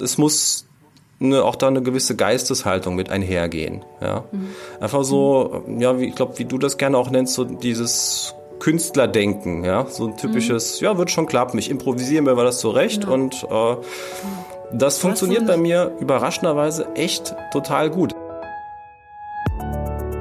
Es 0.00 0.16
muss 0.16 0.64
eine, 1.20 1.42
auch 1.42 1.56
da 1.56 1.66
eine 1.66 1.82
gewisse 1.82 2.14
Geisteshaltung 2.14 2.94
mit 2.94 3.10
einhergehen. 3.10 3.84
Ja? 4.00 4.24
Mhm. 4.30 4.50
Einfach 4.78 5.02
so, 5.02 5.64
ja, 5.76 5.98
wie, 5.98 6.06
ich 6.06 6.14
glaube, 6.14 6.38
wie 6.38 6.44
du 6.44 6.56
das 6.56 6.78
gerne 6.78 6.96
auch 6.96 7.10
nennst, 7.10 7.34
so 7.34 7.42
dieses 7.42 8.32
Künstlerdenken, 8.60 9.64
ja, 9.64 9.86
so 9.86 10.06
ein 10.06 10.16
typisches, 10.16 10.80
mhm. 10.80 10.84
ja, 10.84 10.98
wird 10.98 11.10
schon 11.10 11.26
klappen, 11.26 11.58
ich 11.58 11.68
improvisiere 11.68 12.22
mir 12.22 12.36
mal 12.36 12.44
das 12.44 12.60
zurecht 12.60 13.02
genau. 13.02 13.14
und 13.14 13.44
äh, 13.50 13.76
das 14.72 14.98
funktioniert 14.98 15.48
bei 15.48 15.56
mir 15.56 15.92
überraschenderweise 15.98 16.94
echt 16.94 17.34
total 17.52 17.90
gut. 17.90 18.14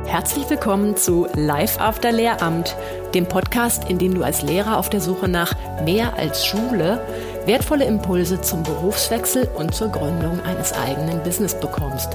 Herzlich 0.07 0.49
willkommen 0.49 0.95
zu 0.95 1.27
Live 1.35 1.79
After 1.79 2.11
Lehramt, 2.11 2.75
dem 3.13 3.27
Podcast, 3.27 3.89
in 3.89 3.99
dem 3.99 4.15
du 4.15 4.23
als 4.23 4.41
Lehrer 4.41 4.77
auf 4.77 4.89
der 4.89 5.01
Suche 5.01 5.27
nach 5.27 5.53
mehr 5.83 6.17
als 6.17 6.45
Schule 6.45 7.05
wertvolle 7.47 7.85
Impulse 7.85 8.41
zum 8.41 8.61
Berufswechsel 8.61 9.49
und 9.55 9.73
zur 9.73 9.89
Gründung 9.89 10.39
eines 10.41 10.73
eigenen 10.73 11.23
Business 11.23 11.59
bekommst. 11.59 12.09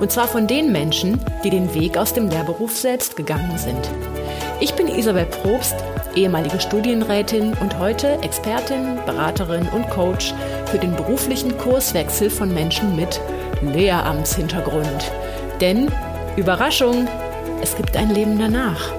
Und 0.00 0.10
zwar 0.10 0.26
von 0.26 0.46
den 0.46 0.72
Menschen, 0.72 1.20
die 1.44 1.50
den 1.50 1.72
Weg 1.74 1.96
aus 1.96 2.14
dem 2.14 2.28
Lehrberuf 2.28 2.76
selbst 2.76 3.14
gegangen 3.14 3.56
sind. 3.56 3.88
Ich 4.60 4.74
bin 4.74 4.88
Isabel 4.88 5.26
Probst, 5.26 5.76
ehemalige 6.16 6.58
Studienrätin 6.58 7.52
und 7.60 7.78
heute 7.78 8.18
Expertin, 8.22 8.98
Beraterin 9.06 9.68
und 9.68 9.88
Coach 9.90 10.34
für 10.66 10.78
den 10.78 10.96
beruflichen 10.96 11.56
Kurswechsel 11.58 12.30
von 12.30 12.52
Menschen 12.52 12.96
mit 12.96 13.20
Lehramtshintergrund. 13.62 15.12
Denn, 15.60 15.88
Überraschung, 16.36 17.06
es 17.62 17.76
gibt 17.76 17.96
ein 17.96 18.10
Leben 18.10 18.38
danach. 18.38 18.92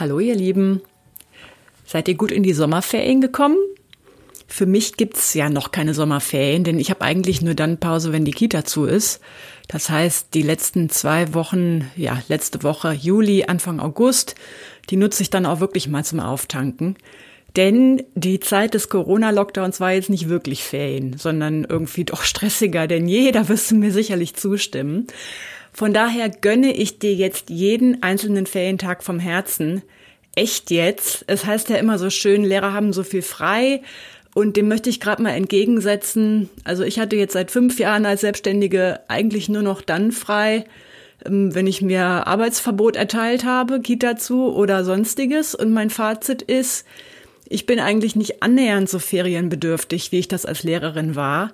Hallo 0.00 0.20
ihr 0.20 0.36
Lieben, 0.36 0.80
seid 1.84 2.06
ihr 2.06 2.14
gut 2.14 2.30
in 2.30 2.44
die 2.44 2.52
Sommerferien 2.52 3.20
gekommen? 3.20 3.56
Für 4.46 4.64
mich 4.64 4.96
gibt's 4.96 5.34
ja 5.34 5.50
noch 5.50 5.72
keine 5.72 5.92
Sommerferien, 5.92 6.62
denn 6.62 6.78
ich 6.78 6.90
habe 6.90 7.00
eigentlich 7.02 7.42
nur 7.42 7.54
dann 7.54 7.80
Pause, 7.80 8.12
wenn 8.12 8.24
die 8.24 8.30
Kita 8.30 8.64
zu 8.64 8.84
ist. 8.84 9.20
Das 9.66 9.90
heißt, 9.90 10.34
die 10.34 10.42
letzten 10.42 10.88
zwei 10.88 11.34
Wochen, 11.34 11.90
ja, 11.96 12.22
letzte 12.28 12.62
Woche 12.62 12.92
Juli, 12.92 13.46
Anfang 13.48 13.80
August, 13.80 14.36
die 14.88 14.96
nutze 14.96 15.24
ich 15.24 15.30
dann 15.30 15.46
auch 15.46 15.58
wirklich 15.58 15.88
mal 15.88 16.04
zum 16.04 16.20
Auftanken. 16.20 16.96
Denn 17.56 18.04
die 18.14 18.38
Zeit 18.38 18.74
des 18.74 18.88
Corona-Lockdowns 18.90 19.80
war 19.80 19.90
jetzt 19.90 20.10
nicht 20.10 20.28
wirklich 20.28 20.62
Ferien, 20.62 21.16
sondern 21.18 21.64
irgendwie 21.64 22.04
doch 22.04 22.22
stressiger 22.22 22.86
denn 22.86 23.08
je, 23.08 23.32
da 23.32 23.48
wirst 23.48 23.72
du 23.72 23.74
mir 23.74 23.90
sicherlich 23.90 24.36
zustimmen. 24.36 25.08
Von 25.78 25.92
daher 25.92 26.28
gönne 26.28 26.72
ich 26.74 26.98
dir 26.98 27.14
jetzt 27.14 27.50
jeden 27.50 28.02
einzelnen 28.02 28.46
Ferientag 28.46 29.04
vom 29.04 29.20
Herzen. 29.20 29.82
Echt 30.34 30.72
jetzt. 30.72 31.22
Es 31.28 31.44
heißt 31.44 31.68
ja 31.68 31.76
immer 31.76 32.00
so 32.00 32.10
schön, 32.10 32.42
Lehrer 32.42 32.72
haben 32.72 32.92
so 32.92 33.04
viel 33.04 33.22
frei. 33.22 33.82
Und 34.34 34.56
dem 34.56 34.66
möchte 34.66 34.90
ich 34.90 34.98
gerade 34.98 35.22
mal 35.22 35.36
entgegensetzen. 35.36 36.50
Also 36.64 36.82
ich 36.82 36.98
hatte 36.98 37.14
jetzt 37.14 37.34
seit 37.34 37.52
fünf 37.52 37.78
Jahren 37.78 38.06
als 38.06 38.22
Selbstständige 38.22 38.98
eigentlich 39.06 39.48
nur 39.48 39.62
noch 39.62 39.80
dann 39.80 40.10
frei, 40.10 40.64
ähm, 41.24 41.54
wenn 41.54 41.68
ich 41.68 41.80
mir 41.80 42.26
Arbeitsverbot 42.26 42.96
erteilt 42.96 43.44
habe, 43.44 43.78
Kita 43.78 44.16
zu 44.16 44.52
oder 44.52 44.82
sonstiges. 44.82 45.54
Und 45.54 45.72
mein 45.72 45.90
Fazit 45.90 46.42
ist, 46.42 46.86
ich 47.48 47.66
bin 47.66 47.78
eigentlich 47.78 48.16
nicht 48.16 48.42
annähernd 48.42 48.90
so 48.90 48.98
ferienbedürftig, 48.98 50.10
wie 50.10 50.18
ich 50.18 50.26
das 50.26 50.44
als 50.44 50.64
Lehrerin 50.64 51.14
war. 51.14 51.52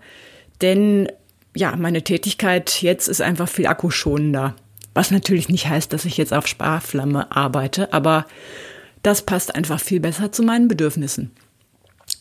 Denn 0.63 1.09
ja, 1.55 1.75
meine 1.77 2.03
Tätigkeit 2.03 2.83
jetzt 2.83 3.09
ist 3.09 3.23
einfach 3.23 3.49
viel 3.49 3.67
akkuschonender. 3.67 4.55
Was 4.95 5.11
natürlich 5.11 5.49
nicht 5.49 5.69
heißt, 5.69 5.93
dass 5.93 6.05
ich 6.05 6.17
jetzt 6.17 6.33
auf 6.33 6.47
Sparflamme 6.47 7.35
arbeite, 7.35 7.93
aber 7.93 8.27
das 9.03 9.23
passt 9.23 9.55
einfach 9.55 9.81
viel 9.81 10.01
besser 10.01 10.33
zu 10.33 10.43
meinen 10.43 10.69
Bedürfnissen. 10.69 11.33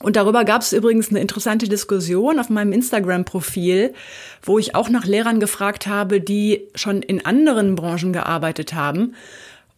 Und 0.02 0.16
darüber 0.16 0.44
gab 0.44 0.62
es 0.62 0.74
übrigens 0.74 1.10
eine 1.10 1.20
interessante 1.20 1.68
Diskussion 1.68 2.40
auf 2.40 2.50
meinem 2.50 2.74
Instagram-Profil, 2.74 3.94
wo 4.42 4.60
ich 4.60 4.76
auch 4.76 4.90
nach 4.90 5.06
Lehrern 5.06 5.40
gefragt 5.40 5.88
habe, 5.88 6.20
die 6.20 6.68
schon 6.76 7.02
in 7.02 7.26
anderen 7.26 7.76
Branchen 7.76 8.14
gearbeitet 8.14 8.74
haben. 8.74 9.14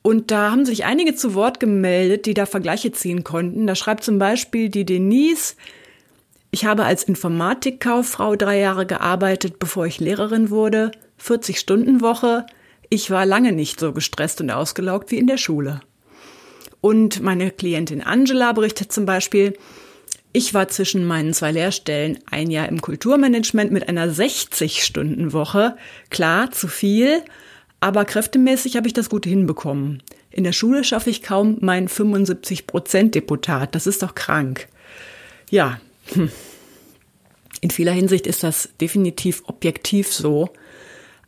Und 0.01 0.31
da 0.31 0.51
haben 0.51 0.66
sich 0.66 0.85
einige 0.85 1.16
zu 1.16 1.34
Wort 1.34 1.59
gemeldet, 1.59 2.28
die 2.28 2.34
da 2.34 2.46
Vergleiche 2.46 2.91
ziehen 2.91 3.24
konnten. 3.24 3.66
Da 3.68 3.75
schreibt 3.75 4.03
zum 4.03 4.19
Beispiel 4.19 4.69
die 4.69 4.85
Denise, 4.85 5.56
ich 6.56 6.64
habe 6.64 6.86
als 6.86 7.04
Informatikkauffrau 7.04 8.38
drei 8.38 8.62
Jahre 8.62 8.86
gearbeitet, 8.86 9.60
bevor 9.60 9.88
ich 9.88 10.00
Lehrerin 10.00 10.50
wurde. 10.50 10.92
40 11.18 11.60
Stunden 11.60 12.00
Woche. 12.00 12.46
Ich 12.90 13.12
war 13.12 13.26
lange 13.26 13.52
nicht 13.52 13.78
so 13.78 13.92
gestresst 13.92 14.40
und 14.40 14.50
ausgelaugt 14.50 15.12
wie 15.12 15.18
in 15.18 15.28
der 15.28 15.36
Schule. 15.36 15.82
Und 16.80 17.22
meine 17.22 17.52
Klientin 17.52 18.02
Angela 18.02 18.54
berichtet 18.54 18.94
zum 18.94 19.06
Beispiel, 19.06 19.58
ich 20.32 20.54
war 20.54 20.70
zwischen 20.70 21.06
meinen 21.06 21.34
zwei 21.34 21.52
Lehrstellen 21.52 22.20
ein 22.32 22.50
Jahr 22.50 22.70
im 22.70 22.82
Kulturmanagement 22.82 23.74
mit 23.74 23.90
einer 23.90 24.08
60-Stunden-Woche. 24.08 25.76
Klar, 26.10 26.52
zu 26.52 26.70
viel, 26.70 27.22
aber 27.82 28.06
kräftemäßig 28.06 28.78
habe 28.78 28.88
ich 28.88 28.94
das 28.94 29.10
gut 29.10 29.26
hinbekommen. 29.26 30.02
In 30.32 30.46
der 30.46 30.54
Schule 30.54 30.86
schaffe 30.86 31.10
ich 31.10 31.22
kaum 31.22 31.58
mein 31.60 31.90
75-Prozent-Deputat. 31.90 33.76
Das 33.76 33.88
ist 33.88 34.04
doch 34.04 34.16
krank. 34.16 34.70
Ja, 35.50 35.82
hm. 36.14 36.30
In 37.62 37.72
vieler 37.72 37.94
Hinsicht 37.94 38.28
ist 38.28 38.44
das 38.44 38.70
definitiv 38.80 39.44
objektiv 39.48 40.14
so. 40.14 40.50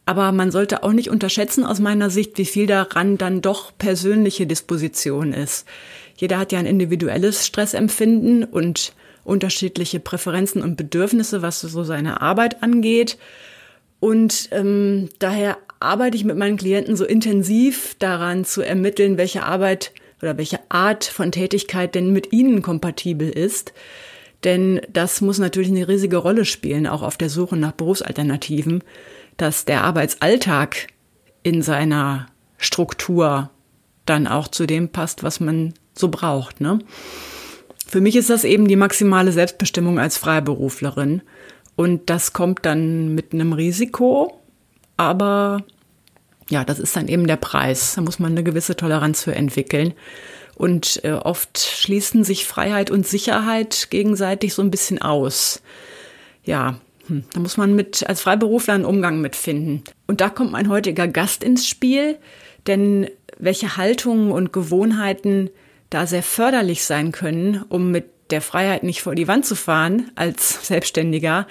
Aber 0.06 0.32
man 0.32 0.52
sollte 0.52 0.84
auch 0.84 0.94
nicht 0.94 1.10
unterschätzen 1.10 1.66
aus 1.66 1.80
meiner 1.80 2.10
Sicht, 2.10 2.38
wie 2.38 2.46
viel 2.46 2.68
daran 2.68 3.18
dann 3.18 3.42
doch 3.42 3.78
persönliche 3.78 4.48
Disposition 4.48 5.34
ist. 5.34 5.68
Jeder 6.16 6.40
hat 6.40 6.52
ja 6.52 6.60
ein 6.60 6.66
individuelles 6.66 7.46
Stressempfinden 7.46 8.44
und 8.44 8.94
unterschiedliche 9.24 10.00
Präferenzen 10.00 10.62
und 10.62 10.78
Bedürfnisse, 10.78 11.42
was 11.42 11.60
so 11.60 11.84
seine 11.84 12.22
Arbeit 12.22 12.64
angeht. 12.64 13.18
Und 14.00 14.48
ähm, 14.52 15.10
daher 15.20 15.58
arbeite 15.80 16.16
ich 16.16 16.24
mit 16.24 16.38
meinen 16.38 16.58
Klienten 16.58 16.96
so 16.96 17.04
intensiv 17.04 17.96
daran 18.00 18.46
zu 18.46 18.62
ermitteln, 18.62 19.18
welche 19.18 19.44
Arbeit 19.44 19.92
oder 20.22 20.38
welche 20.38 20.60
Art 20.70 21.04
von 21.04 21.32
Tätigkeit 21.32 21.96
denn 21.96 22.14
mit 22.14 22.32
ihnen 22.32 22.62
kompatibel 22.62 23.30
ist. 23.30 23.74
Denn 24.44 24.82
das 24.92 25.22
muss 25.22 25.40
natürlich 25.40 25.70
eine 25.70 25.88
riesige 25.88 26.18
Rolle 26.18 26.46
spielen, 26.46 26.88
auch 26.88 27.02
auf 27.02 27.18
der 27.18 27.30
Suche 27.30 27.58
nach 27.58 27.72
Berufsalternativen, 27.72 28.84
dass 29.38 29.66
der 29.66 29.84
Arbeitsalltag 29.84 30.88
in 31.44 31.62
seiner 31.62 32.28
Struktur 32.58 33.50
dann 34.06 34.28
auch 34.28 34.48
zu 34.48 34.66
dem 34.66 34.90
passt, 34.90 35.24
was 35.24 35.40
man 35.40 35.74
so 35.94 36.10
braucht. 36.10 36.62
Ne? 36.62 36.80
Für 37.88 38.02
mich 38.02 38.16
ist 38.16 38.30
das 38.30 38.44
eben 38.44 38.68
die 38.68 38.76
maximale 38.76 39.32
Selbstbestimmung 39.32 40.00
als 40.00 40.18
Freiberuflerin. 40.18 41.22
Und 41.76 42.10
das 42.10 42.34
kommt 42.34 42.66
dann 42.66 43.14
mit 43.16 43.34
einem 43.34 43.54
Risiko, 43.54 44.42
aber 44.98 45.64
ja, 46.50 46.64
das 46.64 46.80
ist 46.80 46.96
dann 46.96 47.08
eben 47.08 47.28
der 47.28 47.36
Preis. 47.36 47.94
Da 47.96 48.02
muss 48.02 48.20
man 48.20 48.32
eine 48.32 48.44
gewisse 48.44 48.76
Toleranz 48.76 49.24
für 49.24 49.36
entwickeln. 49.36 49.94
Und 50.58 51.02
äh, 51.04 51.12
oft 51.12 51.60
schließen 51.60 52.24
sich 52.24 52.48
Freiheit 52.48 52.90
und 52.90 53.06
Sicherheit 53.06 53.92
gegenseitig 53.92 54.56
so 54.56 54.64
ein 54.64 54.72
bisschen 54.72 55.00
aus. 55.00 55.62
Ja, 56.44 56.80
hm, 57.06 57.26
da 57.32 57.40
muss 57.40 57.58
man 57.58 57.76
mit 57.76 58.10
als 58.10 58.22
Freiberufler 58.22 58.74
einen 58.74 58.86
Umgang 58.86 59.22
mitfinden. 59.22 59.84
Und 60.08 60.20
da 60.20 60.30
kommt 60.30 60.52
mein 60.52 60.68
heutiger 60.68 61.08
Gast 61.08 61.44
ins 61.44 61.68
Spiel, 61.68 62.18
denn 62.66 63.08
welche 63.38 63.78
Haltungen 63.78 64.32
und 64.32 64.52
Gewohnheiten 64.52 65.52
da 65.92 66.08
sehr 66.08 66.24
förderlich 66.24 66.84
sein 66.84 67.12
können, 67.12 67.64
um 67.70 67.92
mit 67.92 68.06
der 68.32 68.42
Freiheit 68.42 68.82
nicht 68.82 69.02
vor 69.04 69.14
die 69.14 69.28
Wand 69.28 69.46
zu 69.46 69.56
fahren 69.56 70.10
als 70.16 70.68
Selbstständiger. 70.68 71.48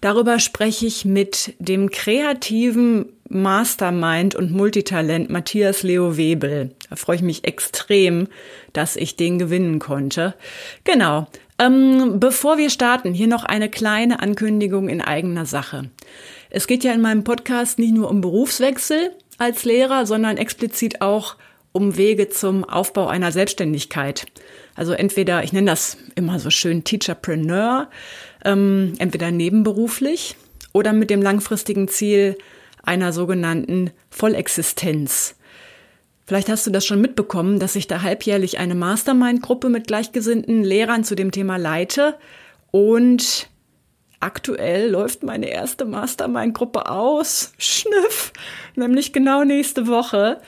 Darüber 0.00 0.38
spreche 0.38 0.86
ich 0.86 1.04
mit 1.04 1.54
dem 1.58 1.90
kreativen 1.90 3.06
Mastermind 3.28 4.34
und 4.36 4.52
Multitalent 4.52 5.28
Matthias 5.28 5.82
Leo 5.82 6.16
Webel. 6.16 6.70
Da 6.94 7.00
freue 7.00 7.16
ich 7.16 7.22
mich 7.22 7.42
extrem, 7.42 8.28
dass 8.72 8.94
ich 8.94 9.16
den 9.16 9.36
gewinnen 9.40 9.80
konnte. 9.80 10.34
Genau. 10.84 11.26
Ähm, 11.58 12.20
bevor 12.20 12.56
wir 12.56 12.70
starten, 12.70 13.12
hier 13.12 13.26
noch 13.26 13.42
eine 13.42 13.68
kleine 13.68 14.20
Ankündigung 14.20 14.88
in 14.88 15.00
eigener 15.00 15.44
Sache. 15.44 15.90
Es 16.50 16.68
geht 16.68 16.84
ja 16.84 16.92
in 16.92 17.00
meinem 17.00 17.24
Podcast 17.24 17.80
nicht 17.80 17.94
nur 17.94 18.08
um 18.08 18.20
Berufswechsel 18.20 19.10
als 19.38 19.64
Lehrer, 19.64 20.06
sondern 20.06 20.36
explizit 20.36 21.00
auch 21.00 21.34
um 21.72 21.96
Wege 21.96 22.28
zum 22.28 22.62
Aufbau 22.62 23.08
einer 23.08 23.32
Selbstständigkeit. 23.32 24.26
Also 24.76 24.92
entweder, 24.92 25.42
ich 25.42 25.52
nenne 25.52 25.72
das 25.72 25.96
immer 26.14 26.38
so 26.38 26.50
schön 26.50 26.84
Teacherpreneur, 26.84 27.90
ähm, 28.44 28.92
entweder 28.98 29.32
nebenberuflich 29.32 30.36
oder 30.72 30.92
mit 30.92 31.10
dem 31.10 31.22
langfristigen 31.22 31.88
Ziel 31.88 32.38
einer 32.84 33.12
sogenannten 33.12 33.90
Vollexistenz. 34.10 35.34
Vielleicht 36.26 36.48
hast 36.48 36.66
du 36.66 36.70
das 36.70 36.86
schon 36.86 37.00
mitbekommen, 37.00 37.58
dass 37.58 37.76
ich 37.76 37.86
da 37.86 38.02
halbjährlich 38.02 38.58
eine 38.58 38.74
Mastermind-Gruppe 38.74 39.68
mit 39.68 39.86
gleichgesinnten 39.86 40.64
Lehrern 40.64 41.04
zu 41.04 41.14
dem 41.14 41.30
Thema 41.32 41.56
leite 41.58 42.14
und 42.70 43.48
aktuell 44.20 44.90
läuft 44.90 45.22
meine 45.22 45.50
erste 45.50 45.84
Mastermind-Gruppe 45.84 46.88
aus. 46.88 47.52
Schnüff, 47.58 48.32
nämlich 48.74 49.12
genau 49.12 49.44
nächste 49.44 49.86
Woche. 49.86 50.40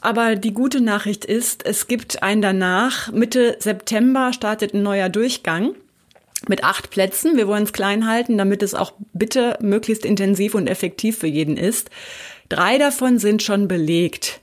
aber 0.00 0.34
die 0.36 0.54
gute 0.54 0.80
Nachricht 0.80 1.24
ist, 1.26 1.66
es 1.66 1.86
gibt 1.86 2.22
einen 2.22 2.40
danach. 2.40 3.12
Mitte 3.12 3.56
September 3.58 4.32
startet 4.32 4.72
ein 4.72 4.82
neuer 4.82 5.10
Durchgang 5.10 5.74
mit 6.48 6.64
acht 6.64 6.90
Plätzen. 6.90 7.36
Wir 7.36 7.46
wollen 7.46 7.64
es 7.64 7.74
klein 7.74 8.08
halten, 8.08 8.38
damit 8.38 8.62
es 8.62 8.74
auch 8.74 8.94
bitte 9.12 9.58
möglichst 9.60 10.06
intensiv 10.06 10.54
und 10.54 10.68
effektiv 10.68 11.18
für 11.18 11.26
jeden 11.26 11.58
ist. 11.58 11.90
Drei 12.48 12.78
davon 12.78 13.18
sind 13.18 13.42
schon 13.42 13.68
belegt. 13.68 14.40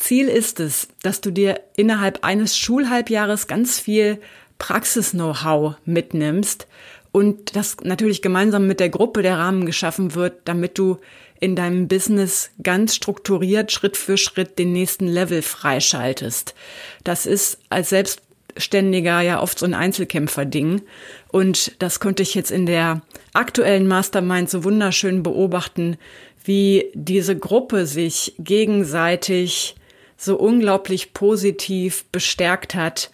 Ziel 0.00 0.28
ist 0.28 0.60
es, 0.60 0.88
dass 1.02 1.20
du 1.20 1.30
dir 1.30 1.60
innerhalb 1.76 2.24
eines 2.24 2.56
Schulhalbjahres 2.56 3.46
ganz 3.46 3.78
viel 3.78 4.18
Praxis-Know-how 4.58 5.76
mitnimmst 5.84 6.66
und 7.12 7.56
das 7.56 7.76
natürlich 7.82 8.22
gemeinsam 8.22 8.66
mit 8.66 8.80
der 8.80 8.88
Gruppe 8.88 9.22
der 9.22 9.38
Rahmen 9.38 9.66
geschaffen 9.66 10.14
wird, 10.14 10.42
damit 10.44 10.78
du 10.78 10.98
in 11.40 11.56
deinem 11.56 11.88
Business 11.88 12.50
ganz 12.62 12.94
strukturiert 12.94 13.72
Schritt 13.72 13.96
für 13.96 14.16
Schritt 14.16 14.58
den 14.58 14.72
nächsten 14.72 15.08
Level 15.08 15.42
freischaltest. 15.42 16.54
Das 17.02 17.26
ist 17.26 17.58
als 17.70 17.88
Selbstständiger 17.88 19.22
ja 19.22 19.40
oft 19.40 19.58
so 19.58 19.66
ein 19.66 19.74
Einzelkämpfer-Ding. 19.74 20.82
Und 21.28 21.72
das 21.78 21.98
konnte 21.98 22.22
ich 22.22 22.34
jetzt 22.34 22.50
in 22.50 22.66
der 22.66 23.00
aktuellen 23.32 23.88
Mastermind 23.88 24.50
so 24.50 24.64
wunderschön 24.64 25.22
beobachten, 25.22 25.96
wie 26.44 26.90
diese 26.94 27.36
Gruppe 27.36 27.86
sich 27.86 28.34
gegenseitig 28.38 29.76
so 30.20 30.36
unglaublich 30.36 31.14
positiv 31.14 32.04
bestärkt 32.12 32.74
hat 32.74 33.10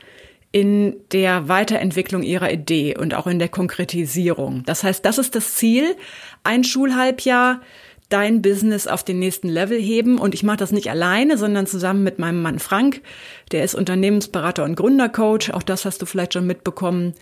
in 0.51 0.97
der 1.13 1.49
Weiterentwicklung 1.49 2.23
ihrer 2.23 2.51
Idee 2.51 2.97
und 2.97 3.15
auch 3.15 3.27
in 3.27 3.39
der 3.39 3.49
Konkretisierung. 3.49 4.65
Das 4.67 4.83
heißt, 4.83 5.05
das 5.05 5.19
ist 5.19 5.35
das 5.35 5.55
Ziel. 5.55 5.97
Ein 6.43 6.65
Schulhalbjahr 6.65 7.61
dein 8.09 8.43
Business 8.43 8.87
auf 8.87 9.05
den 9.05 9.19
nächsten 9.19 9.49
Level 9.49 9.81
heben. 9.81 10.19
Und 10.19 10.35
ich 10.35 10.43
mache 10.43 10.57
das 10.57 10.73
nicht 10.73 10.91
alleine, 10.91 11.39
sondern 11.39 11.67
zusammen 11.67 12.03
mit 12.03 12.19
meinem 12.19 12.43
Mann 12.43 12.59
Frank. 12.59 13.03
Der 13.53 13.65
ist 13.65 13.75
Unternehmensberater 13.75 14.65
und 14.65 14.77
Gründercoach. 14.77 15.53
Auch 15.53 15.63
das 15.63 15.85
hast 15.85 16.03
du 16.03 16.07
vielleicht 16.07 16.35
schon 16.35 16.47
mitbekommen. 16.47 17.15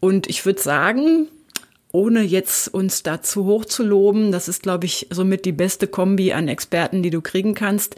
Und 0.00 0.28
ich 0.28 0.44
würde 0.44 0.60
sagen, 0.60 1.28
ohne 1.92 2.22
jetzt 2.22 2.68
uns 2.74 3.02
dazu 3.02 3.46
hoch 3.46 3.64
zu 3.64 3.82
loben, 3.82 4.32
das 4.32 4.48
ist, 4.48 4.62
glaube 4.62 4.86
ich, 4.86 5.06
somit 5.10 5.44
die 5.44 5.52
beste 5.52 5.86
Kombi 5.86 6.32
an 6.32 6.48
Experten, 6.48 7.02
die 7.02 7.10
du 7.10 7.22
kriegen 7.22 7.54
kannst. 7.54 7.96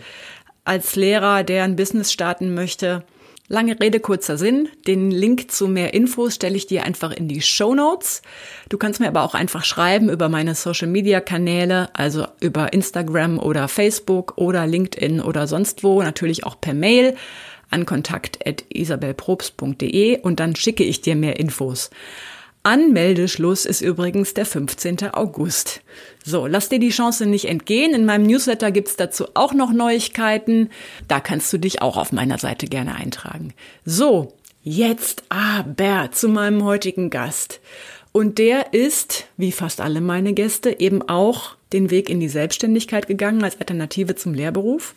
Als 0.68 0.96
Lehrer, 0.96 1.44
der 1.44 1.64
ein 1.64 1.76
Business 1.76 2.12
starten 2.12 2.52
möchte, 2.52 3.02
Lange 3.50 3.80
Rede, 3.80 4.00
kurzer 4.00 4.36
Sinn. 4.36 4.68
Den 4.86 5.10
Link 5.10 5.50
zu 5.50 5.68
mehr 5.68 5.94
Infos 5.94 6.34
stelle 6.34 6.58
ich 6.58 6.66
dir 6.66 6.84
einfach 6.84 7.12
in 7.12 7.28
die 7.28 7.40
Show 7.40 7.74
Notes. 7.74 8.20
Du 8.68 8.76
kannst 8.76 9.00
mir 9.00 9.08
aber 9.08 9.22
auch 9.22 9.32
einfach 9.32 9.64
schreiben 9.64 10.10
über 10.10 10.28
meine 10.28 10.54
Social 10.54 10.88
Media 10.88 11.22
Kanäle, 11.22 11.88
also 11.94 12.26
über 12.42 12.74
Instagram 12.74 13.38
oder 13.38 13.68
Facebook 13.68 14.34
oder 14.36 14.66
LinkedIn 14.66 15.22
oder 15.22 15.46
sonst 15.46 15.82
wo, 15.82 16.02
natürlich 16.02 16.44
auch 16.44 16.60
per 16.60 16.74
Mail 16.74 17.16
an 17.70 17.86
kontakt.isabelprobst.de 17.86 20.20
und 20.20 20.38
dann 20.38 20.54
schicke 20.54 20.84
ich 20.84 21.00
dir 21.00 21.16
mehr 21.16 21.40
Infos. 21.40 21.88
Anmeldeschluss 22.68 23.64
ist 23.64 23.80
übrigens 23.80 24.34
der 24.34 24.44
15. 24.44 25.14
August. 25.14 25.80
So, 26.22 26.46
lass 26.46 26.68
dir 26.68 26.78
die 26.78 26.90
Chance 26.90 27.24
nicht 27.24 27.46
entgehen. 27.46 27.94
In 27.94 28.04
meinem 28.04 28.26
Newsletter 28.26 28.70
gibt's 28.70 28.94
dazu 28.94 29.28
auch 29.32 29.54
noch 29.54 29.72
Neuigkeiten. 29.72 30.68
Da 31.08 31.18
kannst 31.18 31.50
du 31.50 31.56
dich 31.56 31.80
auch 31.80 31.96
auf 31.96 32.12
meiner 32.12 32.36
Seite 32.36 32.66
gerne 32.66 32.94
eintragen. 32.94 33.54
So, 33.86 34.34
jetzt 34.62 35.22
aber 35.30 36.10
zu 36.12 36.28
meinem 36.28 36.62
heutigen 36.62 37.08
Gast. 37.08 37.60
Und 38.12 38.36
der 38.36 38.74
ist, 38.74 39.24
wie 39.38 39.52
fast 39.52 39.80
alle 39.80 40.02
meine 40.02 40.34
Gäste, 40.34 40.78
eben 40.78 41.00
auch 41.08 41.56
den 41.72 41.90
Weg 41.90 42.10
in 42.10 42.20
die 42.20 42.28
Selbstständigkeit 42.28 43.06
gegangen 43.06 43.42
als 43.44 43.58
Alternative 43.58 44.14
zum 44.14 44.34
Lehrberuf. 44.34 44.94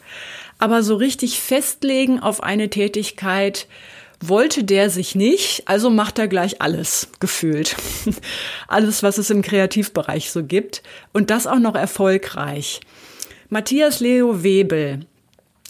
Aber 0.59 0.83
so 0.83 0.97
richtig 0.97 1.39
festlegen 1.39 2.19
auf 2.19 2.43
eine 2.43 2.69
Tätigkeit, 2.69 3.67
wollte 4.21 4.63
der 4.63 4.89
sich 4.89 5.15
nicht, 5.15 5.67
also 5.67 5.89
macht 5.89 6.19
er 6.19 6.27
gleich 6.27 6.61
alles 6.61 7.09
gefühlt. 7.19 7.75
alles, 8.67 9.03
was 9.03 9.17
es 9.17 9.29
im 9.29 9.41
Kreativbereich 9.41 10.31
so 10.31 10.43
gibt. 10.43 10.83
Und 11.11 11.29
das 11.29 11.47
auch 11.47 11.59
noch 11.59 11.75
erfolgreich. 11.75 12.81
Matthias 13.49 13.99
Leo 13.99 14.43
Webel 14.43 15.05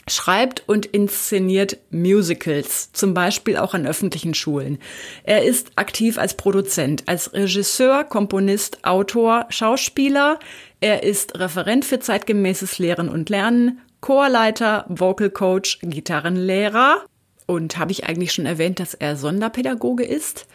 schreibt 0.07 0.63
und 0.67 0.85
inszeniert 0.87 1.77
Musicals, 1.89 2.91
zum 2.91 3.13
Beispiel 3.13 3.57
auch 3.57 3.73
an 3.73 3.87
öffentlichen 3.87 4.33
Schulen. 4.33 4.79
Er 5.23 5.43
ist 5.43 5.71
aktiv 5.75 6.17
als 6.17 6.35
Produzent, 6.35 7.03
als 7.07 7.33
Regisseur, 7.33 8.03
Komponist, 8.03 8.83
Autor, 8.83 9.45
Schauspieler. 9.49 10.39
Er 10.79 11.03
ist 11.03 11.39
Referent 11.39 11.85
für 11.85 11.99
zeitgemäßes 11.99 12.79
Lehren 12.79 13.09
und 13.09 13.29
Lernen, 13.29 13.79
Chorleiter, 14.01 14.85
Vocal 14.89 15.29
Coach, 15.29 15.79
Gitarrenlehrer 15.81 17.05
und 17.45 17.77
habe 17.77 17.91
ich 17.91 18.05
eigentlich 18.05 18.33
schon 18.33 18.45
erwähnt, 18.45 18.79
dass 18.79 18.93
er 18.93 19.15
Sonderpädagoge 19.15 20.03
ist? 20.03 20.47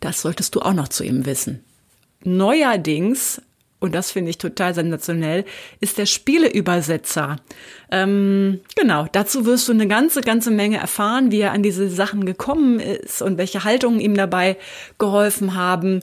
Das 0.00 0.22
solltest 0.22 0.54
du 0.54 0.60
auch 0.60 0.74
noch 0.74 0.88
zu 0.88 1.04
ihm 1.04 1.26
wissen. 1.26 1.64
Neuerdings, 2.24 3.40
und 3.80 3.94
das 3.94 4.10
finde 4.10 4.30
ich 4.30 4.38
total 4.38 4.74
sensationell, 4.74 5.44
ist 5.80 5.98
der 5.98 6.06
Spieleübersetzer. 6.06 7.36
Ähm, 7.90 8.60
genau, 8.76 9.06
dazu 9.12 9.46
wirst 9.46 9.68
du 9.68 9.72
eine 9.72 9.86
ganze, 9.86 10.20
ganze 10.20 10.50
Menge 10.50 10.78
erfahren, 10.78 11.30
wie 11.30 11.40
er 11.40 11.52
an 11.52 11.62
diese 11.62 11.88
Sachen 11.88 12.26
gekommen 12.26 12.80
ist 12.80 13.22
und 13.22 13.38
welche 13.38 13.62
Haltungen 13.64 14.00
ihm 14.00 14.16
dabei 14.16 14.56
geholfen 14.98 15.54
haben. 15.54 16.00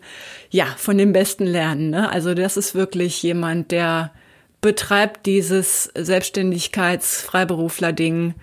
Ja, 0.52 0.68
von 0.78 0.98
dem 0.98 1.12
Besten 1.12 1.46
lernen. 1.46 1.90
Ne? 1.90 2.10
Also 2.10 2.34
das 2.34 2.56
ist 2.56 2.76
wirklich 2.76 3.22
jemand, 3.24 3.72
der 3.72 4.14
betreibt 4.62 5.26
dieses 5.26 5.92
Selbstständigkeits-Freiberufler-Ding 5.96 8.36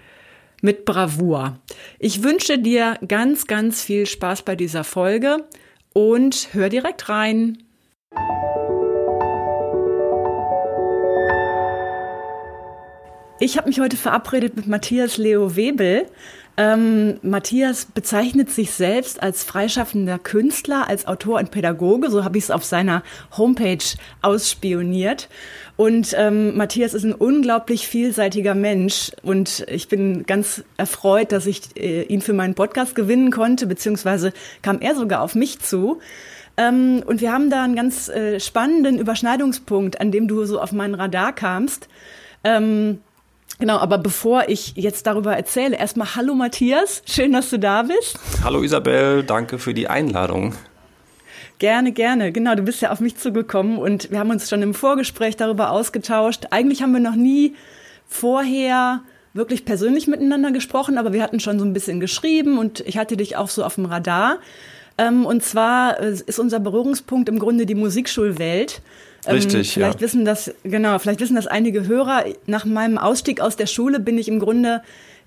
mit 0.63 0.87
Bravour. 0.87 1.59
Ich 1.99 2.23
wünsche 2.23 2.59
dir 2.59 2.99
ganz, 3.07 3.47
ganz 3.47 3.83
viel 3.83 4.07
Spaß 4.07 4.43
bei 4.43 4.57
dieser 4.57 4.85
Folge 4.85 5.45
und 5.93 6.49
hör 6.53 6.71
direkt 6.71 7.11
rein. 7.11 7.59
Ich 13.43 13.57
habe 13.57 13.67
mich 13.67 13.81
heute 13.81 13.97
verabredet 13.97 14.55
mit 14.55 14.69
Matthias 14.69 15.17
Leo 15.17 15.57
Webel. 15.57 16.07
Ähm, 16.57 17.19
Matthias 17.23 17.87
bezeichnet 17.87 18.51
sich 18.51 18.71
selbst 18.71 19.21
als 19.21 19.43
freischaffender 19.43 20.21
Künstler, 20.21 20.89
als 20.89 21.09
Autor 21.09 21.41
und 21.41 21.51
Pädagoge. 21.51 22.09
So 22.09 22.23
habe 22.23 22.39
ich 22.39 22.45
es 22.45 22.51
auf 22.53 22.65
seiner 22.65 23.03
Homepage 23.37 23.83
ausspioniert. 24.21 25.29
Und 25.77 26.15
ähm, 26.17 26.57
Matthias 26.57 26.95
ist 26.95 27.03
ein 27.03 27.15
unglaublich 27.15 27.89
vielseitiger 27.89 28.55
Mensch 28.55 29.11
und 29.25 29.67
ich 29.69 29.89
bin 29.89 30.23
ganz 30.25 30.63
erfreut, 30.77 31.33
dass 31.33 31.47
ich 31.47 31.63
äh, 31.77 32.03
ihn 32.03 32.21
für 32.21 32.35
meinen 32.35 32.55
Podcast 32.55 32.95
gewinnen 32.95 33.33
konnte, 33.33 33.67
beziehungsweise 33.67 34.33
kam 34.63 34.81
er 34.81 34.95
sogar 34.95 35.21
auf 35.21 35.35
mich 35.35 35.59
zu. 35.59 35.99
Ähm, 36.57 37.03
und 37.05 37.21
wir 37.21 37.33
haben 37.33 37.51
da 37.51 37.65
einen 37.65 37.75
ganz 37.75 38.09
äh, 38.09 38.39
spannenden 38.39 39.01
Überschneidungspunkt, 39.01 40.01
an 40.01 40.13
dem 40.13 40.29
du 40.29 40.45
so 40.45 40.61
auf 40.61 40.71
meinen 40.71 40.95
Radar 40.95 41.33
kamst. 41.35 41.89
Ähm, 42.45 43.01
Genau, 43.63 43.79
aber 43.79 43.97
bevor 43.99 44.49
ich 44.49 44.73
jetzt 44.75 45.07
darüber 45.07 45.37
erzähle, 45.37 45.77
erstmal 45.77 46.17
Hallo 46.17 46.35
Matthias, 46.35 47.01
schön, 47.07 47.31
dass 47.31 47.49
du 47.49 47.61
da 47.61 47.85
bist. 47.85 48.19
Hallo 48.43 48.61
Isabel, 48.61 49.23
danke 49.23 49.61
für 49.61 49.73
die 49.73 49.87
Einladung. 49.87 50.57
Gerne, 51.61 51.93
gerne. 51.93 52.33
Genau, 52.33 52.57
du 52.57 52.63
bist 52.63 52.83
ja 52.83 52.91
auf 52.91 52.99
mich 52.99 53.19
zugekommen 53.19 53.79
und 53.79 54.11
wir 54.11 54.19
haben 54.19 54.31
uns 54.31 54.51
schon 54.51 54.63
im 54.63 54.75
Vorgespräch 54.75 55.37
darüber 55.37 55.71
ausgetauscht. 55.71 56.47
Eigentlich 56.51 56.83
haben 56.83 56.91
wir 56.91 56.99
noch 56.99 57.15
nie 57.15 57.55
vorher 58.09 59.03
wirklich 59.33 59.65
persönlich 59.65 60.09
miteinander 60.09 60.51
gesprochen, 60.51 60.99
aber 60.99 61.13
wir 61.13 61.23
hatten 61.23 61.39
schon 61.39 61.61
so 61.61 61.65
ein 61.65 61.73
bisschen 61.73 62.01
geschrieben 62.01 62.59
und 62.59 62.81
ich 62.81 62.99
hatte 62.99 63.17
dich 63.17 63.37
auch 63.37 63.49
so 63.49 63.63
auf 63.63 63.77
dem 63.77 63.85
Radar. 63.85 64.39
Ähm, 64.99 65.25
und 65.25 65.45
zwar 65.45 66.01
äh, 66.01 66.11
ist 66.11 66.41
unser 66.41 66.59
Berührungspunkt 66.59 67.29
im 67.29 67.39
Grunde 67.39 67.65
die 67.65 67.77
Musikschulwelt. 67.77 68.83
Ähm, 69.27 69.35
Richtig, 69.35 69.73
vielleicht 69.73 70.01
ja. 70.01 70.01
wissen 70.01 70.25
das, 70.25 70.53
genau, 70.65 70.99
vielleicht 70.99 71.21
wissen 71.21 71.37
das 71.37 71.47
einige 71.47 71.87
Hörer. 71.87 72.25
Nach 72.47 72.65
meinem 72.65 72.99
Ausstieg 72.99 73.41
aus 73.41 73.57
der 73.57 73.67
Schule 73.67 74.01
bin 74.01 74.19
ich 74.19 74.29
im 74.29 74.41
Grunde 74.41 74.83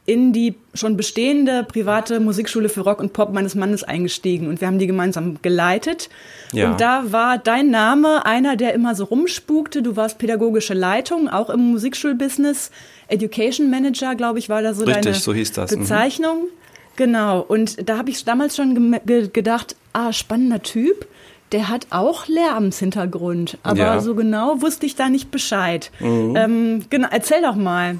in 0.07 0.33
die 0.33 0.55
schon 0.75 0.97
bestehende 0.97 1.63
private 1.63 2.19
Musikschule 2.19 2.69
für 2.69 2.81
Rock 2.81 2.99
und 2.99 3.13
Pop 3.13 3.33
meines 3.33 3.55
Mannes 3.55 3.83
eingestiegen 3.83 4.47
und 4.47 4.61
wir 4.61 4.67
haben 4.67 4.77
die 4.77 4.85
gemeinsam 4.85 5.41
geleitet. 5.41 6.09
Ja. 6.51 6.71
Und 6.71 6.81
da 6.81 7.11
war 7.11 7.39
dein 7.39 7.71
Name 7.71 8.23
einer, 8.25 8.55
der 8.55 8.75
immer 8.75 8.93
so 8.93 9.05
rumspukte. 9.05 9.81
Du 9.81 9.95
warst 9.95 10.19
pädagogische 10.19 10.75
Leitung, 10.75 11.27
auch 11.27 11.49
im 11.49 11.71
Musikschulbusiness. 11.71 12.69
Education 13.07 13.71
Manager, 13.71 14.13
glaube 14.13 14.37
ich, 14.37 14.47
war 14.47 14.61
da 14.61 14.75
so 14.75 14.83
Richtig, 14.83 15.03
deine 15.03 15.15
so 15.15 15.33
hieß 15.33 15.53
das. 15.53 15.71
Mhm. 15.71 15.79
Bezeichnung. 15.79 16.37
Mhm. 16.43 16.49
Genau. 16.97 17.41
Und 17.41 17.89
da 17.89 17.97
habe 17.97 18.11
ich 18.11 18.23
damals 18.23 18.55
schon 18.55 18.99
ge 19.05 19.29
gedacht, 19.29 19.75
ah, 19.93 20.13
spannender 20.13 20.61
Typ. 20.61 21.07
Der 21.55 21.69
hat 21.69 21.87
auch 21.89 22.27
Lehramtshintergrund, 22.27 23.59
aber 23.63 23.77
ja. 23.77 23.99
so 24.01 24.13
genau 24.13 24.61
wusste 24.61 24.85
ich 24.85 24.97
da 24.97 25.07
nicht 25.07 25.31
Bescheid. 25.31 25.89
Mhm. 26.01 26.35
Ähm, 26.35 26.85
genau, 26.89 27.07
erzähl 27.09 27.41
doch 27.41 27.55
mal. 27.55 27.95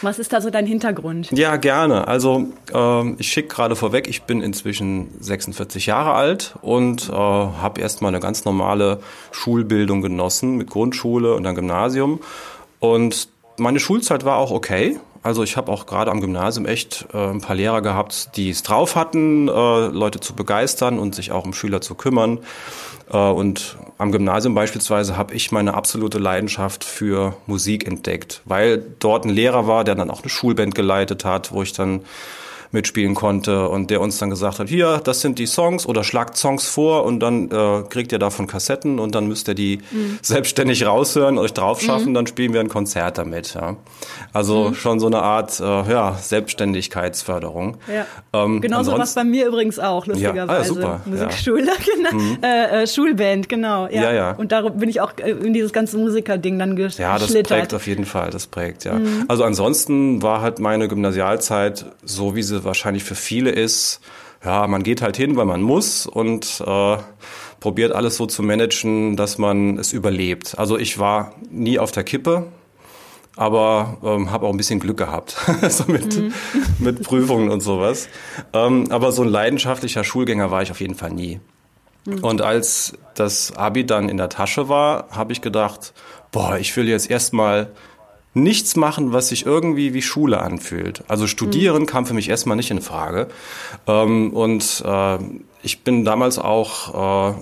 Was 0.00 0.18
ist 0.18 0.32
da 0.32 0.40
so 0.40 0.48
dein 0.48 0.64
Hintergrund? 0.64 1.30
Ja, 1.32 1.56
gerne. 1.56 2.08
Also 2.08 2.46
äh, 2.72 3.12
ich 3.18 3.28
schicke 3.28 3.48
gerade 3.48 3.76
vorweg, 3.76 4.08
ich 4.08 4.22
bin 4.22 4.40
inzwischen 4.40 5.08
46 5.20 5.84
Jahre 5.84 6.12
alt 6.12 6.54
und 6.62 7.10
äh, 7.10 7.12
habe 7.12 7.78
erstmal 7.78 8.08
eine 8.08 8.20
ganz 8.20 8.46
normale 8.46 9.00
Schulbildung 9.32 10.00
genossen 10.00 10.56
mit 10.56 10.70
Grundschule 10.70 11.34
und 11.34 11.42
dann 11.42 11.56
Gymnasium. 11.56 12.20
Und 12.80 13.28
meine 13.58 13.80
Schulzeit 13.80 14.24
war 14.24 14.38
auch 14.38 14.50
okay. 14.50 14.98
Also 15.28 15.42
ich 15.42 15.58
habe 15.58 15.70
auch 15.70 15.84
gerade 15.84 16.10
am 16.10 16.22
Gymnasium 16.22 16.64
echt 16.64 17.04
äh, 17.12 17.18
ein 17.18 17.42
paar 17.42 17.54
Lehrer 17.54 17.82
gehabt, 17.82 18.34
die 18.36 18.48
es 18.48 18.62
drauf 18.62 18.96
hatten, 18.96 19.46
äh, 19.46 19.50
Leute 19.50 20.20
zu 20.20 20.34
begeistern 20.34 20.98
und 20.98 21.14
sich 21.14 21.32
auch 21.32 21.44
um 21.44 21.52
Schüler 21.52 21.82
zu 21.82 21.94
kümmern. 21.96 22.38
Äh, 23.12 23.18
und 23.18 23.76
am 23.98 24.10
Gymnasium 24.10 24.54
beispielsweise 24.54 25.18
habe 25.18 25.34
ich 25.34 25.52
meine 25.52 25.74
absolute 25.74 26.18
Leidenschaft 26.18 26.82
für 26.82 27.36
Musik 27.44 27.86
entdeckt, 27.86 28.40
weil 28.46 28.82
dort 29.00 29.26
ein 29.26 29.28
Lehrer 29.28 29.66
war, 29.66 29.84
der 29.84 29.96
dann 29.96 30.10
auch 30.10 30.22
eine 30.22 30.30
Schulband 30.30 30.74
geleitet 30.74 31.26
hat, 31.26 31.52
wo 31.52 31.62
ich 31.62 31.74
dann 31.74 32.00
mitspielen 32.70 33.14
konnte 33.14 33.68
und 33.68 33.90
der 33.90 34.00
uns 34.00 34.18
dann 34.18 34.30
gesagt 34.30 34.58
hat, 34.58 34.68
hier, 34.68 35.00
das 35.02 35.20
sind 35.20 35.38
die 35.38 35.46
Songs 35.46 35.86
oder 35.86 36.04
schlagt 36.04 36.36
Songs 36.36 36.66
vor 36.66 37.04
und 37.04 37.20
dann 37.20 37.50
äh, 37.50 37.82
kriegt 37.88 38.12
ihr 38.12 38.18
davon 38.18 38.46
Kassetten 38.46 38.98
und 38.98 39.14
dann 39.14 39.26
müsst 39.26 39.48
ihr 39.48 39.54
die 39.54 39.78
mhm. 39.90 40.18
selbstständig 40.22 40.86
raushören, 40.86 41.38
euch 41.38 41.52
drauf 41.52 41.80
schaffen, 41.80 42.10
mhm. 42.10 42.14
dann 42.14 42.26
spielen 42.26 42.52
wir 42.52 42.60
ein 42.60 42.68
Konzert 42.68 43.18
damit. 43.18 43.54
Ja. 43.54 43.76
Also 44.32 44.70
mhm. 44.70 44.74
schon 44.74 45.00
so 45.00 45.06
eine 45.06 45.22
Art 45.22 45.58
äh, 45.60 45.64
ja, 45.64 46.14
Selbstständigkeitsförderung. 46.20 47.78
Ja. 47.92 48.06
Ähm, 48.32 48.60
Genauso 48.60 48.96
was 48.98 49.14
bei 49.14 49.24
mir 49.24 49.46
übrigens 49.46 49.78
auch, 49.78 50.06
lustigerweise. 50.06 50.52
Ja. 50.52 50.58
Ah, 50.58 50.64
super. 50.64 51.00
Musikschule, 51.06 51.72
genau. 51.96 52.12
Mhm. 52.12 52.38
Äh, 52.42 52.82
äh, 52.82 52.86
Schulband, 52.86 53.48
genau. 53.48 53.88
Ja. 53.88 54.12
ja. 54.12 54.32
Und 54.32 54.52
darum 54.52 54.78
bin 54.78 54.88
ich 54.88 55.00
auch 55.00 55.12
äh, 55.18 55.30
in 55.30 55.54
dieses 55.54 55.72
ganze 55.72 55.96
Musikerding 55.96 56.58
dann 56.58 56.76
geschlittert. 56.76 56.98
Ja, 56.98 57.18
das 57.18 57.48
prägt 57.48 57.74
auf 57.74 57.86
jeden 57.86 58.04
Fall, 58.04 58.30
das 58.30 58.46
prägt, 58.46 58.84
ja. 58.84 58.94
Mhm. 58.94 59.24
Also 59.28 59.44
ansonsten 59.44 60.22
war 60.22 60.40
halt 60.40 60.58
meine 60.58 60.88
Gymnasialzeit 60.88 61.86
so, 62.04 62.34
wie 62.34 62.42
sie 62.42 62.57
wahrscheinlich 62.64 63.04
für 63.04 63.14
viele 63.14 63.50
ist, 63.50 64.00
ja, 64.44 64.66
man 64.66 64.82
geht 64.82 65.02
halt 65.02 65.16
hin, 65.16 65.36
weil 65.36 65.46
man 65.46 65.62
muss 65.62 66.06
und 66.06 66.62
äh, 66.64 66.96
probiert 67.60 67.92
alles 67.92 68.16
so 68.16 68.26
zu 68.26 68.42
managen, 68.42 69.16
dass 69.16 69.38
man 69.38 69.78
es 69.78 69.92
überlebt. 69.92 70.58
Also 70.58 70.78
ich 70.78 70.98
war 70.98 71.34
nie 71.50 71.78
auf 71.78 71.90
der 71.90 72.04
Kippe, 72.04 72.46
aber 73.36 73.98
ähm, 74.04 74.30
habe 74.30 74.46
auch 74.46 74.50
ein 74.50 74.56
bisschen 74.56 74.80
Glück 74.80 74.96
gehabt 74.96 75.36
so 75.68 75.84
mit, 75.90 76.16
mhm. 76.16 76.32
mit 76.78 77.02
Prüfungen 77.02 77.50
und 77.50 77.60
sowas. 77.60 78.08
Ähm, 78.52 78.86
aber 78.90 79.12
so 79.12 79.22
ein 79.22 79.28
leidenschaftlicher 79.28 80.04
Schulgänger 80.04 80.50
war 80.50 80.62
ich 80.62 80.70
auf 80.70 80.80
jeden 80.80 80.94
Fall 80.94 81.10
nie. 81.10 81.40
Mhm. 82.04 82.24
Und 82.24 82.42
als 82.42 82.94
das 83.14 83.56
Abi 83.56 83.84
dann 83.84 84.08
in 84.08 84.16
der 84.16 84.28
Tasche 84.28 84.68
war, 84.68 85.08
habe 85.10 85.32
ich 85.32 85.40
gedacht, 85.40 85.92
boah, 86.30 86.58
ich 86.58 86.76
will 86.76 86.88
jetzt 86.88 87.10
erstmal 87.10 87.72
nichts 88.34 88.76
machen, 88.76 89.12
was 89.12 89.28
sich 89.28 89.46
irgendwie 89.46 89.94
wie 89.94 90.02
Schule 90.02 90.40
anfühlt. 90.40 91.02
Also 91.08 91.26
studieren 91.26 91.82
mhm. 91.82 91.86
kam 91.86 92.06
für 92.06 92.14
mich 92.14 92.28
erstmal 92.28 92.56
nicht 92.56 92.70
in 92.70 92.80
Frage. 92.80 93.28
Ähm, 93.86 94.32
und 94.32 94.82
äh, 94.84 95.18
ich 95.62 95.82
bin 95.82 96.04
damals 96.04 96.38
auch 96.38 97.32
äh, 97.32 97.34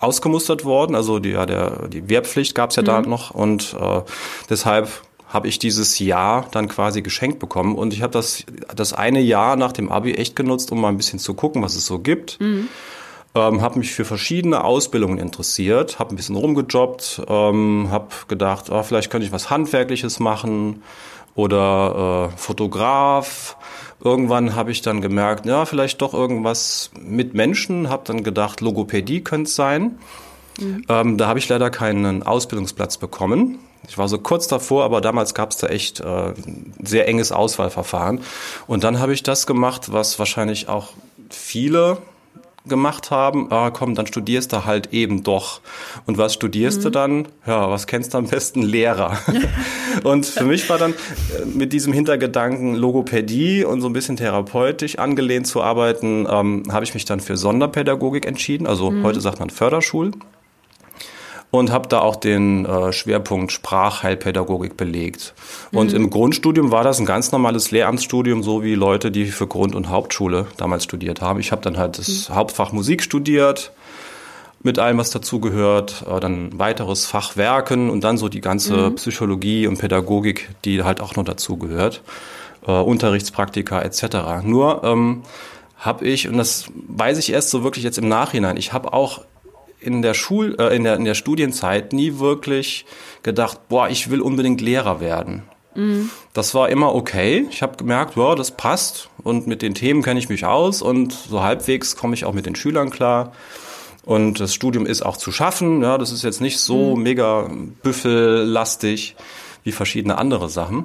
ausgemustert 0.00 0.64
worden. 0.64 0.94
Also 0.94 1.18
die, 1.18 1.30
ja, 1.30 1.46
der, 1.46 1.88
die 1.88 2.08
Wehrpflicht 2.08 2.54
gab 2.54 2.70
es 2.70 2.76
ja 2.76 2.82
mhm. 2.82 2.86
da 2.86 3.00
noch. 3.02 3.30
Und 3.30 3.76
äh, 3.78 4.02
deshalb 4.48 4.88
habe 5.28 5.48
ich 5.48 5.58
dieses 5.58 5.98
Jahr 5.98 6.46
dann 6.52 6.68
quasi 6.68 7.02
geschenkt 7.02 7.38
bekommen. 7.38 7.74
Und 7.74 7.92
ich 7.92 8.02
habe 8.02 8.12
das, 8.12 8.44
das 8.74 8.92
eine 8.92 9.20
Jahr 9.20 9.56
nach 9.56 9.72
dem 9.72 9.90
Abi 9.90 10.14
echt 10.14 10.36
genutzt, 10.36 10.70
um 10.72 10.80
mal 10.80 10.88
ein 10.88 10.96
bisschen 10.96 11.18
zu 11.18 11.34
gucken, 11.34 11.62
was 11.62 11.74
es 11.74 11.86
so 11.86 11.98
gibt. 11.98 12.40
Mhm 12.40 12.68
ähm, 13.34 13.62
habe 13.62 13.78
mich 13.78 13.92
für 13.92 14.04
verschiedene 14.04 14.62
Ausbildungen 14.62 15.18
interessiert, 15.18 15.98
habe 15.98 16.14
ein 16.14 16.16
bisschen 16.16 16.36
rumgejobbt, 16.36 17.22
ähm, 17.28 17.88
habe 17.90 18.08
gedacht, 18.28 18.70
oh, 18.70 18.82
vielleicht 18.82 19.10
könnte 19.10 19.26
ich 19.26 19.32
was 19.32 19.50
Handwerkliches 19.50 20.20
machen 20.20 20.82
oder 21.34 22.30
äh, 22.32 22.38
Fotograf. 22.38 23.56
Irgendwann 24.02 24.54
habe 24.54 24.70
ich 24.70 24.82
dann 24.82 25.00
gemerkt, 25.00 25.46
ja, 25.46 25.64
vielleicht 25.64 26.00
doch 26.00 26.14
irgendwas 26.14 26.90
mit 27.00 27.34
Menschen, 27.34 27.88
habe 27.88 28.04
dann 28.06 28.22
gedacht, 28.22 28.60
Logopädie 28.60 29.22
könnte 29.22 29.48
es 29.48 29.56
sein. 29.56 29.98
Mhm. 30.60 30.84
Ähm, 30.88 31.18
da 31.18 31.26
habe 31.26 31.38
ich 31.38 31.48
leider 31.48 31.70
keinen 31.70 32.22
Ausbildungsplatz 32.22 32.98
bekommen. 32.98 33.58
Ich 33.88 33.98
war 33.98 34.08
so 34.08 34.18
kurz 34.18 34.46
davor, 34.46 34.84
aber 34.84 35.00
damals 35.00 35.34
gab 35.34 35.50
es 35.50 35.56
da 35.56 35.66
echt 35.66 36.00
äh, 36.00 36.32
sehr 36.82 37.08
enges 37.08 37.32
Auswahlverfahren. 37.32 38.20
Und 38.66 38.84
dann 38.84 39.00
habe 39.00 39.12
ich 39.12 39.22
das 39.22 39.46
gemacht, 39.46 39.92
was 39.92 40.18
wahrscheinlich 40.18 40.68
auch 40.68 40.90
viele 41.30 41.98
gemacht 42.66 43.10
haben, 43.10 43.50
ah, 43.50 43.70
komm, 43.70 43.94
dann 43.94 44.06
studierst 44.06 44.52
du 44.52 44.64
halt 44.64 44.92
eben 44.92 45.22
doch. 45.22 45.60
Und 46.06 46.18
was 46.18 46.34
studierst 46.34 46.78
mhm. 46.78 46.82
du 46.82 46.90
dann? 46.90 47.28
Ja, 47.46 47.70
was 47.70 47.86
kennst 47.86 48.14
du 48.14 48.18
am 48.18 48.26
besten? 48.26 48.62
Lehrer. 48.62 49.18
und 50.04 50.26
für 50.26 50.44
mich 50.44 50.68
war 50.70 50.78
dann 50.78 50.92
äh, 50.92 51.44
mit 51.44 51.72
diesem 51.72 51.92
Hintergedanken 51.92 52.74
Logopädie 52.74 53.64
und 53.64 53.80
so 53.80 53.88
ein 53.88 53.92
bisschen 53.92 54.16
therapeutisch 54.16 54.98
angelehnt 54.98 55.46
zu 55.46 55.62
arbeiten, 55.62 56.26
ähm, 56.30 56.62
habe 56.70 56.84
ich 56.84 56.94
mich 56.94 57.04
dann 57.04 57.20
für 57.20 57.36
Sonderpädagogik 57.36 58.26
entschieden. 58.26 58.66
Also 58.66 58.90
mhm. 58.90 59.04
heute 59.04 59.20
sagt 59.20 59.40
man 59.40 59.50
Förderschul 59.50 60.12
und 61.58 61.70
habe 61.70 61.88
da 61.88 62.00
auch 62.00 62.16
den 62.16 62.66
äh, 62.66 62.92
Schwerpunkt 62.92 63.52
Sprachheilpädagogik 63.52 64.76
belegt. 64.76 65.34
Und 65.72 65.90
mhm. 65.90 65.96
im 65.96 66.10
Grundstudium 66.10 66.70
war 66.70 66.84
das 66.84 66.98
ein 66.98 67.06
ganz 67.06 67.32
normales 67.32 67.70
Lehramtsstudium, 67.70 68.42
so 68.42 68.62
wie 68.62 68.74
Leute, 68.74 69.10
die 69.10 69.26
für 69.26 69.46
Grund- 69.46 69.74
und 69.74 69.88
Hauptschule 69.88 70.46
damals 70.56 70.84
studiert 70.84 71.20
haben. 71.20 71.40
Ich 71.40 71.52
habe 71.52 71.62
dann 71.62 71.76
halt 71.76 71.98
das 71.98 72.28
mhm. 72.28 72.34
Hauptfach 72.34 72.72
Musik 72.72 73.02
studiert, 73.02 73.72
mit 74.62 74.78
allem, 74.78 74.98
was 74.98 75.10
dazugehört, 75.10 76.04
äh, 76.10 76.18
dann 76.20 76.58
weiteres 76.58 77.06
Fach 77.06 77.36
Werken 77.36 77.90
und 77.90 78.02
dann 78.02 78.16
so 78.16 78.28
die 78.28 78.40
ganze 78.40 78.90
mhm. 78.90 78.94
Psychologie 78.96 79.66
und 79.66 79.78
Pädagogik, 79.78 80.50
die 80.64 80.82
halt 80.82 81.00
auch 81.00 81.14
noch 81.16 81.24
dazugehört, 81.24 82.02
äh, 82.66 82.72
Unterrichtspraktika 82.72 83.80
etc. 83.82 84.42
Nur 84.42 84.82
ähm, 84.82 85.22
habe 85.78 86.04
ich, 86.06 86.28
und 86.28 86.36
das 86.38 86.66
weiß 86.88 87.18
ich 87.18 87.32
erst 87.32 87.50
so 87.50 87.62
wirklich 87.62 87.84
jetzt 87.84 87.98
im 87.98 88.08
Nachhinein, 88.08 88.56
ich 88.56 88.72
habe 88.72 88.92
auch 88.92 89.20
in 89.84 90.02
der 90.02 90.14
Schul, 90.14 90.56
äh, 90.58 90.74
in 90.74 90.84
der 90.84 90.96
in 90.96 91.04
der 91.04 91.14
Studienzeit 91.14 91.92
nie 91.92 92.18
wirklich 92.18 92.86
gedacht, 93.22 93.68
boah, 93.68 93.88
ich 93.88 94.10
will 94.10 94.20
unbedingt 94.20 94.60
Lehrer 94.60 95.00
werden. 95.00 95.42
Mhm. 95.74 96.10
Das 96.32 96.54
war 96.54 96.68
immer 96.68 96.94
okay. 96.94 97.46
Ich 97.50 97.62
habe 97.62 97.76
gemerkt, 97.76 98.16
ja, 98.16 98.34
das 98.34 98.52
passt 98.52 99.10
und 99.22 99.46
mit 99.46 99.62
den 99.62 99.74
Themen 99.74 100.02
kenne 100.02 100.20
ich 100.20 100.28
mich 100.28 100.44
aus 100.44 100.82
und 100.82 101.12
so 101.12 101.42
halbwegs 101.42 101.96
komme 101.96 102.14
ich 102.14 102.24
auch 102.24 102.32
mit 102.32 102.46
den 102.46 102.54
Schülern 102.54 102.90
klar. 102.90 103.32
Und 104.04 104.38
das 104.38 104.52
Studium 104.52 104.84
ist 104.84 105.02
auch 105.02 105.16
zu 105.16 105.32
schaffen. 105.32 105.82
Ja, 105.82 105.96
das 105.96 106.12
ist 106.12 106.24
jetzt 106.24 106.40
nicht 106.40 106.58
so 106.58 106.94
mhm. 106.94 107.02
mega 107.02 107.50
büffellastig 107.82 109.16
wie 109.62 109.72
verschiedene 109.72 110.18
andere 110.18 110.50
Sachen. 110.50 110.84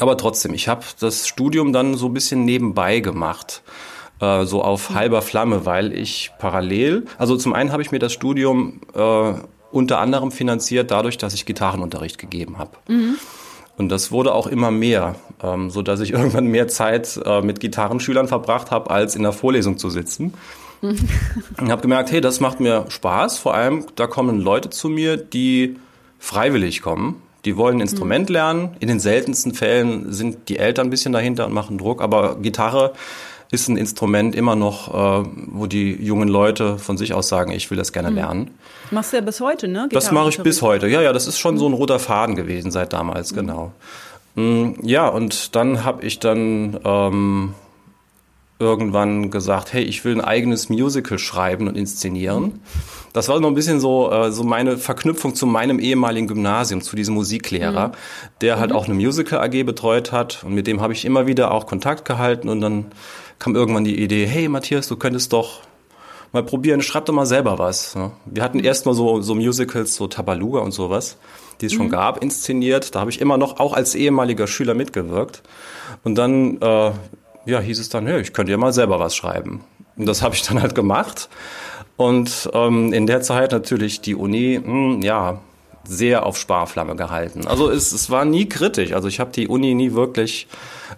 Aber 0.00 0.16
trotzdem, 0.16 0.52
ich 0.52 0.66
habe 0.66 0.84
das 0.98 1.28
Studium 1.28 1.72
dann 1.72 1.94
so 1.94 2.06
ein 2.06 2.14
bisschen 2.14 2.44
nebenbei 2.44 2.98
gemacht 2.98 3.62
äh, 4.20 4.44
so 4.44 4.62
auf 4.62 4.90
halber 4.90 5.22
Flamme, 5.22 5.66
weil 5.66 5.92
ich 5.92 6.30
parallel, 6.38 7.04
also 7.18 7.36
zum 7.36 7.52
einen 7.52 7.72
habe 7.72 7.82
ich 7.82 7.92
mir 7.92 7.98
das 7.98 8.12
Studium 8.12 8.80
äh, 8.94 9.32
unter 9.72 9.98
anderem 9.98 10.30
finanziert 10.30 10.90
dadurch, 10.90 11.18
dass 11.18 11.34
ich 11.34 11.44
Gitarrenunterricht 11.44 12.18
gegeben 12.18 12.58
habe. 12.58 12.72
Mhm. 12.88 13.16
Und 13.76 13.90
das 13.90 14.10
wurde 14.10 14.32
auch 14.32 14.46
immer 14.46 14.70
mehr, 14.70 15.16
ähm, 15.42 15.70
so 15.70 15.82
dass 15.82 16.00
ich 16.00 16.12
irgendwann 16.14 16.46
mehr 16.46 16.68
Zeit 16.68 17.20
äh, 17.24 17.42
mit 17.42 17.60
Gitarrenschülern 17.60 18.28
verbracht 18.28 18.70
habe, 18.70 18.90
als 18.90 19.14
in 19.14 19.22
der 19.22 19.32
Vorlesung 19.32 19.78
zu 19.78 19.90
sitzen. 19.90 20.34
Mhm. 20.80 20.98
Und 21.60 21.70
habe 21.70 21.82
gemerkt, 21.82 22.10
hey, 22.10 22.20
das 22.20 22.40
macht 22.40 22.60
mir 22.60 22.86
Spaß. 22.88 23.38
Vor 23.38 23.54
allem, 23.54 23.86
da 23.96 24.06
kommen 24.06 24.40
Leute 24.40 24.70
zu 24.70 24.88
mir, 24.88 25.16
die 25.16 25.76
freiwillig 26.18 26.82
kommen. 26.82 27.22
Die 27.44 27.56
wollen 27.56 27.78
ein 27.78 27.82
Instrument 27.82 28.28
mhm. 28.28 28.32
lernen. 28.32 28.76
In 28.80 28.88
den 28.88 28.98
seltensten 29.00 29.54
Fällen 29.54 30.12
sind 30.12 30.48
die 30.48 30.58
Eltern 30.58 30.88
ein 30.88 30.90
bisschen 30.90 31.12
dahinter 31.12 31.46
und 31.46 31.52
machen 31.52 31.78
Druck. 31.78 32.02
Aber 32.02 32.36
Gitarre 32.36 32.92
ist 33.50 33.68
ein 33.68 33.76
Instrument 33.76 34.34
immer 34.34 34.56
noch, 34.56 35.22
äh, 35.24 35.28
wo 35.46 35.66
die 35.66 35.92
jungen 35.92 36.28
Leute 36.28 36.78
von 36.78 36.96
sich 36.96 37.14
aus 37.14 37.28
sagen, 37.28 37.52
ich 37.52 37.70
will 37.70 37.78
das 37.78 37.92
gerne 37.92 38.10
mhm. 38.10 38.16
lernen. 38.16 38.50
Machst 38.90 39.12
du 39.12 39.16
ja 39.16 39.22
bis 39.22 39.40
heute, 39.40 39.68
ne? 39.68 39.88
Das 39.90 40.10
mache 40.10 40.28
ich 40.30 40.38
bis 40.38 40.62
heute. 40.62 40.88
Ja, 40.88 41.00
ja, 41.00 41.12
das 41.12 41.26
ist 41.26 41.38
schon 41.38 41.58
so 41.58 41.68
ein 41.68 41.72
roter 41.72 41.98
Faden 41.98 42.36
gewesen 42.36 42.70
seit 42.70 42.92
damals, 42.92 43.32
mhm. 43.32 43.36
genau. 43.36 43.72
Mm, 44.34 44.72
ja, 44.82 45.08
und 45.08 45.54
dann 45.56 45.84
habe 45.84 46.04
ich 46.04 46.18
dann 46.18 46.78
ähm, 46.84 47.54
irgendwann 48.58 49.30
gesagt, 49.30 49.72
hey, 49.72 49.82
ich 49.82 50.04
will 50.04 50.14
ein 50.14 50.20
eigenes 50.20 50.68
Musical 50.68 51.18
schreiben 51.18 51.68
und 51.68 51.76
inszenieren. 51.76 52.60
Das 53.12 53.28
war 53.28 53.40
noch 53.40 53.48
ein 53.48 53.54
bisschen 53.54 53.80
so, 53.80 54.10
äh, 54.10 54.30
so 54.30 54.44
meine 54.44 54.76
Verknüpfung 54.76 55.34
zu 55.34 55.46
meinem 55.46 55.78
ehemaligen 55.78 56.26
Gymnasium, 56.26 56.80
zu 56.82 56.96
diesem 56.96 57.14
Musiklehrer, 57.14 57.88
mhm. 57.88 57.92
der 58.40 58.58
halt 58.58 58.70
mhm. 58.70 58.76
auch 58.76 58.84
eine 58.86 58.94
Musical 58.94 59.40
AG 59.40 59.64
betreut 59.64 60.12
hat 60.12 60.44
und 60.44 60.54
mit 60.54 60.66
dem 60.66 60.80
habe 60.80 60.92
ich 60.92 61.04
immer 61.04 61.26
wieder 61.26 61.50
auch 61.50 61.66
Kontakt 61.66 62.04
gehalten 62.04 62.48
und 62.48 62.60
dann 62.60 62.86
kam 63.38 63.54
irgendwann 63.54 63.84
die 63.84 64.00
Idee, 64.02 64.26
hey 64.26 64.48
Matthias, 64.48 64.88
du 64.88 64.96
könntest 64.96 65.32
doch 65.32 65.60
mal 66.32 66.42
probieren, 66.42 66.82
schreib 66.82 67.06
doch 67.06 67.14
mal 67.14 67.26
selber 67.26 67.58
was. 67.58 67.96
Wir 68.24 68.42
hatten 68.42 68.60
erst 68.60 68.86
mal 68.86 68.94
so, 68.94 69.20
so 69.22 69.34
Musicals, 69.34 69.94
so 69.94 70.06
Tabaluga 70.06 70.60
und 70.60 70.72
sowas, 70.72 71.16
die 71.60 71.66
es 71.66 71.72
mhm. 71.72 71.76
schon 71.76 71.90
gab, 71.90 72.22
inszeniert. 72.22 72.94
Da 72.94 73.00
habe 73.00 73.10
ich 73.10 73.20
immer 73.20 73.38
noch 73.38 73.60
auch 73.60 73.72
als 73.72 73.94
ehemaliger 73.94 74.46
Schüler 74.46 74.74
mitgewirkt. 74.74 75.42
Und 76.04 76.16
dann 76.16 76.60
äh, 76.60 76.92
ja, 77.46 77.60
hieß 77.60 77.78
es 77.78 77.88
dann, 77.88 78.06
hey, 78.06 78.20
ich 78.20 78.32
könnte 78.32 78.52
ja 78.52 78.58
mal 78.58 78.72
selber 78.72 78.98
was 78.98 79.16
schreiben. 79.16 79.64
Und 79.96 80.06
das 80.06 80.22
habe 80.22 80.34
ich 80.34 80.42
dann 80.42 80.60
halt 80.60 80.74
gemacht. 80.74 81.28
Und 81.96 82.50
ähm, 82.52 82.92
in 82.92 83.06
der 83.06 83.22
Zeit 83.22 83.52
natürlich 83.52 84.02
die 84.02 84.14
Uni, 84.14 84.60
mh, 84.62 84.66
hm, 84.66 85.02
ja, 85.02 85.40
sehr 85.88 86.26
auf 86.26 86.38
Sparflamme 86.38 86.96
gehalten. 86.96 87.46
Also 87.46 87.70
es, 87.70 87.92
es 87.92 88.10
war 88.10 88.24
nie 88.24 88.48
kritisch. 88.48 88.92
Also 88.92 89.08
ich 89.08 89.20
habe 89.20 89.32
die 89.32 89.48
Uni 89.48 89.74
nie 89.74 89.92
wirklich 89.92 90.46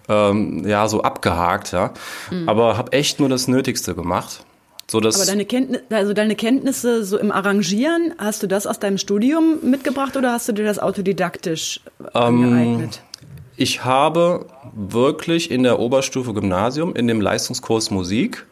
ähm, 0.07 0.67
ja 0.67 0.87
so 0.87 1.01
abgehakt, 1.01 1.71
ja. 1.71 1.93
Mhm. 2.31 2.49
Aber 2.49 2.77
habe 2.77 2.93
echt 2.93 3.19
nur 3.19 3.29
das 3.29 3.47
Nötigste 3.47 3.95
gemacht. 3.95 4.43
So 4.89 4.99
dass 4.99 5.15
Aber 5.15 5.25
deine, 5.25 5.45
Kenntnis, 5.45 5.81
also 5.91 6.13
deine 6.13 6.35
Kenntnisse 6.35 7.03
so 7.05 7.19
im 7.19 7.31
Arrangieren, 7.31 8.15
hast 8.17 8.41
du 8.41 8.47
das 8.47 8.65
aus 8.65 8.79
deinem 8.79 8.97
Studium 8.97 9.59
mitgebracht 9.61 10.17
oder 10.17 10.31
hast 10.33 10.47
du 10.49 10.53
dir 10.53 10.65
das 10.65 10.79
autodidaktisch 10.79 11.81
ähm, 11.99 12.43
angeeignet? 12.43 13.01
Ich 13.55 13.83
habe 13.83 14.47
wirklich 14.73 15.51
in 15.51 15.63
der 15.63 15.79
Oberstufe 15.79 16.33
Gymnasium, 16.33 16.95
in 16.95 17.07
dem 17.07 17.21
Leistungskurs 17.21 17.91
Musik, 17.91 18.47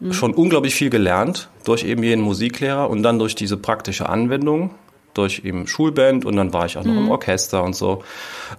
mhm. 0.00 0.12
schon 0.14 0.32
unglaublich 0.32 0.74
viel 0.74 0.88
gelernt 0.88 1.50
durch 1.64 1.84
eben 1.84 2.02
jeden 2.02 2.22
Musiklehrer 2.22 2.88
und 2.88 3.02
dann 3.02 3.18
durch 3.18 3.34
diese 3.34 3.58
praktische 3.58 4.08
Anwendung 4.08 4.70
durch 5.18 5.42
eben 5.44 5.66
Schulband 5.66 6.24
und 6.24 6.36
dann 6.36 6.52
war 6.52 6.66
ich 6.66 6.78
auch 6.78 6.84
noch 6.84 6.92
mhm. 6.92 7.06
im 7.06 7.10
Orchester 7.10 7.62
und 7.62 7.74
so. 7.74 8.02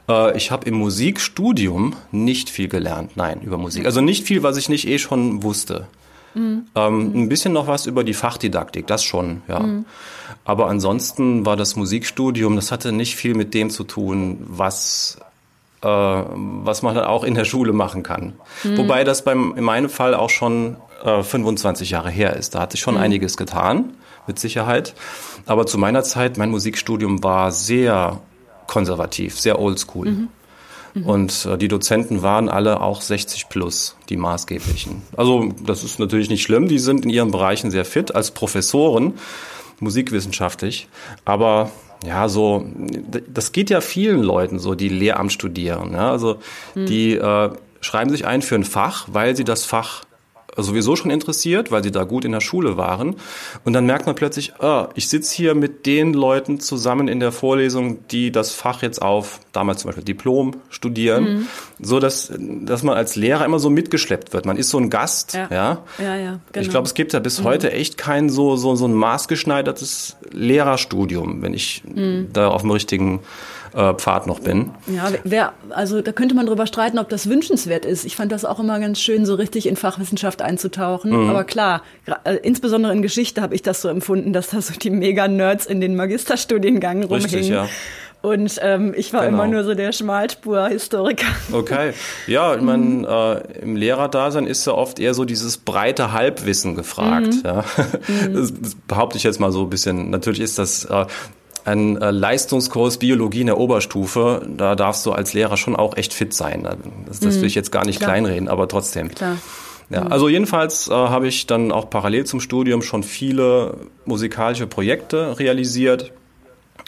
Äh, 0.08 0.38
ich 0.38 0.52
habe 0.52 0.68
im 0.68 0.76
Musikstudium 0.76 1.96
nicht 2.12 2.50
viel 2.50 2.68
gelernt, 2.68 3.16
nein, 3.16 3.42
über 3.42 3.58
Musik. 3.58 3.86
Also 3.86 4.02
nicht 4.02 4.28
viel, 4.28 4.44
was 4.44 4.58
ich 4.58 4.70
nicht 4.70 4.88
eh 4.88 5.00
schon 5.00 5.42
wusste. 5.42 5.88
Mhm. 6.36 6.66
Ähm, 6.76 7.12
ein 7.16 7.30
bisschen 7.30 7.54
noch 7.54 7.68
was 7.68 7.86
über 7.86 8.04
die 8.04 8.14
Fachdidaktik, 8.14 8.86
das 8.86 9.04
schon, 9.04 9.42
ja. 9.48 9.60
Mhm. 9.60 9.86
Aber 10.46 10.68
ansonsten 10.68 11.46
war 11.46 11.56
das 11.56 11.76
Musikstudium, 11.76 12.56
das 12.56 12.72
hatte 12.72 12.92
nicht 12.92 13.16
viel 13.16 13.34
mit 13.34 13.54
dem 13.54 13.70
zu 13.70 13.84
tun, 13.84 14.46
was 14.48 15.18
äh, 15.82 15.88
was 15.88 16.82
man 16.82 16.96
dann 16.96 17.06
auch 17.06 17.24
in 17.24 17.36
der 17.36 17.46
Schule 17.46 17.74
machen 17.74 18.04
kann. 18.04 18.34
Mhm. 18.64 18.78
Wobei 18.78 19.04
das 19.04 19.24
beim, 19.24 19.54
in 19.56 19.64
meinem 19.64 19.90
Fall 19.90 20.14
auch 20.14 20.30
schon 20.30 20.76
äh, 21.04 21.24
25 21.24 21.90
Jahre 21.90 22.10
her 22.10 22.36
ist. 22.36 22.56
Da 22.56 22.60
hat 22.60 22.72
sich 22.72 22.82
schon 22.82 22.96
mhm. 22.96 23.02
einiges 23.02 23.38
getan, 23.38 23.94
mit 24.30 24.40
Sicherheit. 24.40 24.94
Aber 25.46 25.66
zu 25.66 25.78
meiner 25.78 26.04
Zeit, 26.04 26.38
mein 26.38 26.52
Musikstudium 26.52 27.22
war 27.22 27.52
sehr 27.52 28.22
konservativ, 28.68 29.38
sehr 29.38 29.60
oldschool. 29.60 30.12
Mhm. 30.12 30.28
Mhm. 30.94 31.06
Und 31.06 31.46
äh, 31.46 31.58
die 31.58 31.68
Dozenten 31.68 32.22
waren 32.22 32.48
alle 32.48 32.82
auch 32.82 33.02
60 33.02 33.50
plus, 33.50 33.96
die 34.10 34.18
maßgeblichen. 34.18 35.02
Also 35.18 35.52
das 35.66 35.84
ist 35.84 36.00
natürlich 36.00 36.30
nicht 36.30 36.44
schlimm, 36.44 36.68
die 36.68 36.80
sind 36.80 37.04
in 37.04 37.10
ihren 37.10 37.32
Bereichen 37.32 37.72
sehr 37.72 37.86
fit 37.86 38.16
als 38.16 38.32
Professoren, 38.32 39.16
musikwissenschaftlich. 39.80 40.88
Aber 41.26 41.72
ja, 42.06 42.30
so, 42.30 42.66
das 43.28 43.52
geht 43.52 43.70
ja 43.70 43.82
vielen 43.82 44.24
Leuten 44.24 44.60
so, 44.60 44.74
die 44.76 44.90
Lehramt 44.90 45.34
studieren. 45.34 45.94
Ja? 45.94 46.12
Also 46.12 46.38
mhm. 46.76 46.86
die 46.86 47.16
äh, 47.16 47.50
schreiben 47.82 48.10
sich 48.10 48.26
ein 48.26 48.42
für 48.42 48.56
ein 48.56 48.64
Fach, 48.64 49.08
weil 49.12 49.36
sie 49.36 49.44
das 49.44 49.66
Fach 49.66 50.04
sowieso 50.64 50.96
schon 50.96 51.12
interessiert, 51.12 51.72
weil 51.72 51.84
sie 51.84 51.92
da 51.92 52.04
gut 52.04 52.26
in 52.26 52.32
der 52.32 52.42
Schule 52.42 52.78
waren. 52.78 53.16
Und 53.64 53.74
dann 53.74 53.86
merkt 53.86 54.06
man 54.06 54.16
plötzlich, 54.16 54.54
oh, 54.60 54.86
ich 54.96 55.08
sitze 55.10 55.36
hier 55.36 55.56
mit 55.56 55.86
den 55.86 56.14
Leuten 56.14 56.60
zusammen 56.60 57.08
in 57.08 57.20
der 57.20 57.32
Vorlesung, 57.32 58.08
die 58.08 58.32
das 58.32 58.52
Fach 58.52 58.82
jetzt 58.82 59.02
auf, 59.02 59.40
damals 59.52 59.82
zum 59.82 59.90
Beispiel 59.90 60.04
Diplom 60.04 60.56
studieren, 60.70 61.24
mhm. 61.24 61.48
so 61.80 62.00
dass, 62.00 62.32
dass 62.38 62.84
man 62.84 62.96
als 62.96 63.16
Lehrer 63.16 63.46
immer 63.46 63.60
so 63.60 63.70
mitgeschleppt 63.70 64.34
wird. 64.34 64.46
Man 64.46 64.58
ist 64.58 64.70
so 64.70 64.78
ein 64.78 64.90
Gast, 64.90 65.34
ja. 65.34 65.48
Ja, 65.50 65.84
ja, 65.98 66.16
ja 66.16 66.40
genau. 66.52 66.64
Ich 66.64 66.70
glaube, 66.70 66.88
es 66.88 66.94
gibt 66.94 67.14
ja 67.14 67.20
bis 67.20 67.40
mhm. 67.40 67.44
heute 67.46 67.72
echt 67.72 67.98
kein 67.98 68.30
so, 68.30 68.56
so, 68.56 68.76
so 68.76 68.88
ein 68.88 68.94
maßgeschneidertes 68.94 70.18
Lehrerstudium, 70.32 71.42
wenn 71.42 71.54
ich 71.54 71.84
mhm. 71.86 72.30
da 72.34 72.50
auf 72.50 72.62
dem 72.62 72.72
richtigen 72.72 73.22
äh, 73.74 73.94
Pfad 73.94 74.28
noch 74.28 74.40
bin. 74.40 74.72
Ja, 74.88 75.12
wer, 75.24 75.54
also 75.70 76.02
da 76.02 76.12
könnte 76.12 76.36
man 76.36 76.46
drüber 76.46 76.68
streiten, 76.68 77.00
ob 77.00 77.10
das 77.10 77.30
wünschenswert 77.30 77.86
ist. 77.86 78.06
Ich 78.06 78.16
fand 78.16 78.32
das 78.32 78.46
auch 78.46 78.60
immer 78.60 78.80
ganz 78.80 79.00
schön, 79.00 79.26
so 79.26 79.36
richtig 79.36 79.68
in 79.68 79.76
Fachwissenschaft 79.76 80.42
einzutauchen. 80.42 81.12
Mhm. 81.12 81.30
Aber 81.30 81.44
klar, 81.44 81.84
äh, 82.24 82.36
insbesondere 82.36 82.94
in 82.94 83.02
Geschichte 83.02 83.42
habe 83.42 83.56
ich 83.56 83.62
das 83.62 83.82
so 83.82 83.90
empfunden, 83.90 84.34
dass 84.34 84.50
da 84.50 84.62
so 84.62 84.74
die 84.74 84.90
Mega-Nerds 84.90 85.66
in 85.66 85.82
den 85.82 85.96
Magisterstudiengang 85.96 87.04
rumhingen. 87.04 87.24
Richtig, 87.24 87.50
ja. 87.50 87.68
Und 88.22 88.60
ähm, 88.62 88.94
ich 88.98 89.14
war 89.14 89.26
genau. 89.26 89.44
immer 89.44 89.48
nur 89.48 89.64
so 89.64 89.76
der 89.76 89.94
Schmalspur-Historiker. 89.94 91.28
Okay. 91.54 91.94
Ja, 92.28 92.54
ich 92.54 92.62
meine, 92.62 93.08
äh, 93.08 93.62
im 93.62 93.78
Lehrerdasein 93.78 94.46
ist 94.46 94.68
ja 94.68 94.74
oft 94.74 95.00
eher 95.00 95.14
so 95.14 95.24
dieses 95.24 95.58
breite 95.58 96.12
Halbwissen 96.12 96.76
gefragt. 96.76 97.28
Mhm. 97.28 97.42
Ja. 97.46 97.64
Mhm. 98.08 98.34
Das 98.40 98.54
behaupte 98.88 99.18
ich 99.18 99.24
jetzt 99.24 99.40
mal 99.40 99.52
so 99.52 99.64
ein 99.64 99.70
bisschen. 99.70 100.10
Natürlich 100.10 100.42
ist 100.42 100.60
das 100.60 100.86
äh, 100.86 101.06
ein 101.70 102.02
äh, 102.02 102.12
Leistungskurs 102.12 102.98
Biologie 102.98 103.42
in 103.42 103.48
der 103.48 103.58
Oberstufe, 103.58 104.46
da 104.58 104.76
darfst 104.76 105.06
du 105.06 105.12
als 105.12 105.34
Lehrer 105.34 105.58
schon 105.58 105.76
auch 105.76 105.96
echt 105.98 106.14
fit 106.14 106.34
sein. 106.34 106.68
Das, 107.06 107.20
das 107.20 107.40
will 107.40 107.46
ich 107.46 107.56
jetzt 107.56 107.72
gar 107.72 107.86
nicht 107.86 108.00
Klar. 108.00 108.12
kleinreden, 108.12 108.48
aber 108.48 108.68
trotzdem. 108.68 109.10
Klar. 109.10 109.38
Ja, 109.90 110.04
also 110.04 110.30
jedenfalls 110.30 110.88
äh, 110.88 110.94
habe 110.94 111.28
ich 111.28 111.48
dann 111.48 111.72
auch 111.72 111.90
parallel 111.90 112.26
zum 112.26 112.40
Studium 112.40 112.82
schon 112.82 113.04
viele 113.04 113.76
musikalische 114.06 114.68
Projekte 114.68 115.40
realisiert. 115.40 116.12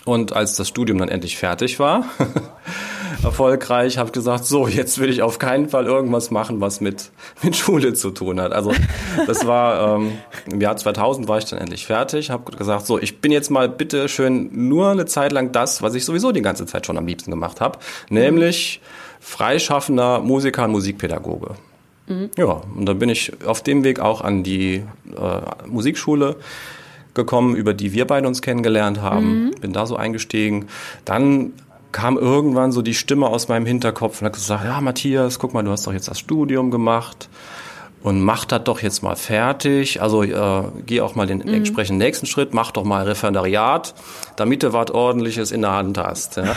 Und 0.06 0.34
als 0.34 0.56
das 0.56 0.68
Studium 0.68 0.98
dann 1.00 1.10
endlich 1.10 1.38
fertig 1.38 1.80
war, 1.80 2.06
erfolgreich, 3.24 3.98
habe 3.98 4.12
gesagt, 4.12 4.46
so, 4.46 4.68
jetzt 4.68 5.00
will 5.00 5.10
ich 5.10 5.22
auf 5.22 5.40
keinen 5.40 5.70
Fall 5.70 5.86
irgendwas 5.86 6.32
machen, 6.32 6.62
was 6.62 6.82
mit, 6.82 7.12
mit 7.42 7.56
Schule 7.56 7.94
zu 7.94 8.12
tun 8.12 8.40
hat. 8.40 8.52
Also 8.54 8.74
das 9.28 9.46
war 9.46 9.98
ähm, 9.98 10.14
im 10.50 10.62
Jahr 10.62 10.78
2000 10.78 11.28
war 11.28 11.38
ich 11.38 11.46
dann 11.46 11.60
endlich 11.60 11.86
fertig, 11.86 12.30
habe 12.30 12.52
gesagt, 12.56 12.86
so, 12.86 13.00
ich 13.00 13.20
bin 13.20 13.32
jetzt 13.32 13.50
mal 13.50 13.70
bitte 13.70 14.10
schön 14.10 14.50
nur 14.70 14.90
eine 14.90 15.06
Zeit 15.06 15.32
lang 15.32 15.52
das, 15.52 15.82
was 15.82 15.96
ich 15.96 16.06
sowieso 16.06 16.32
die 16.32 16.42
ganze 16.42 16.66
Zeit 16.66 16.86
schon 16.86 16.98
am 16.98 17.08
liebsten 17.08 17.32
gemacht 17.32 17.62
habe, 17.62 17.80
nämlich 18.10 18.82
freischaffender 19.20 20.20
Musiker 20.20 20.66
und 20.66 20.72
Musikpädagoge. 20.72 21.56
Mhm. 22.08 22.30
Ja, 22.38 22.62
und 22.76 22.86
dann 22.86 23.00
bin 23.00 23.10
ich 23.10 23.32
auf 23.46 23.62
dem 23.62 23.84
Weg 23.84 24.00
auch 24.00 24.22
an 24.22 24.44
die 24.44 24.84
äh, 25.16 25.68
Musikschule 25.68 26.36
gekommen, 27.14 27.56
über 27.56 27.74
die 27.74 27.94
wir 27.94 28.06
beide 28.08 28.28
uns 28.28 28.42
kennengelernt 28.42 29.02
haben. 29.02 29.46
Mhm. 29.46 29.52
Bin 29.62 29.74
da 29.74 29.86
so 29.86 29.96
eingestiegen. 29.96 30.68
Dann 31.06 31.54
kam 31.92 32.18
irgendwann 32.18 32.72
so 32.72 32.82
die 32.82 32.94
Stimme 32.94 33.28
aus 33.28 33.48
meinem 33.48 33.66
Hinterkopf 33.66 34.22
und 34.22 34.26
hat 34.26 34.34
gesagt, 34.34 34.66
ja 34.66 34.80
Matthias, 34.82 35.40
guck 35.40 35.54
mal, 35.54 35.64
du 35.64 35.72
hast 35.72 35.88
doch 35.88 35.94
jetzt 35.94 36.08
das 36.08 36.20
Studium 36.20 36.72
gemacht 36.72 37.30
und 38.04 38.22
mach 38.22 38.46
das 38.46 38.64
doch 38.64 38.82
jetzt 38.82 39.04
mal 39.04 39.16
fertig. 39.16 40.02
Also 40.02 40.24
äh, 40.24 40.64
geh 40.86 41.02
auch 41.02 41.16
mal 41.16 41.28
den 41.28 41.40
mhm. 41.40 41.54
entsprechenden 41.54 42.00
nächsten 42.00 42.26
Schritt, 42.26 42.54
mach 42.54 42.72
doch 42.72 42.84
mal 42.84 43.04
Referendariat, 43.04 43.94
damit 44.36 44.64
du 44.64 44.74
was 44.74 44.92
Ordentliches 44.92 45.52
in 45.52 45.62
der 45.62 45.72
Hand 45.72 45.98
hast. 45.98 46.38
Ja. 46.38 46.44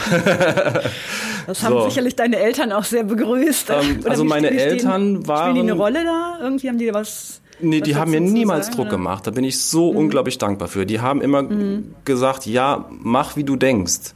das 1.47 1.63
haben 1.63 1.75
so. 1.75 1.89
sicherlich 1.89 2.17
deine 2.17 2.39
Eltern 2.39 2.73
auch 2.73 2.85
sehr 2.85 3.05
begrüßt. 3.05 3.71
Ähm, 3.71 4.01
also 4.09 4.25
meine 4.25 4.51
Eltern 4.51 5.27
waren... 5.27 5.51
Spielen 5.51 5.67
die 5.67 5.73
eine 5.73 5.73
Rolle 5.73 6.05
da? 6.05 6.39
Irgendwie 6.41 6.69
haben 6.69 6.79
die 6.79 6.93
was 6.93 7.41
Nee, 7.61 7.81
die 7.81 7.95
haben 7.95 8.11
mir 8.11 8.21
niemals 8.21 8.67
sagen, 8.67 8.77
Druck 8.77 8.87
oder? 8.87 8.97
gemacht. 8.97 9.27
Da 9.27 9.31
bin 9.31 9.45
ich 9.45 9.61
so 9.61 9.93
mhm. 9.93 9.99
unglaublich 9.99 10.39
dankbar 10.39 10.69
für. 10.69 10.87
Die 10.87 11.01
haben 11.01 11.21
immer 11.21 11.43
mhm. 11.43 11.95
gesagt, 12.05 12.47
ja, 12.47 12.87
mach 12.91 13.37
wie 13.37 13.45
du 13.45 13.57
denkst. 13.57 14.13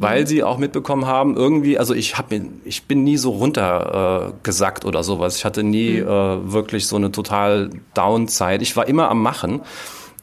Weil 0.00 0.22
mhm. 0.22 0.26
sie 0.26 0.42
auch 0.42 0.56
mitbekommen 0.56 1.06
haben, 1.06 1.36
irgendwie, 1.36 1.78
also 1.78 1.92
ich 1.92 2.16
hab 2.16 2.30
mir, 2.30 2.46
ich 2.64 2.84
bin 2.84 3.04
nie 3.04 3.18
so 3.18 3.32
runtergesackt 3.32 4.84
äh, 4.84 4.86
oder 4.86 5.04
sowas. 5.04 5.36
Ich 5.36 5.44
hatte 5.44 5.62
nie 5.62 6.00
mhm. 6.00 6.08
äh, 6.08 6.52
wirklich 6.52 6.86
so 6.86 6.96
eine 6.96 7.12
total 7.12 7.68
Down-Zeit. 7.92 8.62
Ich 8.62 8.74
war 8.76 8.88
immer 8.88 9.10
am 9.10 9.20
Machen. 9.20 9.60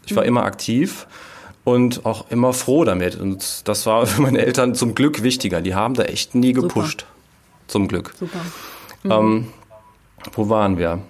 Ich 0.08 0.16
war 0.16 0.24
mhm. 0.24 0.30
immer 0.30 0.44
aktiv 0.46 1.06
und 1.64 2.08
auch 2.08 2.32
immer 2.32 2.54
froh 2.54 2.86
damit. 2.86 3.18
Und 3.18 3.68
das 3.68 3.86
war 3.86 4.08
für 4.08 4.24
meine 4.24 4.40
Eltern 4.44 4.74
zum 4.74 4.96
Glück 4.96 5.22
wichtiger. 5.22 5.62
Die 5.62 5.76
haben 5.76 5.94
da 5.94 6.04
echt 6.04 6.34
nie 6.34 6.54
gepusht. 6.54 7.02
Super. 7.02 7.14
Zum 7.68 7.88
Glück. 7.88 8.16
Super. 8.18 8.40
Ähm, 9.20 9.50
wo 10.34 10.50
waren 10.50 10.80
wir? 10.80 11.02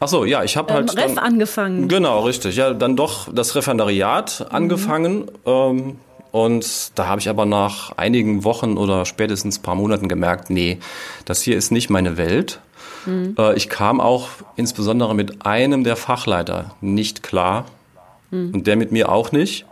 Ach 0.00 0.08
so, 0.08 0.24
ja, 0.24 0.42
ich 0.42 0.56
habe 0.56 0.70
ähm, 0.70 0.76
halt 0.76 0.96
Ref 0.96 1.14
dann, 1.14 1.18
angefangen. 1.18 1.86
Genau, 1.86 2.24
richtig. 2.24 2.56
Ja, 2.56 2.74
dann 2.74 2.96
doch 2.96 3.32
das 3.32 3.54
Referendariat 3.54 4.40
mhm. 4.40 4.56
angefangen. 4.56 5.30
Ähm, 5.46 5.98
und 6.32 6.92
da 6.94 7.06
habe 7.06 7.20
ich 7.20 7.28
aber 7.28 7.46
nach 7.46 7.92
einigen 7.96 8.44
Wochen 8.44 8.76
oder 8.76 9.04
spätestens 9.04 9.58
paar 9.58 9.74
Monaten 9.74 10.08
gemerkt, 10.08 10.50
nee, 10.50 10.78
das 11.24 11.42
hier 11.42 11.56
ist 11.56 11.70
nicht 11.70 11.90
meine 11.90 12.16
Welt. 12.16 12.60
Mhm. 13.06 13.34
Äh, 13.38 13.54
ich 13.56 13.68
kam 13.68 14.00
auch 14.00 14.28
insbesondere 14.56 15.14
mit 15.14 15.46
einem 15.46 15.84
der 15.84 15.96
Fachleiter 15.96 16.74
nicht 16.80 17.22
klar 17.22 17.66
mhm. 18.30 18.54
und 18.54 18.66
der 18.66 18.76
mit 18.76 18.92
mir 18.92 19.10
auch 19.10 19.32
nicht. 19.32 19.66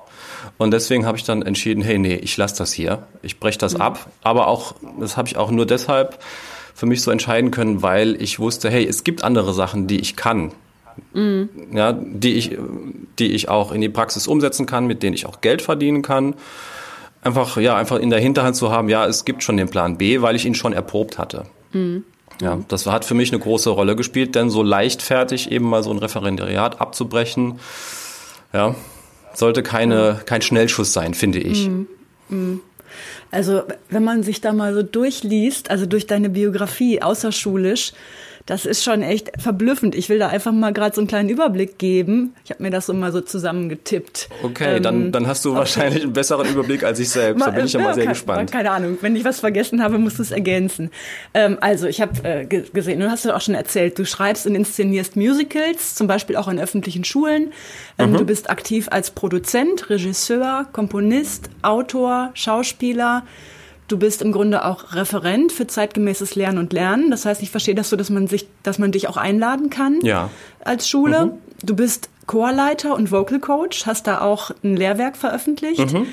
Und 0.58 0.72
deswegen 0.72 1.06
habe 1.06 1.18
ich 1.18 1.24
dann 1.24 1.42
entschieden, 1.42 1.82
hey, 1.82 1.98
nee, 1.98 2.16
ich 2.16 2.36
lasse 2.36 2.58
das 2.58 2.72
hier. 2.72 3.06
Ich 3.22 3.40
breche 3.40 3.58
das 3.58 3.74
mhm. 3.74 3.80
ab. 3.80 4.10
Aber 4.22 4.48
auch, 4.48 4.74
das 5.00 5.16
habe 5.16 5.28
ich 5.28 5.36
auch 5.36 5.50
nur 5.50 5.66
deshalb 5.66 6.18
für 6.74 6.86
mich 6.86 7.02
so 7.02 7.10
entscheiden 7.10 7.50
können, 7.50 7.82
weil 7.82 8.20
ich 8.20 8.38
wusste, 8.38 8.68
hey, 8.70 8.86
es 8.86 9.04
gibt 9.04 9.24
andere 9.24 9.54
Sachen, 9.54 9.86
die 9.86 10.00
ich 10.00 10.16
kann. 10.16 10.52
Mhm. 11.12 11.48
Ja, 11.72 11.92
die 11.92 12.34
ich, 12.34 12.56
die 13.18 13.32
ich 13.32 13.48
auch 13.48 13.72
in 13.72 13.80
die 13.80 13.88
Praxis 13.88 14.26
umsetzen 14.26 14.66
kann, 14.66 14.86
mit 14.86 15.02
denen 15.02 15.14
ich 15.14 15.26
auch 15.26 15.40
Geld 15.40 15.62
verdienen 15.62 16.02
kann. 16.02 16.34
Einfach, 17.22 17.56
ja, 17.56 17.76
einfach 17.76 17.98
in 17.98 18.10
der 18.10 18.20
Hinterhand 18.20 18.56
zu 18.56 18.70
haben, 18.70 18.88
ja, 18.88 19.06
es 19.06 19.24
gibt 19.24 19.42
schon 19.42 19.56
den 19.56 19.68
Plan 19.68 19.96
B, 19.96 20.20
weil 20.20 20.36
ich 20.36 20.44
ihn 20.44 20.54
schon 20.54 20.72
erprobt 20.72 21.18
hatte. 21.18 21.44
Mhm. 21.72 22.04
Ja, 22.40 22.58
das 22.68 22.86
hat 22.86 23.04
für 23.04 23.14
mich 23.14 23.32
eine 23.32 23.40
große 23.40 23.70
Rolle 23.70 23.96
gespielt, 23.96 24.34
denn 24.34 24.50
so 24.50 24.62
leichtfertig 24.62 25.50
eben 25.52 25.68
mal 25.68 25.82
so 25.82 25.90
ein 25.90 25.98
Referendariat 25.98 26.80
abzubrechen, 26.80 27.60
ja, 28.52 28.74
sollte 29.34 29.62
keine, 29.62 30.20
kein 30.26 30.42
Schnellschuss 30.42 30.92
sein, 30.92 31.14
finde 31.14 31.38
ich. 31.38 31.68
Mhm. 31.68 31.86
Mhm. 32.28 32.60
Also 33.30 33.62
wenn 33.88 34.04
man 34.04 34.22
sich 34.22 34.40
da 34.40 34.52
mal 34.52 34.74
so 34.74 34.82
durchliest, 34.82 35.70
also 35.70 35.86
durch 35.86 36.06
deine 36.06 36.28
Biografie 36.28 37.02
außerschulisch, 37.02 37.92
das 38.46 38.66
ist 38.66 38.84
schon 38.84 39.00
echt 39.00 39.30
verblüffend. 39.40 39.94
Ich 39.94 40.10
will 40.10 40.18
da 40.18 40.28
einfach 40.28 40.52
mal 40.52 40.72
gerade 40.72 40.94
so 40.94 41.00
einen 41.00 41.08
kleinen 41.08 41.30
Überblick 41.30 41.78
geben. 41.78 42.34
Ich 42.44 42.50
habe 42.50 42.62
mir 42.62 42.70
das 42.70 42.84
so 42.86 42.92
mal 42.92 43.10
so 43.10 43.22
zusammengetippt. 43.22 44.28
Okay, 44.42 44.76
ähm, 44.76 44.82
dann, 44.82 45.12
dann 45.12 45.26
hast 45.26 45.46
du 45.46 45.50
okay. 45.50 45.60
wahrscheinlich 45.60 46.02
einen 46.02 46.12
besseren 46.12 46.46
Überblick 46.48 46.84
als 46.84 46.98
ich 46.98 47.08
selbst. 47.08 47.40
Da 47.44 47.50
bin 47.50 47.64
ich 47.64 47.72
ja 47.72 47.80
mal 47.80 47.94
sehr 47.94 48.04
keine, 48.04 48.14
gespannt. 48.14 48.52
Keine 48.52 48.70
Ahnung, 48.70 48.98
wenn 49.00 49.16
ich 49.16 49.24
was 49.24 49.40
vergessen 49.40 49.82
habe, 49.82 49.98
musst 49.98 50.18
du 50.18 50.22
es 50.22 50.30
ergänzen. 50.30 50.90
Ähm, 51.32 51.56
also, 51.62 51.86
ich 51.86 52.02
habe 52.02 52.22
äh, 52.22 52.44
gesehen, 52.44 53.00
du 53.00 53.10
hast 53.10 53.24
ja 53.24 53.34
auch 53.34 53.40
schon 53.40 53.54
erzählt, 53.54 53.98
du 53.98 54.04
schreibst 54.04 54.46
und 54.46 54.54
inszenierst 54.54 55.16
Musicals, 55.16 55.94
zum 55.94 56.06
Beispiel 56.06 56.36
auch 56.36 56.48
in 56.48 56.60
öffentlichen 56.60 57.04
Schulen. 57.04 57.52
Ähm, 57.98 58.12
mhm. 58.12 58.18
Du 58.18 58.24
bist 58.26 58.50
aktiv 58.50 58.88
als 58.90 59.10
Produzent, 59.10 59.88
Regisseur, 59.88 60.66
Komponist, 60.72 61.48
Autor, 61.62 62.30
Schauspieler. 62.34 63.22
Du 63.88 63.98
bist 63.98 64.22
im 64.22 64.32
Grunde 64.32 64.64
auch 64.64 64.94
Referent 64.94 65.52
für 65.52 65.66
zeitgemäßes 65.66 66.36
Lernen 66.36 66.58
und 66.58 66.72
Lernen. 66.72 67.10
Das 67.10 67.26
heißt, 67.26 67.42
ich 67.42 67.50
verstehe 67.50 67.74
das 67.74 67.90
so, 67.90 67.96
dass 67.96 68.08
man 68.10 68.26
sich, 68.28 68.46
dass 68.62 68.78
man 68.78 68.92
dich 68.92 69.08
auch 69.08 69.16
einladen 69.18 69.68
kann 69.70 69.98
Ja. 70.02 70.30
als 70.64 70.88
Schule. 70.88 71.32
Du 71.62 71.76
bist 71.76 72.08
Chorleiter 72.26 72.94
und 72.94 73.10
Vocal 73.10 73.38
Coach, 73.40 73.86
hast 73.86 74.06
da 74.06 74.20
auch 74.20 74.50
ein 74.62 74.76
Lehrwerk 74.76 75.16
veröffentlicht. 75.16 75.92
Mhm. 75.92 76.06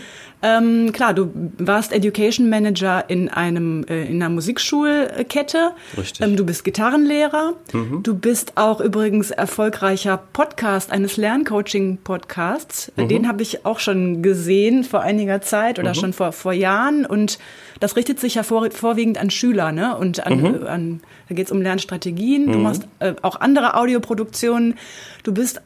Ähm, 0.43 0.91
klar, 0.91 1.13
du 1.13 1.31
warst 1.59 1.93
Education 1.93 2.49
Manager 2.49 3.05
in 3.09 3.29
einem 3.29 3.83
äh, 3.87 4.05
in 4.07 4.15
einer 4.23 4.29
Musikschulkette. 4.29 5.71
Richtig. 5.95 6.25
Ähm, 6.25 6.35
du 6.35 6.43
bist 6.43 6.63
Gitarrenlehrer. 6.63 7.53
Mhm. 7.73 8.01
Du 8.01 8.15
bist 8.15 8.53
auch 8.55 8.81
übrigens 8.81 9.29
erfolgreicher 9.29 10.17
Podcast 10.33 10.91
eines 10.91 11.15
Lerncoaching-Podcasts. 11.17 12.91
Mhm. 12.95 13.07
Den 13.07 13.27
habe 13.27 13.43
ich 13.43 13.65
auch 13.65 13.79
schon 13.79 14.21
gesehen 14.23 14.83
vor 14.83 15.01
einiger 15.01 15.41
Zeit 15.41 15.79
oder 15.79 15.93
schon 15.93 16.13
vor 16.13 16.31
vor 16.31 16.53
Jahren. 16.53 17.05
Und 17.05 17.37
das 17.79 17.95
richtet 17.95 18.19
sich 18.19 18.35
ja 18.35 18.43
vor, 18.43 18.69
vorwiegend 18.71 19.19
an 19.19 19.29
Schüler, 19.29 19.71
ne? 19.71 19.95
Und 19.97 20.25
an, 20.25 20.41
Mhm. 20.41 20.63
äh, 20.65 20.67
an 20.67 21.01
da 21.29 21.35
geht 21.35 21.45
es 21.47 21.51
um 21.51 21.61
Lernstrategien. 21.61 22.51
Du 22.51 22.57
machst 22.57 22.87
äh, 22.99 23.13
auch 23.21 23.39
andere 23.39 23.75
Audioproduktionen. 23.75 24.75
Du 25.23 25.33
bist 25.33 25.61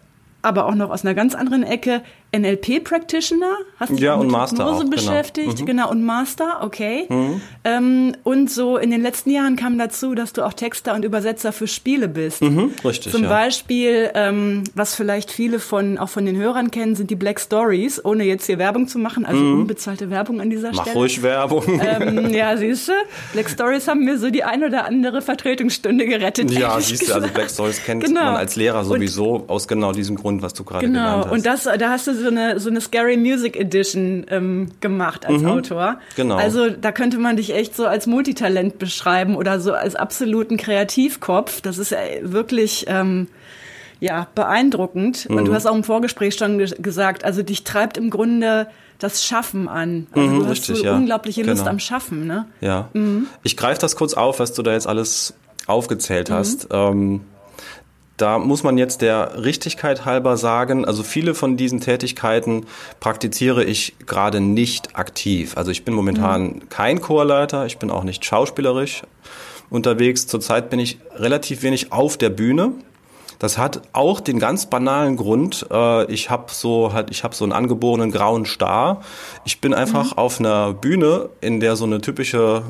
aber 0.45 0.65
auch 0.65 0.75
noch 0.75 0.89
aus 0.89 1.03
einer 1.03 1.15
ganz 1.15 1.36
anderen 1.36 1.63
Ecke 1.63 2.01
NLP-Practitioner. 2.39 3.58
Hast 3.80 3.91
dich 3.91 4.00
Ja, 4.00 4.15
und 4.15 4.28
mit 4.28 4.36
Hypnose 4.36 4.80
genau. 4.84 4.89
beschäftigt. 4.89 5.65
Genau. 5.65 5.89
und 5.91 6.04
Master, 6.04 6.60
okay. 6.62 7.08
Ähm, 7.63 8.15
und 8.24 8.50
so 8.52 8.78
in 8.78 8.91
den 8.91 9.02
letzten 9.02 9.30
Jahren 9.32 9.56
kam 9.56 9.78
dazu, 9.78 10.15
dass 10.15 10.34
du 10.34 10.43
auch 10.43 10.54
Texter 10.54 10.93
und 10.93 11.04
Übersetzer 11.06 11.52
für 11.52 11.67
Spiele 11.67 12.08
bist. 12.08 12.41
Mhm, 12.41 12.71
richtig, 12.84 13.12
Zum 13.12 13.24
ja. 13.24 13.30
Beispiel, 13.30 14.12
ähm, 14.13 14.63
was 14.74 14.95
vielleicht 14.95 15.32
viele 15.32 15.60
von 15.60 15.98
auch 15.98 16.10
von 16.10 16.26
den 16.26 16.36
Hörern 16.38 16.71
kennen, 16.71 16.95
sind 16.95 17.10
die 17.10 17.15
Black 17.15 17.39
Stories, 17.39 18.04
ohne 18.04 18.24
jetzt 18.24 18.45
hier 18.45 18.58
Werbung 18.60 18.88
zu 18.88 19.00
machen, 19.00 19.26
also 19.26 19.41
unbezahlte 19.41 20.10
Werbung 20.10 20.41
an 20.41 20.50
dieser 20.50 20.69
Mhm. 20.69 20.76
Mach 20.76 20.84
Stelle. 20.84 20.98
ruhig 21.00 21.21
Werbung. 21.24 21.82
Ähm, 21.84 22.30
ja, 22.34 22.56
siehst 22.58 22.88
du, 22.89 22.93
Black 23.34 23.50
Stories 23.50 23.88
haben 23.88 24.04
mir 24.06 24.17
so 24.17 24.30
die 24.30 24.43
ein 24.43 24.63
oder 24.63 24.86
andere 24.86 25.21
Vertretungsstunde 25.21 26.06
gerettet. 26.06 26.52
ja, 26.52 26.80
siehst 26.80 27.10
du, 27.10 27.13
also. 27.13 27.28
Black 27.34 27.50
Stories 27.50 27.84
kennt 27.84 28.04
Genau. 28.04 28.24
man 28.24 28.36
als 28.36 28.56
Lehrer 28.56 28.80
Und- 28.80 28.86
sowieso 28.86 29.43
aus 29.48 29.67
genau 29.67 29.91
diesem 29.91 30.15
Grund, 30.15 30.41
was 30.41 30.54
du 30.54 30.63
gerade 30.63 30.86
Genau, 30.86 31.00
genannt 31.00 31.26
hast. 31.26 31.32
und 31.34 31.45
das, 31.45 31.63
da 31.80 31.89
hast 31.89 32.08
du 32.08 32.13
so 32.25 32.31
eine, 32.31 32.59
so 32.59 32.69
eine 32.69 32.81
Scary 32.81 33.17
Music 33.17 33.55
Edition 33.55 34.25
ähm, 34.29 34.69
gemacht 34.81 35.25
als 35.25 35.43
Autor. 35.45 35.99
genau. 36.15 36.35
Also 36.35 36.69
da 36.69 36.91
könnte 36.91 37.17
man 37.17 37.38
dich 37.38 37.53
echt 37.53 37.75
so 37.75 37.85
als 37.85 38.07
Multitalent 38.07 38.79
beschreiben 38.79 39.35
oder 39.35 39.59
so 39.59 39.73
als 39.73 39.95
absoluten 39.95 40.57
Kreativkopf. 40.57 41.61
Das 41.61 41.77
ist 41.77 41.91
äh, 41.91 42.21
wirklich 42.23 42.85
ähm, 42.88 43.27
ja 43.99 44.27
beeindruckend. 44.35 45.27
Und 45.29 45.45
du 45.45 45.51
Mhm. 45.51 45.55
hast 45.55 45.65
auch 45.67 45.75
im 45.75 45.83
Vorgespräch 45.83 46.35
schon 46.35 46.57
ge 46.57 46.69
gesagt, 46.79 47.23
also 47.23 47.43
dich 47.43 47.63
treibt 47.63 47.97
im 47.97 48.09
Grunde 48.09 48.67
das 48.99 49.25
Schaffen 49.25 49.67
an. 49.67 50.07
Also 50.11 50.27
Mhm, 50.29 50.39
du 50.39 50.43
hast 50.45 50.51
richtig, 50.51 50.77
so 50.77 50.83
ja. 50.85 50.95
unglaubliche 50.95 51.43
Lust 51.43 51.59
Genau. 51.59 51.69
am 51.71 51.79
Schaffen, 51.79 52.27
ne? 52.27 52.45
Ja. 52.61 52.89
Ich 53.43 53.55
greife 53.57 53.79
das 53.81 53.95
kurz 53.95 54.13
auf, 54.13 54.39
was 54.39 54.53
du 54.53 54.61
da 54.63 54.71
jetzt 54.73 54.88
alles 54.88 55.33
aufgezählt 55.67 56.29
hast. 56.31 56.67
Ähm, 56.71 57.21
da 58.17 58.39
muss 58.39 58.63
man 58.63 58.78
jetzt 58.78 59.01
der 59.01 59.43
Richtigkeit 59.43 60.06
halber 60.06 60.38
sagen, 60.38 60.86
also 60.86 61.04
viele 61.04 61.36
von 61.36 61.58
diesen 61.58 61.82
Tätigkeiten 61.82 62.65
praktiziere 62.99 63.63
ich 63.63 63.95
gerade 64.06 64.39
nicht 64.39 64.97
aktiv. 64.97 65.58
Also 65.58 65.71
ich 65.71 65.84
bin 65.84 65.93
momentan 65.93 66.69
kein 66.69 67.01
Chorleiter, 67.01 67.65
ich 67.65 67.78
bin 67.78 67.91
auch 67.91 68.04
nicht 68.04 68.23
schauspielerisch 68.23 69.04
unterwegs. 69.69 70.28
Zurzeit 70.28 70.69
bin 70.69 70.80
ich 70.80 70.99
relativ 71.15 71.63
wenig 71.63 71.91
auf 71.91 72.17
der 72.17 72.30
Bühne. 72.30 72.71
Das 73.38 73.58
hat 73.58 73.82
auch 73.91 74.21
den 74.21 74.39
ganz 74.39 74.67
banalen 74.67 75.17
Grund. 75.17 75.65
Äh, 75.69 76.10
ich 76.10 76.30
habe 76.30 76.45
so 76.54 76.93
halt, 76.93 77.12
ich 77.12 77.25
habe 77.25 77.36
so 77.36 77.43
einen 77.43 77.51
angeborenen 77.51 78.12
grauen 78.12 78.45
Star. 78.45 79.01
Ich 79.43 79.60
bin 79.60 79.73
einfach 79.73 80.15
auf 80.15 80.39
einer 80.39 80.73
Bühne, 80.73 81.30
in 81.41 81.60
der 81.60 81.75
so 81.75 81.84
eine 81.84 81.99
typische 81.99 82.63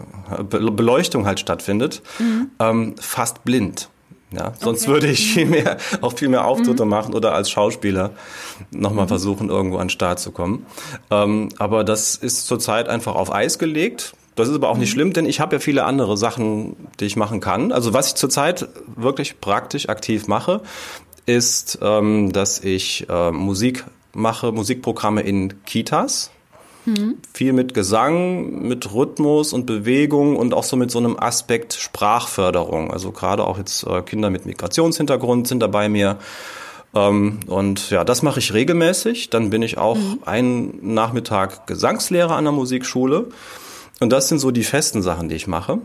Be- 0.50 0.72
Beleuchtung 0.72 1.28
halt 1.28 1.40
stattfindet, 1.40 2.02
ähm, 2.60 2.96
fast 3.00 3.44
blind. 3.44 3.90
Ja, 4.36 4.54
sonst 4.60 4.84
Okay. 4.84 4.92
würde 4.92 5.08
ich 5.08 5.34
viel 5.34 5.46
mehr, 5.46 5.78
auch 6.02 6.14
viel 6.14 6.30
mehr 6.30 6.46
Auftritte 6.46 6.86
machen 6.86 7.14
oder 7.14 7.34
als 7.34 7.50
Schauspieler 7.50 8.12
nochmal 8.72 9.08
versuchen, 9.08 9.50
irgendwo 9.50 9.78
an 9.78 9.86
den 9.88 9.90
Start 9.90 10.20
zu 10.20 10.32
kommen. 10.32 10.66
Ähm, 11.10 11.50
aber 11.58 11.84
das 11.84 12.16
ist 12.16 12.48
zurzeit 12.48 12.90
einfach 12.90 13.16
auf 13.16 13.34
Eis 13.34 13.58
gelegt. 13.60 14.14
Das 14.36 14.50
ist 14.50 14.56
aber 14.56 14.70
auch 14.70 14.78
nicht 14.78 14.92
schlimm, 14.92 15.14
denn 15.14 15.26
ich 15.26 15.40
habe 15.40 15.56
ja 15.56 15.60
viele 15.60 15.86
andere 15.86 16.18
Sachen, 16.18 16.76
die 17.00 17.06
ich 17.06 17.16
machen 17.16 17.40
kann. 17.40 17.72
Also 17.72 17.94
was 17.94 18.10
ich 18.10 18.16
zurzeit 18.16 18.68
wirklich 18.98 19.40
praktisch 19.40 19.88
aktiv 19.88 20.28
mache, 20.28 20.62
ist, 21.26 21.80
ähm, 21.82 22.34
dass 22.34 22.60
ich 22.60 23.08
äh, 23.10 23.32
Musik 23.32 23.86
mache, 24.14 24.52
Musikprogramme 24.52 25.22
in 25.22 25.64
Kitas. 25.66 26.32
Viel 27.34 27.54
mit 27.54 27.74
Gesang, 27.74 28.68
mit 28.68 28.94
Rhythmus 28.94 29.54
und 29.54 29.66
Bewegung 29.66 30.36
und 30.36 30.54
auch 30.54 30.64
so 30.64 30.76
mit 30.76 30.92
so 30.92 31.00
einem 31.00 31.20
Aspekt 31.20 31.74
Sprachförderung. 31.74 32.92
Also 32.92 33.12
gerade 33.12 33.46
auch 33.46 33.58
jetzt 33.58 33.86
äh, 33.88 34.02
Kinder 34.02 34.30
mit 34.30 34.46
Migrationshintergrund 34.46 35.48
sind 35.48 35.62
da 35.62 35.68
bei 35.68 35.90
mir. 35.90 36.18
Ähm, 36.94 37.40
und 37.48 37.90
ja, 37.90 38.04
das 38.04 38.22
mache 38.22 38.40
ich 38.40 38.54
regelmäßig. 38.54 39.30
Dann 39.30 39.50
bin 39.50 39.62
ich 39.62 39.78
auch 39.78 39.98
einen 40.26 40.94
Nachmittag 40.94 41.68
Gesangslehrer 41.68 42.36
an 42.36 42.46
der 42.46 42.54
Musikschule. 42.54 43.28
Und 44.00 44.12
das 44.12 44.30
sind 44.30 44.40
so 44.40 44.52
die 44.52 44.64
festen 44.64 45.02
Sachen, 45.02 45.30
die 45.30 45.36
ich 45.36 45.48
mache. 45.48 45.80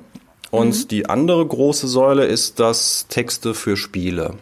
Und 0.50 0.90
die 0.90 1.08
andere 1.08 1.46
große 1.46 1.86
Säule 1.86 2.26
ist 2.26 2.58
das 2.58 3.06
Texte 3.08 3.54
für 3.54 3.76
Spiele. 3.76 4.34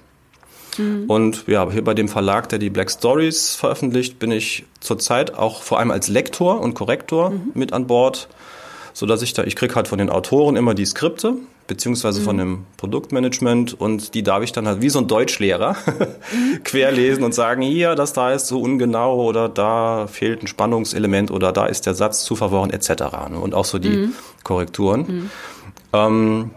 Und 1.08 1.46
ja, 1.46 1.70
hier 1.70 1.84
bei 1.84 1.94
dem 1.94 2.08
Verlag, 2.08 2.48
der 2.48 2.58
die 2.58 2.70
Black 2.70 2.90
Stories 2.90 3.54
veröffentlicht, 3.54 4.18
bin 4.18 4.30
ich 4.30 4.64
zurzeit 4.80 5.34
auch 5.34 5.62
vor 5.62 5.78
allem 5.78 5.90
als 5.90 6.08
Lektor 6.08 6.60
und 6.60 6.74
Korrektor 6.74 7.32
mit 7.54 7.72
an 7.72 7.86
Bord, 7.86 8.28
so 8.92 9.06
dass 9.06 9.22
ich 9.22 9.32
da, 9.32 9.44
ich 9.44 9.56
krieg 9.56 9.74
halt 9.76 9.88
von 9.88 9.98
den 9.98 10.10
Autoren 10.10 10.56
immer 10.56 10.74
die 10.74 10.86
Skripte, 10.86 11.34
beziehungsweise 11.66 12.22
von 12.22 12.38
dem 12.38 12.64
Produktmanagement 12.78 13.78
und 13.78 14.14
die 14.14 14.22
darf 14.22 14.42
ich 14.42 14.52
dann 14.52 14.66
halt 14.66 14.80
wie 14.80 14.88
so 14.88 14.98
ein 14.98 15.06
Deutschlehrer 15.06 15.76
querlesen 16.64 17.22
und 17.22 17.34
sagen, 17.34 17.62
hier, 17.62 17.94
das 17.94 18.14
da 18.14 18.32
ist 18.32 18.46
so 18.46 18.60
ungenau 18.60 19.22
oder 19.22 19.48
da 19.48 20.06
fehlt 20.06 20.42
ein 20.42 20.46
Spannungselement 20.46 21.30
oder 21.30 21.52
da 21.52 21.66
ist 21.66 21.86
der 21.86 21.94
Satz 21.94 22.24
zu 22.24 22.36
verworren 22.36 22.70
etc. 22.70 22.88
ne? 23.30 23.38
Und 23.38 23.54
auch 23.54 23.66
so 23.66 23.78
die 23.78 24.08
Korrekturen. 24.44 25.30
Ähm, 25.92 26.50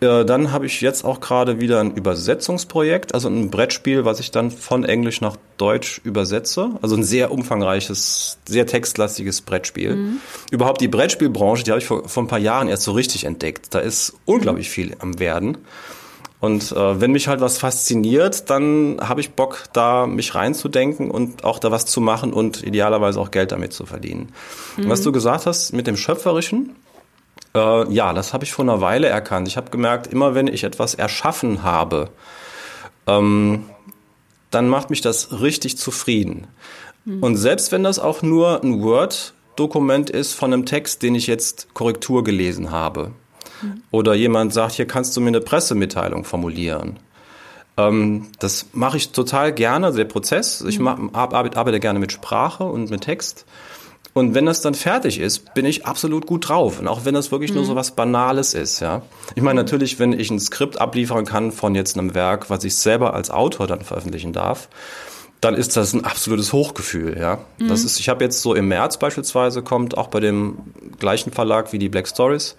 äh, 0.00 0.24
dann 0.24 0.52
habe 0.52 0.66
ich 0.66 0.80
jetzt 0.80 1.04
auch 1.04 1.20
gerade 1.20 1.60
wieder 1.60 1.80
ein 1.80 1.94
Übersetzungsprojekt, 1.94 3.14
also 3.14 3.28
ein 3.28 3.50
Brettspiel, 3.50 4.04
was 4.04 4.20
ich 4.20 4.30
dann 4.30 4.50
von 4.50 4.84
Englisch 4.84 5.20
nach 5.20 5.36
Deutsch 5.56 6.00
übersetze. 6.04 6.70
Also 6.82 6.96
ein 6.96 7.04
sehr 7.04 7.30
umfangreiches, 7.30 8.38
sehr 8.46 8.66
textlastiges 8.66 9.42
Brettspiel. 9.42 10.18
Überhaupt 10.50 10.80
die 10.80 10.88
Brettspielbranche, 10.88 11.64
die 11.64 11.70
habe 11.70 11.80
ich 11.80 11.86
vor, 11.86 12.08
vor 12.08 12.22
ein 12.22 12.28
paar 12.28 12.38
Jahren 12.38 12.68
erst 12.68 12.84
so 12.84 12.92
richtig 12.92 13.24
entdeckt. 13.24 13.74
Da 13.74 13.78
ist 13.78 14.14
unglaublich 14.24 14.70
viel 14.70 14.96
am 14.98 15.18
Werden. 15.18 15.58
Und 16.44 16.72
äh, 16.72 17.00
wenn 17.00 17.12
mich 17.12 17.26
halt 17.26 17.40
was 17.40 17.56
fasziniert, 17.56 18.50
dann 18.50 18.98
habe 19.00 19.22
ich 19.22 19.30
Bock, 19.30 19.64
da 19.72 20.06
mich 20.06 20.34
reinzudenken 20.34 21.10
und 21.10 21.42
auch 21.42 21.58
da 21.58 21.70
was 21.70 21.86
zu 21.86 22.02
machen 22.02 22.34
und 22.34 22.62
idealerweise 22.62 23.18
auch 23.18 23.30
Geld 23.30 23.50
damit 23.50 23.72
zu 23.72 23.86
verdienen. 23.86 24.28
Und 24.76 24.90
Was 24.90 25.00
du 25.00 25.10
gesagt 25.10 25.46
hast 25.46 25.72
mit 25.72 25.86
dem 25.86 25.96
Schöpferischen, 25.96 26.76
äh, 27.54 27.92
ja, 27.92 28.12
das 28.12 28.32
habe 28.32 28.44
ich 28.44 28.52
vor 28.52 28.64
einer 28.64 28.80
Weile 28.80 29.08
erkannt. 29.08 29.48
Ich 29.48 29.56
habe 29.56 29.70
gemerkt, 29.70 30.06
immer 30.06 30.34
wenn 30.34 30.46
ich 30.46 30.64
etwas 30.64 30.94
erschaffen 30.94 31.62
habe, 31.62 32.10
ähm, 33.06 33.64
dann 34.50 34.68
macht 34.68 34.90
mich 34.90 35.00
das 35.00 35.40
richtig 35.40 35.76
zufrieden. 35.78 36.46
Und 37.20 37.36
selbst 37.36 37.70
wenn 37.70 37.82
das 37.82 37.98
auch 37.98 38.22
nur 38.22 38.62
ein 38.62 38.82
Word-Dokument 38.82 40.08
ist 40.08 40.32
von 40.32 40.52
einem 40.52 40.64
Text, 40.64 41.02
den 41.02 41.14
ich 41.14 41.26
jetzt 41.26 41.74
Korrektur 41.74 42.24
gelesen 42.24 42.70
habe, 42.70 43.10
oder 43.90 44.14
jemand 44.14 44.52
sagt, 44.52 44.72
hier 44.72 44.86
kannst 44.86 45.16
du 45.16 45.20
mir 45.20 45.28
eine 45.28 45.40
Pressemitteilung 45.40 46.24
formulieren. 46.24 46.98
Ähm, 47.76 48.28
das 48.38 48.66
mache 48.72 48.96
ich 48.96 49.12
total 49.12 49.52
gerne, 49.52 49.92
der 49.92 50.04
Prozess. 50.04 50.60
Ich 50.62 50.78
mach, 50.78 50.98
arbeite, 51.12 51.56
arbeite 51.56 51.80
gerne 51.80 51.98
mit 51.98 52.12
Sprache 52.12 52.64
und 52.64 52.90
mit 52.90 53.02
Text. 53.02 53.46
Und 54.14 54.34
wenn 54.34 54.46
das 54.46 54.60
dann 54.60 54.74
fertig 54.74 55.18
ist, 55.18 55.54
bin 55.54 55.66
ich 55.66 55.86
absolut 55.86 56.26
gut 56.26 56.48
drauf. 56.48 56.78
Und 56.78 56.88
auch 56.88 57.04
wenn 57.04 57.14
das 57.14 57.32
wirklich 57.32 57.52
nur 57.52 57.64
so 57.64 57.74
was 57.74 57.90
Banales 57.90 58.54
ist, 58.54 58.80
ja. 58.80 59.02
Ich 59.34 59.42
meine, 59.42 59.60
natürlich, 59.60 59.98
wenn 59.98 60.12
ich 60.12 60.30
ein 60.30 60.38
Skript 60.38 60.80
abliefern 60.80 61.24
kann 61.24 61.50
von 61.52 61.74
jetzt 61.74 61.98
einem 61.98 62.14
Werk, 62.14 62.48
was 62.48 62.62
ich 62.64 62.76
selber 62.76 63.14
als 63.14 63.30
Autor 63.30 63.66
dann 63.66 63.82
veröffentlichen 63.82 64.32
darf, 64.32 64.68
dann 65.40 65.54
ist 65.54 65.76
das 65.76 65.92
ein 65.92 66.04
absolutes 66.04 66.52
Hochgefühl, 66.52 67.18
ja. 67.18 67.40
Das 67.58 67.84
ist, 67.84 67.98
ich 68.00 68.08
habe 68.08 68.24
jetzt 68.24 68.40
so 68.40 68.54
im 68.54 68.68
März 68.68 68.98
beispielsweise 68.98 69.62
kommt 69.62 69.98
auch 69.98 70.06
bei 70.06 70.20
dem 70.20 70.58
gleichen 70.98 71.32
Verlag 71.32 71.72
wie 71.72 71.78
die 71.78 71.88
Black 71.88 72.08
Stories 72.08 72.56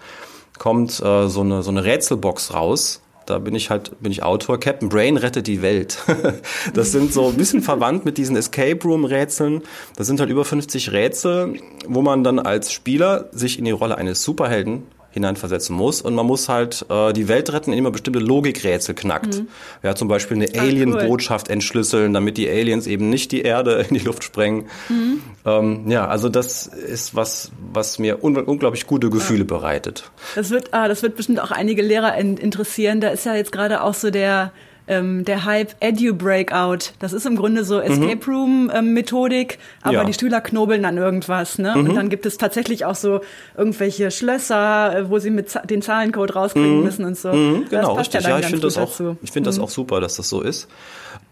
kommt 0.58 1.00
äh, 1.02 1.28
so 1.28 1.42
eine 1.42 1.64
so 1.64 1.72
eine 1.72 1.84
Rätselbox 1.84 2.54
raus. 2.54 3.02
Da 3.26 3.40
bin 3.40 3.56
ich 3.56 3.70
halt 3.70 3.92
bin 4.02 4.12
ich 4.12 4.24
Autor. 4.24 4.60
Captain 4.60 4.90
Brain 4.90 5.18
rettet 5.18 5.48
die 5.48 5.62
Welt. 5.62 5.98
das 6.74 6.92
sind 6.92 7.12
so 7.12 7.28
ein 7.28 7.36
bisschen 7.36 7.62
verwandt 7.62 8.06
mit 8.06 8.18
diesen 8.18 8.36
Escape 8.36 8.80
Room 8.84 9.06
Rätseln. 9.06 9.64
Das 9.96 10.08
sind 10.08 10.20
halt 10.20 10.30
über 10.30 10.46
50 10.46 10.92
Rätsel, 10.92 11.60
wo 11.88 12.02
man 12.02 12.24
dann 12.24 12.40
als 12.40 12.72
Spieler 12.72 13.30
sich 13.32 13.58
in 13.58 13.66
die 13.66 13.72
Rolle 13.72 13.98
eines 13.98 14.24
Superhelden 14.24 14.84
hineinversetzen 15.16 15.76
muss 15.76 16.02
und 16.02 16.14
man 16.14 16.26
muss 16.26 16.50
halt 16.50 16.86
äh, 16.90 17.14
die 17.14 17.30
Welt 17.30 17.52
retten, 17.54 17.72
indem 17.72 17.86
man 17.86 17.94
bestimmte 17.94 18.20
Logikrätsel 18.20 18.96
knackt. 18.96 19.40
Mhm. 19.40 19.48
Ja, 19.82 19.96
zum 19.96 20.10
Beispiel 20.10 20.36
eine 20.36 20.60
Alien-Botschaft 20.60 21.48
cool. 21.48 21.54
entschlüsseln, 21.54 22.14
damit 22.14 22.36
die 22.36 22.50
Aliens 22.50 22.86
eben 22.86 23.10
nicht 23.10 23.32
die 23.32 23.42
Erde 23.42 23.86
in 23.90 23.98
die 23.98 24.04
Luft 24.04 24.26
sprengen. 24.26 24.66
Mhm. 24.90 25.22
Ähm, 25.46 25.90
ja, 25.90 26.06
also 26.06 26.28
das 26.28 26.68
ist 26.68 27.16
was, 27.16 27.52
was 27.72 27.98
mir 27.98 28.24
un 28.24 28.36
unglaublich 28.36 28.88
gute 28.88 29.10
Gefühle 29.10 29.40
ja. 29.40 29.46
bereitet. 29.46 30.12
Das 30.36 30.50
wird, 30.50 30.74
ah, 30.74 30.90
das 30.90 31.02
wird 31.02 31.16
bestimmt 31.16 31.40
auch 31.40 31.52
einige 31.52 31.82
Lehrer 31.82 32.16
interessieren. 32.18 33.00
Da 33.00 33.08
ist 33.08 33.26
ja 33.26 33.36
jetzt 33.36 33.54
gerade 33.54 33.82
auch 33.82 33.94
so 33.94 34.12
der 34.12 34.52
ähm, 34.88 35.26
der 35.26 35.46
Hype 35.46 35.76
Edu 35.80 36.14
Breakout. 36.14 36.92
Das 37.00 37.14
ist 37.14 37.26
im 37.26 37.36
Grunde 37.36 37.64
so 37.64 37.80
Escape 37.80 38.26
Room 38.28 38.72
ähm, 38.74 38.94
Methodik, 38.94 39.58
aber 39.82 39.94
ja. 39.94 40.04
die 40.04 40.14
Schüler 40.14 40.42
knobeln 40.42 40.86
an 40.86 40.98
irgendwas. 40.98 41.58
Ne? 41.58 41.74
Mhm. 41.76 41.90
Und 41.90 41.96
dann 41.96 42.10
gibt 42.10 42.26
es 42.26 42.38
tatsächlich 42.38 42.86
auch 42.86 42.96
so 42.96 43.22
irgendwelche 43.58 44.12
Schlösser, 44.12 44.98
äh, 44.98 45.10
wo 45.10 45.20
sie 45.20 45.32
mit 45.32 45.58
den 45.70 45.82
Zahlencode 45.82 46.36
rauskriegen 46.36 46.78
mhm. 46.78 46.84
müssen 46.84 47.06
und 47.06 47.18
so. 47.18 47.34
Mhm, 47.34 47.66
genau, 47.70 47.94
richtig. 47.94 48.24
Ja, 48.24 48.32
ja 48.32 48.40
ich 48.40 48.46
finde 48.46 48.62
das 48.62 48.78
auch. 48.78 49.00
Ich 49.22 49.32
finde 49.32 49.50
das 49.50 49.58
mhm. 49.58 49.64
auch 49.64 49.70
super, 49.70 50.00
dass 50.00 50.16
das 50.16 50.30
so 50.30 50.42
ist. 50.42 50.68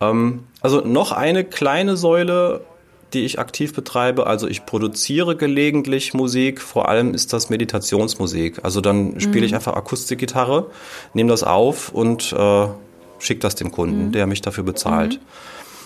Ähm, 0.01 0.43
also 0.61 0.81
noch 0.81 1.11
eine 1.11 1.43
kleine 1.43 1.97
Säule 1.97 2.61
die 3.13 3.25
ich 3.25 3.39
aktiv 3.39 3.73
betreibe. 3.73 4.27
Also 4.27 4.47
ich 4.47 4.65
produziere 4.65 5.35
gelegentlich 5.35 6.13
Musik, 6.13 6.61
vor 6.61 6.89
allem 6.89 7.13
ist 7.13 7.31
das 7.33 7.49
Meditationsmusik. 7.49 8.61
Also 8.63 8.81
dann 8.81 9.19
spiele 9.19 9.45
ich 9.45 9.51
mhm. 9.51 9.57
einfach 9.57 9.75
Akustikgitarre, 9.75 10.71
nehme 11.13 11.29
das 11.29 11.43
auf 11.43 11.89
und 11.89 12.33
äh, 12.33 12.67
schicke 13.23 13.39
das 13.39 13.55
dem 13.55 13.71
Kunden, 13.71 14.07
mhm. 14.07 14.11
der 14.11 14.27
mich 14.27 14.41
dafür 14.41 14.63
bezahlt. 14.63 15.19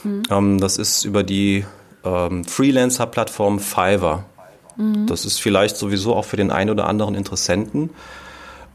Mhm. 0.03 0.23
Ähm, 0.29 0.59
das 0.59 0.77
ist 0.77 1.05
über 1.05 1.23
die 1.23 1.65
ähm, 2.03 2.43
Freelancer-Plattform 2.45 3.59
Fiverr. 3.59 4.25
Mhm. 4.75 5.07
Das 5.07 5.25
ist 5.25 5.39
vielleicht 5.39 5.77
sowieso 5.77 6.15
auch 6.15 6.25
für 6.25 6.37
den 6.37 6.51
einen 6.51 6.69
oder 6.69 6.87
anderen 6.87 7.15
Interessenten 7.15 7.91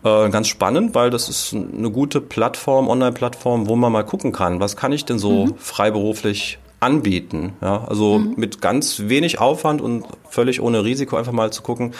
äh, 0.05 0.31
ganz 0.31 0.49
spannend, 0.49 0.95
weil 0.95 1.11
das 1.11 1.29
ist 1.29 1.55
eine 1.55 1.91
gute 1.91 2.21
Plattform, 2.21 2.89
Online-Plattform, 2.89 3.69
wo 3.69 3.77
man 3.77 3.93
mal 3.93 4.05
gucken 4.05 4.33
kann, 4.33 4.61
was 4.61 4.77
kann 4.77 4.93
ich 4.93 5.05
denn 5.05 5.19
so 5.19 5.47
mhm. 5.47 5.55
freiberuflich 5.59 6.59
anbieten. 6.81 7.53
Ja, 7.61 7.85
also 7.85 8.19
mhm. 8.19 8.35
mit 8.37 8.61
ganz 8.61 9.03
wenig 9.07 9.39
Aufwand 9.39 9.81
und 9.81 10.05
völlig 10.29 10.61
ohne 10.61 10.85
Risiko 10.85 11.17
einfach 11.17 11.33
mal 11.33 11.53
zu 11.53 11.63
gucken, 11.63 11.95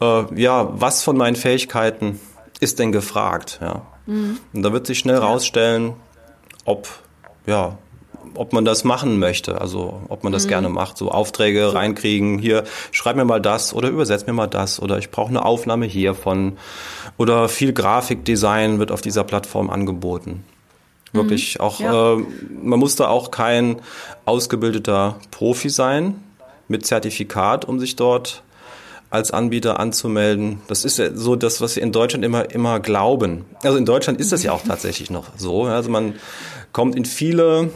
äh, 0.00 0.40
ja, 0.40 0.68
was 0.72 1.02
von 1.02 1.16
meinen 1.16 1.36
Fähigkeiten 1.36 2.20
ist 2.60 2.78
denn 2.78 2.92
gefragt. 2.92 3.58
Ja. 3.60 3.82
Mhm. 4.10 4.38
Und 4.52 4.62
da 4.62 4.72
wird 4.72 4.86
sich 4.86 4.98
schnell 4.98 5.16
rausstellen, 5.16 5.94
ob, 6.64 6.88
ja, 7.46 7.78
ob 8.34 8.52
man 8.52 8.64
das 8.64 8.84
machen 8.84 9.18
möchte, 9.18 9.60
also 9.60 10.02
ob 10.08 10.24
man 10.24 10.32
das 10.32 10.44
mhm. 10.44 10.48
gerne 10.48 10.68
macht, 10.68 10.98
so 10.98 11.10
Aufträge 11.10 11.72
reinkriegen, 11.72 12.38
hier 12.38 12.64
schreib 12.90 13.16
mir 13.16 13.24
mal 13.24 13.40
das 13.40 13.72
oder 13.72 13.88
übersetz 13.88 14.26
mir 14.26 14.32
mal 14.32 14.46
das 14.46 14.80
oder 14.80 14.98
ich 14.98 15.10
brauche 15.10 15.30
eine 15.30 15.44
Aufnahme 15.44 15.86
hiervon 15.86 16.58
oder 17.16 17.48
viel 17.48 17.72
Grafikdesign 17.72 18.78
wird 18.78 18.90
auf 18.90 19.00
dieser 19.00 19.24
Plattform 19.24 19.70
angeboten. 19.70 20.44
Wirklich 21.12 21.56
mhm. 21.58 21.60
auch, 21.64 21.80
ja. 21.80 22.14
äh, 22.14 22.24
man 22.62 22.78
muss 22.78 22.96
da 22.96 23.08
auch 23.08 23.30
kein 23.30 23.80
ausgebildeter 24.24 25.16
Profi 25.30 25.70
sein 25.70 26.22
mit 26.68 26.86
Zertifikat, 26.86 27.64
um 27.64 27.80
sich 27.80 27.96
dort 27.96 28.42
als 29.10 29.32
Anbieter 29.32 29.80
anzumelden. 29.80 30.60
Das 30.68 30.84
ist 30.84 30.98
ja 30.98 31.14
so 31.14 31.34
das, 31.34 31.60
was 31.60 31.76
wir 31.76 31.82
in 31.82 31.92
Deutschland 31.92 32.24
immer, 32.24 32.50
immer 32.50 32.78
glauben. 32.78 33.44
Also 33.62 33.76
in 33.76 33.84
Deutschland 33.84 34.20
ist 34.20 34.30
das 34.30 34.44
ja 34.44 34.52
auch 34.52 34.62
tatsächlich 34.62 35.10
noch 35.10 35.26
so. 35.36 35.64
Also 35.64 35.90
man 35.90 36.14
kommt 36.72 36.94
in 36.94 37.04
viele, 37.04 37.70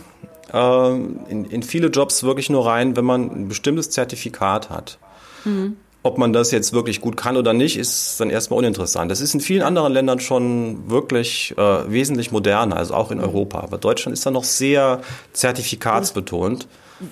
äh, 0.53 0.91
in, 0.95 1.45
in 1.45 1.63
viele 1.65 1.89
Jobs 1.89 2.23
wirklich 2.23 2.51
nur 2.51 2.67
rein, 2.67 2.97
wenn 2.97 3.05
man 3.05 3.31
ein 3.31 3.49
bestimmtes 3.49 3.91
Zertifikat 3.91 4.71
hat. 4.71 4.99
Mhm. 5.45 5.77
Ob 6.05 6.19
man 6.19 6.33
das 6.33 6.51
jetzt 6.51 6.73
wirklich 6.73 7.01
gut 7.01 7.17
kann 7.17 7.37
oder 7.37 7.55
nicht, 7.55 7.79
ist 7.79 8.21
dann 8.21 8.29
erstmal 8.29 8.59
uninteressant. 8.59 9.11
Das 9.11 9.21
ist 9.23 9.35
in 9.35 9.41
vielen 9.41 9.63
anderen 9.63 9.93
Ländern 9.93 10.21
schon 10.21 10.91
wirklich 10.91 11.55
äh, 11.57 11.91
wesentlich 11.91 12.31
moderner, 12.31 12.77
also 12.77 12.95
auch 12.95 13.11
in 13.11 13.21
Europa. 13.21 13.61
Aber 13.61 13.79
Deutschland 13.79 14.13
ist 14.13 14.25
da 14.25 14.31
noch 14.31 14.45
sehr 14.45 15.01
zertifikatsbetont. 15.33 16.69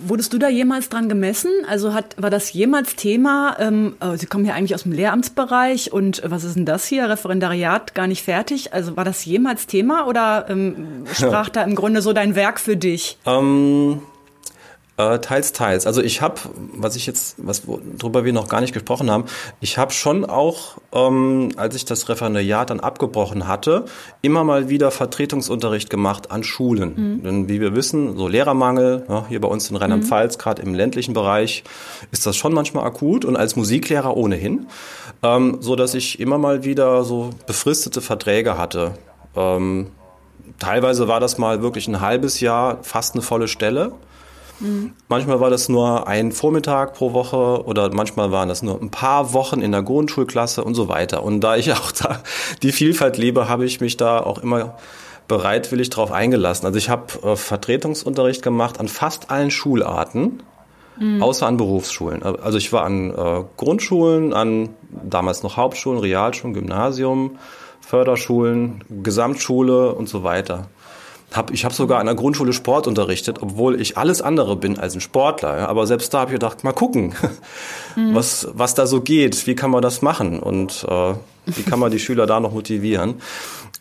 Wurdest 0.06 0.32
du 0.32 0.38
da 0.38 0.48
jemals 0.48 0.88
dran 0.88 1.08
gemessen? 1.08 1.50
Also 1.68 1.94
hat, 1.94 2.14
war 2.20 2.30
das 2.30 2.52
jemals 2.52 2.96
Thema? 2.96 3.56
Ähm, 3.58 3.96
oh, 4.00 4.16
Sie 4.16 4.26
kommen 4.26 4.44
ja 4.44 4.54
eigentlich 4.54 4.74
aus 4.74 4.84
dem 4.84 4.92
Lehramtsbereich 4.92 5.92
und 5.92 6.22
was 6.24 6.44
ist 6.44 6.56
denn 6.56 6.66
das 6.66 6.86
hier? 6.86 7.08
Referendariat 7.08 7.94
gar 7.94 8.06
nicht 8.06 8.22
fertig. 8.22 8.72
Also 8.72 8.96
war 8.96 9.04
das 9.04 9.24
jemals 9.24 9.66
Thema 9.66 10.06
oder 10.06 10.46
ähm, 10.48 11.06
sprach 11.12 11.48
da 11.48 11.62
im 11.62 11.74
Grunde 11.74 12.02
so 12.02 12.12
dein 12.12 12.34
Werk 12.34 12.60
für 12.60 12.76
dich? 12.76 13.18
Ähm, 13.26 14.02
äh, 15.02 15.18
teils, 15.20 15.52
teils. 15.52 15.86
Also 15.86 16.02
ich 16.02 16.20
habe, 16.20 16.36
was 16.74 16.96
ich 16.96 17.06
jetzt, 17.06 17.36
was 17.38 17.62
worüber 17.66 18.24
wir 18.24 18.32
noch 18.32 18.48
gar 18.48 18.60
nicht 18.60 18.72
gesprochen 18.72 19.10
haben, 19.10 19.24
ich 19.60 19.78
habe 19.78 19.92
schon 19.92 20.24
auch, 20.24 20.78
ähm, 20.92 21.50
als 21.56 21.74
ich 21.74 21.84
das 21.84 22.08
Referendariat 22.08 22.70
dann 22.70 22.80
abgebrochen 22.80 23.48
hatte, 23.48 23.84
immer 24.20 24.44
mal 24.44 24.68
wieder 24.68 24.90
Vertretungsunterricht 24.90 25.90
gemacht 25.90 26.30
an 26.30 26.44
Schulen. 26.44 26.94
Mhm. 26.96 27.22
Denn 27.22 27.48
wie 27.48 27.60
wir 27.60 27.74
wissen, 27.74 28.16
so 28.16 28.28
Lehrermangel, 28.28 29.04
ja, 29.08 29.26
hier 29.28 29.40
bei 29.40 29.48
uns 29.48 29.70
in 29.70 29.76
Rheinland-Pfalz, 29.76 30.36
mhm. 30.36 30.40
gerade 30.40 30.62
im 30.62 30.74
ländlichen 30.74 31.14
Bereich, 31.14 31.64
ist 32.10 32.26
das 32.26 32.36
schon 32.36 32.52
manchmal 32.52 32.84
akut 32.86 33.24
und 33.24 33.36
als 33.36 33.56
Musiklehrer 33.56 34.16
ohnehin, 34.16 34.66
ähm, 35.22 35.58
so 35.60 35.76
dass 35.76 35.94
ich 35.94 36.20
immer 36.20 36.38
mal 36.38 36.64
wieder 36.64 37.04
so 37.04 37.30
befristete 37.46 38.00
Verträge 38.00 38.58
hatte. 38.58 38.94
Ähm, 39.34 39.88
teilweise 40.58 41.08
war 41.08 41.20
das 41.20 41.38
mal 41.38 41.62
wirklich 41.62 41.88
ein 41.88 42.00
halbes 42.00 42.40
Jahr, 42.40 42.78
fast 42.82 43.14
eine 43.14 43.22
volle 43.22 43.48
Stelle. 43.48 43.92
Mhm. 44.62 44.92
Manchmal 45.08 45.40
war 45.40 45.50
das 45.50 45.68
nur 45.68 46.06
ein 46.06 46.32
Vormittag 46.32 46.94
pro 46.94 47.12
Woche 47.12 47.64
oder 47.64 47.92
manchmal 47.92 48.30
waren 48.32 48.48
das 48.48 48.62
nur 48.62 48.80
ein 48.80 48.90
paar 48.90 49.32
Wochen 49.32 49.60
in 49.60 49.72
der 49.72 49.82
Grundschulklasse 49.82 50.64
und 50.64 50.74
so 50.74 50.88
weiter. 50.88 51.22
Und 51.22 51.40
da 51.40 51.56
ich 51.56 51.72
auch 51.72 51.92
da 51.92 52.20
die 52.62 52.72
Vielfalt 52.72 53.18
liebe, 53.18 53.48
habe 53.48 53.64
ich 53.64 53.80
mich 53.80 53.96
da 53.96 54.20
auch 54.20 54.38
immer 54.38 54.76
bereitwillig 55.28 55.90
drauf 55.90 56.12
eingelassen. 56.12 56.66
Also 56.66 56.78
ich 56.78 56.88
habe 56.88 57.06
äh, 57.22 57.36
Vertretungsunterricht 57.36 58.42
gemacht 58.42 58.80
an 58.80 58.88
fast 58.88 59.30
allen 59.30 59.50
Schularten. 59.50 60.42
Mhm. 60.98 61.22
Außer 61.22 61.46
an 61.46 61.56
Berufsschulen. 61.56 62.22
Also 62.22 62.58
ich 62.58 62.70
war 62.70 62.84
an 62.84 63.10
äh, 63.10 63.44
Grundschulen, 63.56 64.34
an 64.34 64.68
damals 64.90 65.42
noch 65.42 65.56
Hauptschulen, 65.56 65.98
Realschulen, 65.98 66.52
Gymnasium, 66.52 67.38
Förderschulen, 67.80 68.84
Gesamtschule 69.02 69.94
und 69.94 70.10
so 70.10 70.22
weiter. 70.22 70.68
Hab, 71.32 71.50
ich 71.50 71.64
habe 71.64 71.74
sogar 71.74 72.00
an 72.00 72.06
der 72.06 72.14
Grundschule 72.14 72.52
Sport 72.52 72.86
unterrichtet, 72.86 73.38
obwohl 73.40 73.80
ich 73.80 73.96
alles 73.96 74.22
andere 74.22 74.56
bin 74.56 74.78
als 74.78 74.94
ein 74.94 75.00
Sportler. 75.00 75.58
Ja. 75.58 75.68
Aber 75.68 75.86
selbst 75.86 76.12
da 76.12 76.20
habe 76.20 76.30
ich 76.30 76.34
gedacht, 76.34 76.64
mal 76.64 76.72
gucken, 76.72 77.14
mhm. 77.96 78.14
was, 78.14 78.48
was 78.52 78.74
da 78.74 78.86
so 78.86 79.00
geht, 79.00 79.46
wie 79.46 79.54
kann 79.54 79.70
man 79.70 79.82
das 79.82 80.02
machen 80.02 80.40
und 80.40 80.84
äh, 80.88 81.14
wie 81.46 81.62
kann 81.62 81.78
man 81.78 81.90
die 81.90 81.98
Schüler 81.98 82.26
da 82.26 82.40
noch 82.40 82.52
motivieren. 82.52 83.14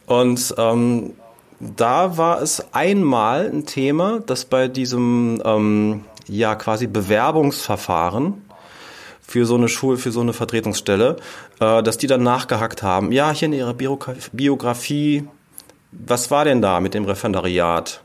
Und 0.06 0.56
ähm, 0.58 1.14
da 1.60 2.18
war 2.18 2.42
es 2.42 2.74
einmal 2.74 3.50
ein 3.54 3.66
Thema, 3.66 4.20
dass 4.26 4.46
bei 4.46 4.68
diesem 4.68 5.42
ähm, 5.46 6.06
ja 6.28 6.56
quasi 6.56 6.88
Bewerbungsverfahren 6.88 8.42
für 9.22 9.46
so 9.46 9.56
eine 9.56 9.70
Schule, 9.70 9.98
für 9.98 10.12
so 10.12 10.22
eine 10.22 10.34
Vertretungsstelle, 10.34 11.18
äh, 11.60 11.84
dass 11.84 11.98
die 11.98 12.08
dann 12.08 12.24
nachgehackt 12.24 12.84
haben. 12.84 13.12
Ja, 13.12 13.32
hier 13.32 13.48
in 13.48 13.54
ihrer 13.54 13.74
Biografie 13.74 15.28
was 15.91 16.32
war 16.32 16.45
denn 16.45 16.62
da 16.62 16.80
mit 16.80 16.93
dem 16.93 17.06
Referendariat? 17.06 18.01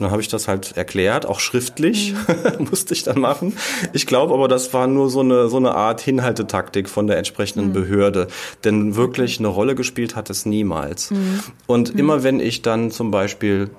Und 0.00 0.04
dann 0.04 0.12
habe 0.12 0.22
ich 0.22 0.28
das 0.28 0.48
halt 0.48 0.78
erklärt, 0.78 1.26
auch 1.26 1.40
schriftlich, 1.40 2.14
mhm. 2.58 2.68
musste 2.70 2.94
ich 2.94 3.02
dann 3.02 3.20
machen. 3.20 3.56
Ich 3.92 4.06
glaube 4.06 4.32
aber, 4.32 4.48
das 4.48 4.72
war 4.72 4.86
nur 4.86 5.10
so 5.10 5.20
eine, 5.20 5.48
so 5.48 5.58
eine 5.58 5.74
Art 5.74 6.00
Hinhaltetaktik 6.00 6.88
von 6.88 7.06
der 7.06 7.18
entsprechenden 7.18 7.68
mhm. 7.68 7.72
Behörde. 7.74 8.28
Denn 8.64 8.96
wirklich 8.96 9.38
eine 9.38 9.48
Rolle 9.48 9.74
gespielt 9.74 10.16
hat 10.16 10.30
es 10.30 10.46
niemals. 10.46 11.10
Mhm. 11.10 11.40
Und 11.66 11.92
mhm. 11.92 12.00
immer 12.00 12.22
wenn 12.22 12.40
ich 12.40 12.62
dann 12.62 12.90
zum 12.90 13.10
Beispiel 13.10 13.70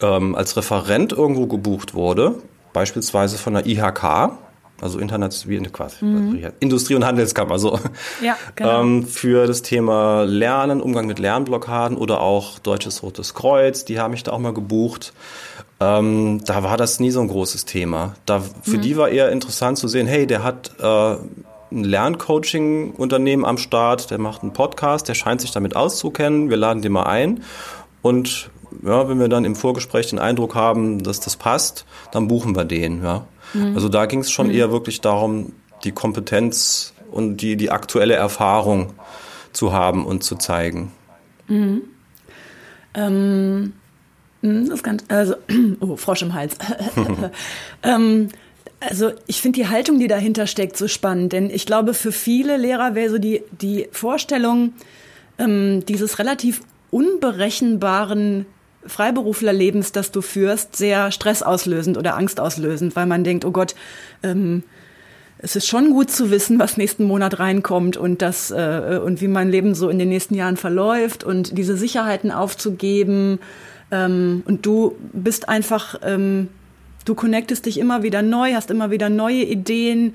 ähm, 0.00 0.34
als 0.34 0.56
Referent 0.56 1.12
irgendwo 1.12 1.46
gebucht 1.46 1.94
wurde, 1.94 2.34
beispielsweise 2.72 3.38
von 3.38 3.54
der 3.54 3.66
IHK, 3.66 4.32
also 4.82 4.98
international, 4.98 5.70
quasi, 5.70 6.04
mhm. 6.04 6.50
Industrie- 6.60 6.94
und 6.94 7.04
Handelskammer, 7.04 7.58
so. 7.58 7.78
Ja, 8.20 8.36
genau. 8.56 8.82
Ähm, 8.82 9.06
für 9.06 9.46
das 9.46 9.62
Thema 9.62 10.24
Lernen, 10.24 10.80
Umgang 10.80 11.06
mit 11.06 11.18
Lernblockaden 11.18 11.96
oder 11.96 12.20
auch 12.20 12.58
Deutsches 12.58 13.02
Rotes 13.02 13.34
Kreuz, 13.34 13.84
die 13.84 14.00
haben 14.00 14.10
mich 14.10 14.22
da 14.22 14.32
auch 14.32 14.38
mal 14.38 14.52
gebucht. 14.52 15.12
Ähm, 15.80 16.42
da 16.44 16.62
war 16.62 16.76
das 16.76 17.00
nie 17.00 17.10
so 17.10 17.20
ein 17.20 17.28
großes 17.28 17.64
Thema. 17.64 18.14
Da, 18.26 18.42
für 18.62 18.76
mhm. 18.76 18.82
die 18.82 18.96
war 18.96 19.08
eher 19.08 19.30
interessant 19.30 19.78
zu 19.78 19.88
sehen, 19.88 20.06
hey, 20.06 20.26
der 20.26 20.42
hat 20.42 20.72
äh, 20.80 20.84
ein 20.84 21.84
Lerncoaching-Unternehmen 21.84 23.44
am 23.44 23.58
Start, 23.58 24.10
der 24.10 24.18
macht 24.18 24.42
einen 24.42 24.52
Podcast, 24.52 25.08
der 25.08 25.14
scheint 25.14 25.40
sich 25.40 25.52
damit 25.52 25.74
auszukennen, 25.76 26.50
wir 26.50 26.56
laden 26.56 26.82
den 26.82 26.92
mal 26.92 27.04
ein 27.04 27.42
und 28.02 28.50
ja, 28.84 29.08
wenn 29.08 29.18
wir 29.20 29.28
dann 29.28 29.44
im 29.44 29.54
Vorgespräch 29.54 30.08
den 30.08 30.18
Eindruck 30.18 30.54
haben, 30.54 31.02
dass 31.02 31.20
das 31.20 31.36
passt, 31.36 31.84
dann 32.10 32.28
buchen 32.28 32.56
wir 32.56 32.64
den, 32.64 33.02
ja. 33.02 33.26
Mhm. 33.54 33.74
Also 33.74 33.88
da 33.88 34.06
ging 34.06 34.20
es 34.20 34.30
schon 34.30 34.48
mhm. 34.48 34.54
eher 34.54 34.72
wirklich 34.72 35.00
darum, 35.00 35.52
die 35.84 35.92
Kompetenz 35.92 36.94
und 37.10 37.38
die, 37.38 37.56
die 37.56 37.70
aktuelle 37.70 38.14
Erfahrung 38.14 38.94
zu 39.52 39.72
haben 39.72 40.06
und 40.06 40.22
zu 40.24 40.36
zeigen. 40.36 40.92
Mhm. 41.48 41.82
Ähm, 42.94 43.72
hm, 44.42 44.68
das 44.68 44.82
ganz, 44.82 45.04
also, 45.08 45.34
oh, 45.80 45.96
Frosch 45.96 46.22
im 46.22 46.34
Hals. 46.34 46.56
ähm, 47.82 48.28
Also 48.80 49.12
ich 49.26 49.40
finde 49.40 49.60
die 49.60 49.68
Haltung, 49.68 49.98
die 49.98 50.08
dahinter 50.08 50.46
steckt, 50.46 50.76
so 50.76 50.88
spannend, 50.88 51.32
denn 51.32 51.50
ich 51.50 51.66
glaube, 51.66 51.94
für 51.94 52.12
viele 52.12 52.56
Lehrer 52.56 52.94
wäre 52.94 53.10
so 53.10 53.18
die, 53.18 53.42
die 53.60 53.88
Vorstellung 53.92 54.72
ähm, 55.38 55.84
dieses 55.86 56.18
relativ 56.18 56.62
unberechenbaren 56.90 58.46
Freiberuflerlebens, 58.86 59.92
das 59.92 60.10
du 60.10 60.22
führst, 60.22 60.76
sehr 60.76 61.12
stressauslösend 61.12 61.98
oder 61.98 62.16
angstauslösend, 62.16 62.96
weil 62.96 63.06
man 63.06 63.24
denkt, 63.24 63.44
oh 63.44 63.50
Gott, 63.50 63.74
ähm, 64.22 64.62
es 65.38 65.56
ist 65.56 65.66
schon 65.66 65.90
gut 65.90 66.10
zu 66.10 66.30
wissen, 66.30 66.58
was 66.58 66.76
nächsten 66.76 67.04
Monat 67.04 67.40
reinkommt 67.40 67.96
und 67.96 68.22
das 68.22 68.50
äh, 68.52 69.00
und 69.04 69.20
wie 69.20 69.28
mein 69.28 69.50
Leben 69.50 69.74
so 69.74 69.88
in 69.88 69.98
den 69.98 70.08
nächsten 70.08 70.34
Jahren 70.34 70.56
verläuft 70.56 71.24
und 71.24 71.58
diese 71.58 71.76
Sicherheiten 71.76 72.30
aufzugeben. 72.30 73.40
Ähm, 73.90 74.42
und 74.46 74.64
du 74.64 74.94
bist 75.12 75.48
einfach 75.48 75.96
ähm, 76.02 76.48
Du 77.04 77.14
connectest 77.14 77.66
dich 77.66 77.78
immer 77.78 78.02
wieder 78.02 78.22
neu, 78.22 78.54
hast 78.54 78.70
immer 78.70 78.90
wieder 78.90 79.08
neue 79.08 79.42
Ideen 79.42 80.14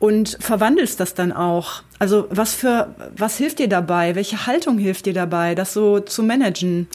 und 0.00 0.36
verwandelst 0.40 0.98
das 0.98 1.14
dann 1.14 1.32
auch. 1.32 1.82
Also 1.98 2.26
was 2.30 2.54
für, 2.54 2.94
was 3.16 3.36
hilft 3.36 3.60
dir 3.60 3.68
dabei? 3.68 4.16
Welche 4.16 4.46
Haltung 4.46 4.78
hilft 4.78 5.06
dir 5.06 5.14
dabei, 5.14 5.54
das 5.54 5.72
so 5.72 6.00
zu 6.00 6.22
managen? 6.22 6.88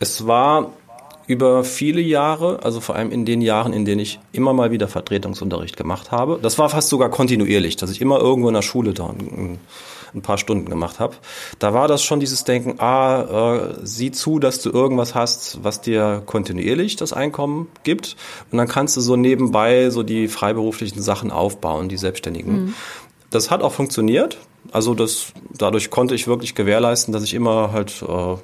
Es 0.00 0.26
war 0.26 0.72
über 1.26 1.62
viele 1.62 2.00
Jahre, 2.00 2.60
also 2.62 2.80
vor 2.80 2.96
allem 2.96 3.12
in 3.12 3.26
den 3.26 3.42
Jahren, 3.42 3.72
in 3.74 3.84
denen 3.84 4.00
ich 4.00 4.18
immer 4.32 4.54
mal 4.54 4.70
wieder 4.70 4.88
Vertretungsunterricht 4.88 5.76
gemacht 5.76 6.10
habe. 6.10 6.38
Das 6.40 6.58
war 6.58 6.70
fast 6.70 6.88
sogar 6.88 7.10
kontinuierlich, 7.10 7.76
dass 7.76 7.90
ich 7.90 8.00
immer 8.00 8.18
irgendwo 8.18 8.48
in 8.48 8.54
der 8.54 8.62
Schule 8.62 8.94
da 8.94 9.14
ein 10.14 10.22
paar 10.22 10.38
Stunden 10.38 10.70
gemacht 10.70 11.00
habe. 11.00 11.16
Da 11.58 11.74
war 11.74 11.86
das 11.86 12.02
schon 12.02 12.18
dieses 12.18 12.44
Denken, 12.44 12.80
ah, 12.80 13.56
äh, 13.56 13.74
sieh 13.82 14.10
zu, 14.10 14.38
dass 14.38 14.62
du 14.62 14.70
irgendwas 14.70 15.14
hast, 15.14 15.62
was 15.62 15.82
dir 15.82 16.22
kontinuierlich 16.24 16.96
das 16.96 17.12
Einkommen 17.12 17.68
gibt. 17.84 18.16
Und 18.50 18.56
dann 18.58 18.68
kannst 18.68 18.96
du 18.96 19.02
so 19.02 19.16
nebenbei 19.16 19.90
so 19.90 20.02
die 20.02 20.28
freiberuflichen 20.28 21.02
Sachen 21.02 21.30
aufbauen, 21.30 21.90
die 21.90 21.98
Selbstständigen. 21.98 22.52
Mhm. 22.52 22.74
Das 23.30 23.50
hat 23.50 23.62
auch 23.62 23.72
funktioniert. 23.72 24.38
Also 24.72 24.94
das, 24.94 25.32
dadurch 25.56 25.90
konnte 25.90 26.14
ich 26.14 26.26
wirklich 26.26 26.54
gewährleisten, 26.54 27.12
dass 27.12 27.22
ich 27.22 27.34
immer 27.34 27.72
halt 27.72 28.02
äh, 28.02 28.36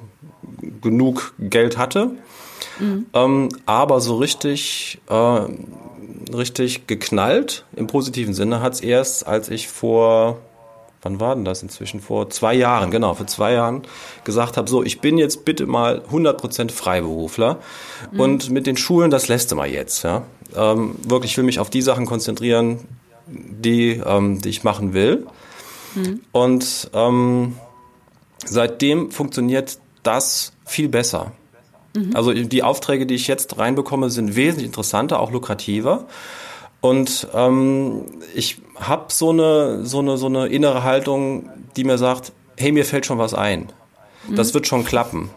genug 0.81 1.33
Geld 1.39 1.77
hatte. 1.77 2.11
Mhm. 2.79 3.05
Ähm, 3.13 3.49
aber 3.65 4.01
so 4.01 4.17
richtig, 4.17 4.99
äh, 5.09 5.39
richtig 6.33 6.87
geknallt 6.87 7.65
im 7.75 7.87
positiven 7.87 8.33
Sinne 8.33 8.61
hat 8.61 8.73
es 8.73 8.81
erst, 8.81 9.27
als 9.27 9.49
ich 9.49 9.67
vor 9.67 10.39
wann 11.05 11.19
war 11.19 11.35
denn 11.35 11.45
das 11.45 11.61
inzwischen? 11.61 12.01
Vor 12.01 12.29
zwei 12.31 12.55
Jahren, 12.55 12.89
genau, 12.91 13.13
vor 13.13 13.27
zwei 13.27 13.53
Jahren 13.53 13.83
gesagt 14.23 14.57
habe, 14.57 14.67
so, 14.67 14.83
ich 14.83 14.99
bin 14.99 15.17
jetzt 15.17 15.45
bitte 15.45 15.67
mal 15.67 16.01
100% 16.11 16.71
Freiberufler 16.71 17.59
mhm. 18.11 18.19
und 18.19 18.49
mit 18.49 18.65
den 18.65 18.75
Schulen, 18.75 19.11
das 19.11 19.27
lässt 19.27 19.51
du 19.51 19.55
mal 19.55 19.69
jetzt, 19.69 20.03
ja. 20.03 20.23
Ähm, 20.55 20.95
wirklich, 21.03 21.31
ich 21.31 21.37
will 21.37 21.43
mich 21.43 21.59
auf 21.59 21.69
die 21.69 21.83
Sachen 21.83 22.07
konzentrieren, 22.07 22.79
die, 23.27 24.01
ähm, 24.05 24.41
die 24.41 24.49
ich 24.49 24.63
machen 24.63 24.93
will. 24.93 25.27
Mhm. 25.93 26.21
Und 26.31 26.89
ähm, 26.93 27.55
seitdem 28.43 29.11
funktioniert 29.11 29.77
das 30.01 30.53
viel 30.65 30.89
besser. 30.89 31.31
Mhm. 31.95 32.15
Also 32.15 32.33
die 32.33 32.63
Aufträge, 32.63 33.05
die 33.05 33.15
ich 33.15 33.27
jetzt 33.27 33.57
reinbekomme, 33.57 34.09
sind 34.09 34.35
wesentlich 34.35 34.65
interessanter, 34.65 35.19
auch 35.19 35.31
lukrativer. 35.31 36.05
Und 36.81 37.27
ähm, 37.33 38.05
ich 38.35 38.61
habe 38.75 39.05
so 39.09 39.29
eine, 39.31 39.85
so, 39.85 39.99
eine, 39.99 40.17
so 40.17 40.27
eine 40.27 40.47
innere 40.47 40.83
Haltung, 40.83 41.49
die 41.75 41.83
mir 41.83 41.97
sagt, 41.97 42.31
hey, 42.57 42.71
mir 42.71 42.85
fällt 42.85 43.05
schon 43.05 43.17
was 43.17 43.33
ein. 43.33 43.69
Das 44.29 44.49
mhm. 44.49 44.53
wird 44.55 44.67
schon 44.67 44.85
klappen. 44.85 45.29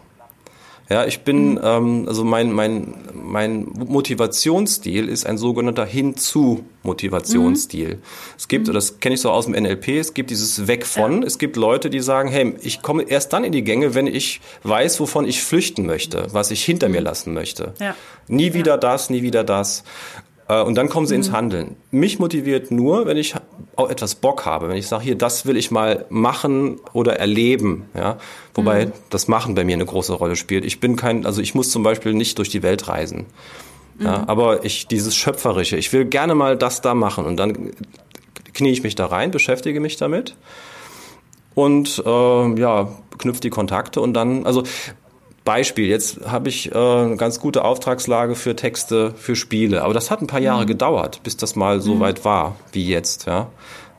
Ja, 0.89 1.05
ich 1.05 1.21
bin, 1.21 1.51
mhm. 1.51 1.59
ähm, 1.63 2.05
also 2.07 2.23
mein, 2.23 2.51
mein, 2.51 2.95
mein 3.13 3.65
Motivationsstil 3.65 5.07
ist 5.07 5.27
ein 5.27 5.37
sogenannter 5.37 5.85
Hinzu-Motivationsstil. 5.85 7.95
Mhm. 7.95 8.01
Es 8.35 8.47
gibt, 8.47 8.67
mhm. 8.67 8.73
das 8.73 8.99
kenne 8.99 9.13
ich 9.13 9.21
so 9.21 9.29
aus 9.29 9.45
dem 9.45 9.53
NLP, 9.53 9.89
es 9.89 10.15
gibt 10.15 10.31
dieses 10.31 10.67
Weg 10.67 10.87
von. 10.87 11.21
Ja. 11.21 11.27
Es 11.27 11.37
gibt 11.37 11.57
Leute, 11.57 11.91
die 11.91 11.99
sagen, 11.99 12.29
hey, 12.29 12.55
ich 12.61 12.81
komme 12.81 13.03
erst 13.03 13.33
dann 13.33 13.43
in 13.43 13.51
die 13.51 13.63
Gänge, 13.63 13.93
wenn 13.93 14.07
ich 14.07 14.41
weiß, 14.63 14.99
wovon 14.99 15.27
ich 15.27 15.43
flüchten 15.43 15.85
möchte, 15.85 16.25
was 16.31 16.49
ich 16.49 16.65
hinter 16.65 16.89
mir 16.89 17.01
mhm. 17.01 17.05
lassen 17.05 17.35
möchte. 17.35 17.75
Ja. 17.79 17.95
Nie 18.27 18.55
wieder 18.55 18.71
ja. 18.71 18.77
das, 18.77 19.11
nie 19.11 19.21
wieder 19.21 19.43
das. 19.43 19.83
Äh, 20.47 20.63
und 20.63 20.73
dann 20.75 20.89
kommen 20.89 21.05
sie 21.05 21.13
mhm. 21.13 21.19
ins 21.19 21.31
Handeln. 21.31 21.75
Mich 21.91 22.17
motiviert 22.17 22.71
nur, 22.71 23.05
wenn 23.05 23.17
ich 23.17 23.35
auch 23.79 23.89
etwas 23.89 24.15
Bock 24.15 24.45
habe, 24.45 24.69
wenn 24.69 24.77
ich 24.77 24.87
sage, 24.87 25.03
hier, 25.03 25.17
das 25.17 25.45
will 25.45 25.57
ich 25.57 25.71
mal 25.71 26.05
machen 26.09 26.79
oder 26.93 27.17
erleben, 27.17 27.85
ja. 27.95 28.17
Wobei 28.53 28.87
mhm. 28.87 28.91
das 29.09 29.27
Machen 29.27 29.55
bei 29.55 29.63
mir 29.63 29.75
eine 29.75 29.85
große 29.85 30.13
Rolle 30.13 30.35
spielt. 30.35 30.65
Ich 30.65 30.79
bin 30.79 30.95
kein, 30.95 31.25
also 31.25 31.41
ich 31.41 31.55
muss 31.55 31.71
zum 31.71 31.83
Beispiel 31.83 32.13
nicht 32.13 32.37
durch 32.37 32.49
die 32.49 32.61
Welt 32.61 32.87
reisen. 32.87 33.25
Ja, 33.99 34.19
mhm. 34.19 34.23
aber 34.25 34.65
ich, 34.65 34.87
dieses 34.87 35.15
Schöpferische, 35.15 35.77
ich 35.77 35.91
will 35.93 36.05
gerne 36.05 36.35
mal 36.35 36.57
das 36.57 36.81
da 36.81 36.93
machen 36.93 37.25
und 37.25 37.37
dann 37.37 37.71
knie 38.53 38.71
ich 38.71 38.83
mich 38.83 38.95
da 38.95 39.05
rein, 39.05 39.31
beschäftige 39.31 39.79
mich 39.79 39.97
damit 39.97 40.35
und 41.55 42.01
äh, 42.05 42.59
ja, 42.59 42.89
knüpfe 43.17 43.41
die 43.41 43.49
Kontakte 43.49 44.01
und 44.01 44.13
dann, 44.13 44.45
also 44.45 44.63
Beispiel, 45.43 45.87
jetzt 45.87 46.25
habe 46.25 46.49
ich 46.49 46.71
äh, 46.71 46.77
eine 46.77 47.17
ganz 47.17 47.39
gute 47.39 47.63
Auftragslage 47.63 48.35
für 48.35 48.55
Texte 48.55 49.13
für 49.15 49.35
Spiele, 49.35 49.83
aber 49.83 49.93
das 49.93 50.11
hat 50.11 50.21
ein 50.21 50.27
paar 50.27 50.39
Jahre 50.39 50.63
mhm. 50.63 50.67
gedauert, 50.67 51.21
bis 51.23 51.37
das 51.37 51.55
mal 51.55 51.81
so 51.81 51.95
mhm. 51.95 51.99
weit 52.01 52.25
war 52.25 52.55
wie 52.71 52.87
jetzt, 52.87 53.25
ja. 53.25 53.47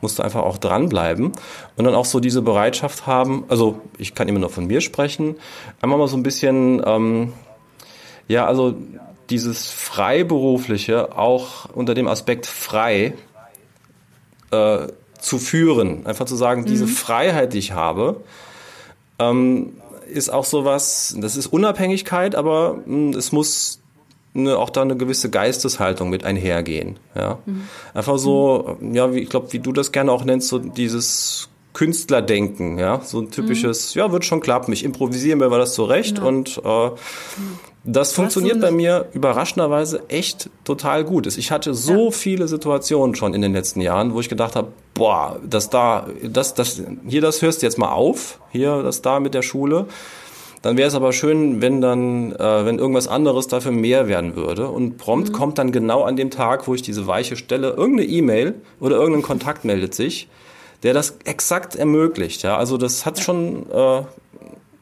Musste 0.01 0.23
einfach 0.23 0.41
auch 0.41 0.57
dranbleiben 0.57 1.31
und 1.75 1.85
dann 1.85 1.93
auch 1.93 2.05
so 2.05 2.19
diese 2.19 2.41
Bereitschaft 2.41 3.05
haben, 3.05 3.43
also 3.49 3.81
ich 3.99 4.15
kann 4.15 4.27
immer 4.27 4.39
nur 4.39 4.49
von 4.49 4.65
mir 4.65 4.81
sprechen, 4.81 5.35
einmal 5.79 5.99
mal 5.99 6.07
so 6.07 6.17
ein 6.17 6.23
bisschen, 6.23 6.81
ähm, 6.83 7.33
ja, 8.27 8.47
also 8.47 8.73
dieses 9.29 9.69
Freiberufliche 9.69 11.17
auch 11.17 11.69
unter 11.73 11.93
dem 11.93 12.07
Aspekt 12.07 12.47
frei 12.47 13.13
äh, 14.51 14.87
zu 15.19 15.37
führen. 15.37 16.05
Einfach 16.05 16.25
zu 16.25 16.35
sagen, 16.35 16.61
mhm. 16.61 16.65
diese 16.65 16.87
Freiheit, 16.87 17.53
die 17.53 17.59
ich 17.59 17.71
habe, 17.71 18.17
ähm, 19.19 19.73
ist 20.11 20.29
auch 20.29 20.45
sowas, 20.45 21.15
das 21.19 21.35
ist 21.35 21.47
Unabhängigkeit, 21.47 22.35
aber 22.35 22.79
hm, 22.85 23.09
es 23.11 23.31
muss 23.31 23.79
eine, 24.33 24.57
auch 24.57 24.69
da 24.69 24.81
eine 24.81 24.95
gewisse 24.95 25.29
Geisteshaltung 25.29 26.09
mit 26.09 26.23
einhergehen. 26.23 26.97
Ja? 27.15 27.39
Mhm. 27.45 27.67
Einfach 27.93 28.17
so, 28.17 28.77
ja, 28.91 29.13
wie, 29.13 29.19
ich 29.19 29.29
glaube, 29.29 29.51
wie 29.53 29.59
du 29.59 29.71
das 29.73 29.91
gerne 29.91 30.11
auch 30.11 30.23
nennst, 30.23 30.47
so 30.47 30.59
dieses 30.59 31.49
Künstlerdenken, 31.73 32.77
ja, 32.77 32.99
so 33.01 33.19
ein 33.19 33.31
typisches, 33.31 33.95
mhm. 33.95 33.99
ja, 33.99 34.11
wird 34.11 34.25
schon 34.25 34.41
klappen, 34.41 34.73
ich 34.73 34.83
improvisiere 34.83 35.37
mir 35.37 35.49
das 35.49 35.73
zurecht 35.73 36.15
genau. 36.15 36.27
und 36.27 36.61
äh, 36.63 36.91
das 37.83 38.13
funktioniert 38.13 38.61
bei 38.61 38.69
mir 38.69 39.07
überraschenderweise 39.13 40.03
echt 40.07 40.51
total 40.65 41.03
gut. 41.03 41.25
Ich 41.25 41.49
hatte 41.49 41.73
so 41.73 42.05
ja. 42.05 42.11
viele 42.11 42.47
Situationen 42.47 43.15
schon 43.15 43.33
in 43.33 43.41
den 43.41 43.53
letzten 43.53 43.81
Jahren, 43.81 44.13
wo 44.13 44.19
ich 44.19 44.29
gedacht 44.29 44.55
habe, 44.55 44.67
boah, 44.93 45.39
das 45.43 45.71
da, 45.71 46.05
das, 46.21 46.53
das, 46.53 46.83
hier, 47.07 47.21
das 47.21 47.41
hörst 47.41 47.61
du 47.61 47.65
jetzt 47.65 47.79
mal 47.79 47.91
auf, 47.91 48.39
hier, 48.51 48.83
das 48.83 49.01
da 49.01 49.19
mit 49.19 49.33
der 49.33 49.41
Schule. 49.41 49.87
Dann 50.61 50.77
wäre 50.77 50.87
es 50.87 50.93
aber 50.93 51.11
schön, 51.11 51.59
wenn 51.59 51.81
dann, 51.81 52.33
äh, 52.33 52.65
wenn 52.65 52.77
irgendwas 52.77 53.07
anderes 53.07 53.47
dafür 53.47 53.71
mehr 53.71 54.07
werden 54.07 54.35
würde. 54.35 54.67
Und 54.69 54.97
prompt 54.97 55.29
mhm. 55.29 55.33
kommt 55.33 55.57
dann 55.57 55.71
genau 55.71 56.03
an 56.03 56.15
dem 56.15 56.29
Tag, 56.29 56.67
wo 56.67 56.75
ich 56.75 56.83
diese 56.83 57.07
Weiche 57.07 57.35
stelle, 57.35 57.71
irgendeine 57.71 58.07
E-Mail 58.07 58.55
oder 58.79 58.97
irgendein 58.97 59.23
Kontakt 59.23 59.65
meldet 59.65 59.95
sich, 59.95 60.27
der 60.83 60.93
das 60.93 61.17
exakt 61.25 61.75
ermöglicht. 61.75 62.43
Ja, 62.43 62.57
also 62.57 62.77
das 62.77 63.05
hat 63.05 63.19
schon, 63.19 63.69
äh, 63.69 64.03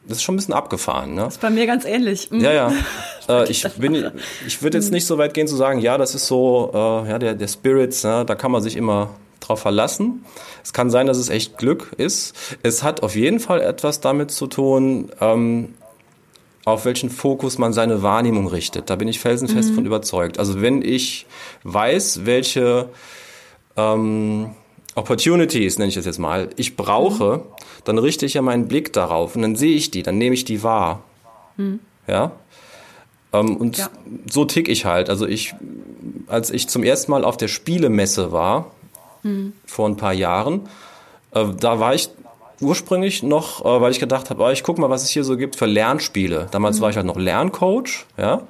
das 0.06 0.18
ist 0.18 0.22
schon 0.22 0.34
ein 0.34 0.38
bisschen 0.38 0.54
abgefahren. 0.54 1.14
Ne? 1.14 1.22
Das 1.22 1.34
ist 1.34 1.40
bei 1.40 1.50
mir 1.50 1.66
ganz 1.66 1.84
ähnlich. 1.84 2.30
Mhm. 2.30 2.40
Ja, 2.40 2.52
ja. 2.52 2.72
äh, 3.28 3.50
ich 3.50 3.66
bin, 3.76 4.10
ich 4.46 4.62
würde 4.62 4.78
jetzt 4.78 4.88
mhm. 4.88 4.94
nicht 4.94 5.06
so 5.06 5.18
weit 5.18 5.34
gehen 5.34 5.46
zu 5.46 5.56
sagen, 5.56 5.80
ja, 5.80 5.98
das 5.98 6.14
ist 6.14 6.26
so, 6.26 6.70
äh, 6.72 7.08
ja, 7.08 7.18
der, 7.18 7.34
der 7.34 7.48
Spirits, 7.48 8.02
ja, 8.02 8.24
da 8.24 8.34
kann 8.34 8.50
man 8.50 8.62
sich 8.62 8.76
immer 8.76 9.10
drauf 9.40 9.60
verlassen. 9.60 10.24
Es 10.62 10.72
kann 10.72 10.90
sein, 10.90 11.06
dass 11.06 11.18
es 11.18 11.28
echt 11.28 11.58
Glück 11.58 11.92
ist. 11.96 12.34
Es 12.62 12.82
hat 12.82 13.02
auf 13.02 13.16
jeden 13.16 13.40
Fall 13.40 13.60
etwas 13.60 14.00
damit 14.00 14.30
zu 14.30 14.46
tun, 14.46 15.10
ähm, 15.20 15.74
auf 16.64 16.84
welchen 16.84 17.10
Fokus 17.10 17.58
man 17.58 17.72
seine 17.72 18.02
Wahrnehmung 18.02 18.46
richtet. 18.46 18.90
Da 18.90 18.96
bin 18.96 19.08
ich 19.08 19.18
felsenfest 19.18 19.70
mhm. 19.70 19.74
von 19.76 19.86
überzeugt. 19.86 20.38
Also 20.38 20.60
wenn 20.60 20.82
ich 20.82 21.26
weiß, 21.64 22.26
welche 22.26 22.90
ähm, 23.76 24.50
Opportunities, 24.94 25.78
nenne 25.78 25.88
ich 25.88 25.94
das 25.94 26.04
jetzt 26.04 26.18
mal, 26.18 26.50
ich 26.56 26.76
brauche, 26.76 27.38
mhm. 27.38 27.42
dann 27.84 27.98
richte 27.98 28.26
ich 28.26 28.34
ja 28.34 28.42
meinen 28.42 28.68
Blick 28.68 28.92
darauf 28.92 29.36
und 29.36 29.42
dann 29.42 29.56
sehe 29.56 29.74
ich 29.74 29.90
die, 29.90 30.02
dann 30.02 30.18
nehme 30.18 30.34
ich 30.34 30.44
die 30.44 30.62
wahr. 30.62 31.02
Mhm. 31.56 31.80
Ja. 32.06 32.32
Ähm, 33.32 33.56
und 33.56 33.78
ja. 33.78 33.88
so 34.28 34.44
tick 34.44 34.68
ich 34.68 34.84
halt. 34.84 35.08
Also 35.08 35.26
ich, 35.26 35.54
als 36.26 36.50
ich 36.50 36.68
zum 36.68 36.82
ersten 36.82 37.10
Mal 37.12 37.24
auf 37.24 37.36
der 37.36 37.48
Spielemesse 37.48 38.32
war, 38.32 38.72
mhm. 39.22 39.52
vor 39.66 39.88
ein 39.88 39.96
paar 39.96 40.12
Jahren. 40.12 40.68
Äh, 41.32 41.46
da 41.58 41.78
war 41.78 41.94
ich 41.94 42.10
ursprünglich 42.60 43.22
noch, 43.22 43.64
äh, 43.64 43.80
weil 43.80 43.92
ich 43.92 44.00
gedacht 44.00 44.30
habe, 44.30 44.42
oh, 44.42 44.50
ich 44.50 44.62
guck 44.62 44.78
mal, 44.78 44.90
was 44.90 45.02
es 45.02 45.10
hier 45.10 45.24
so 45.24 45.36
gibt 45.36 45.56
für 45.56 45.66
Lernspiele. 45.66 46.48
Damals 46.50 46.78
mhm. 46.78 46.82
war 46.82 46.90
ich 46.90 46.96
halt 46.96 47.06
noch 47.06 47.16
Lerncoach, 47.16 48.06
ja. 48.16 48.42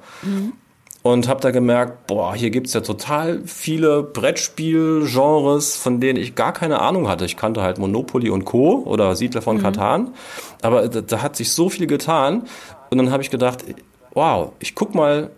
Und 1.03 1.27
habe 1.27 1.41
da 1.41 1.49
gemerkt, 1.49 2.05
boah, 2.05 2.35
hier 2.35 2.51
gibt's 2.51 2.73
ja 2.73 2.81
total 2.81 3.41
viele 3.45 4.03
Brettspielgenres, 4.03 5.75
von 5.75 5.99
denen 5.99 6.19
ich 6.19 6.35
gar 6.35 6.53
keine 6.53 6.79
Ahnung 6.79 7.07
hatte. 7.07 7.25
Ich 7.25 7.37
kannte 7.37 7.63
halt 7.63 7.79
Monopoly 7.79 8.29
und 8.29 8.45
Co. 8.45 8.83
oder 8.85 9.15
Siedler 9.15 9.41
von 9.41 9.57
mhm. 9.57 9.63
Katan. 9.63 10.13
Aber 10.61 10.87
da, 10.87 11.01
da, 11.01 11.21
hat 11.23 11.35
sich 11.35 11.51
so 11.51 11.69
viel 11.69 11.87
getan. 11.87 12.43
Und 12.91 12.99
dann 12.99 13.11
habe 13.11 13.23
ich 13.23 13.31
gedacht, 13.31 13.65
wow, 14.13 14.51
ich 14.59 14.75
guck 14.75 14.93
mal, 14.93 15.31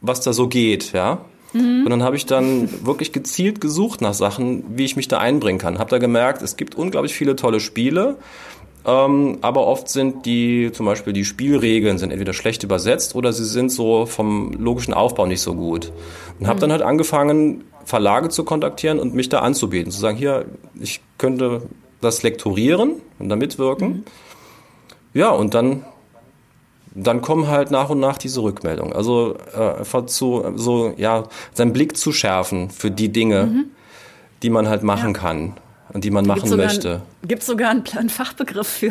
was 0.00 0.22
da 0.22 0.32
so 0.32 0.48
geht, 0.48 0.92
ja. 0.92 1.18
Mhm. 1.52 1.82
Und 1.84 1.90
dann 1.90 2.02
habe 2.02 2.16
ich 2.16 2.24
dann 2.24 2.68
wirklich 2.86 3.12
gezielt 3.12 3.60
gesucht 3.60 4.00
nach 4.00 4.14
Sachen, 4.14 4.64
wie 4.76 4.84
ich 4.84 4.96
mich 4.96 5.08
da 5.08 5.18
einbringen 5.18 5.58
kann. 5.58 5.78
Habe 5.78 5.90
da 5.90 5.98
gemerkt, 5.98 6.40
es 6.40 6.56
gibt 6.56 6.74
unglaublich 6.74 7.14
viele 7.14 7.36
tolle 7.36 7.60
Spiele, 7.60 8.16
ähm, 8.86 9.38
aber 9.40 9.66
oft 9.66 9.88
sind 9.88 10.26
die, 10.26 10.70
zum 10.72 10.84
Beispiel 10.84 11.12
die 11.12 11.24
Spielregeln 11.24 11.98
sind 11.98 12.10
entweder 12.10 12.34
schlecht 12.34 12.62
übersetzt 12.64 13.14
oder 13.14 13.32
sie 13.32 13.44
sind 13.44 13.72
so 13.72 14.04
vom 14.04 14.52
logischen 14.52 14.92
Aufbau 14.92 15.26
nicht 15.26 15.40
so 15.40 15.54
gut. 15.54 15.90
Und 16.38 16.46
habe 16.46 16.56
mhm. 16.56 16.60
dann 16.60 16.72
halt 16.72 16.82
angefangen, 16.82 17.64
Verlage 17.86 18.28
zu 18.28 18.44
kontaktieren 18.44 18.98
und 18.98 19.14
mich 19.14 19.28
da 19.28 19.40
anzubieten, 19.40 19.90
zu 19.90 20.00
sagen, 20.00 20.16
hier, 20.16 20.46
ich 20.80 21.00
könnte 21.18 21.62
das 22.00 22.22
lektorieren 22.22 22.96
und 23.18 23.28
da 23.28 23.36
mitwirken. 23.36 23.88
Mhm. 23.88 24.04
Ja, 25.14 25.30
und 25.30 25.54
dann 25.54 25.84
dann 26.96 27.22
kommen 27.22 27.48
halt 27.48 27.72
nach 27.72 27.90
und 27.90 27.98
nach 27.98 28.18
diese 28.18 28.40
Rückmeldungen. 28.40 28.92
Also 28.92 29.36
äh, 29.56 29.78
einfach 29.78 30.06
zu, 30.06 30.44
so, 30.54 30.94
ja, 30.96 31.24
seinen 31.52 31.72
Blick 31.72 31.96
zu 31.96 32.12
schärfen 32.12 32.70
für 32.70 32.88
die 32.88 33.08
Dinge, 33.08 33.46
mhm. 33.46 33.64
die 34.44 34.50
man 34.50 34.68
halt 34.68 34.84
machen 34.84 35.12
ja. 35.12 35.18
kann 35.18 35.54
und 35.94 36.02
die 36.02 36.10
man 36.10 36.26
machen 36.26 36.42
gibt's 36.42 36.56
möchte. 36.56 37.02
Gibt 37.22 37.42
es 37.42 37.46
sogar 37.46 37.70
einen, 37.70 37.84
einen, 37.96 38.08
Fachbegriff 38.10 38.66
für 38.66 38.90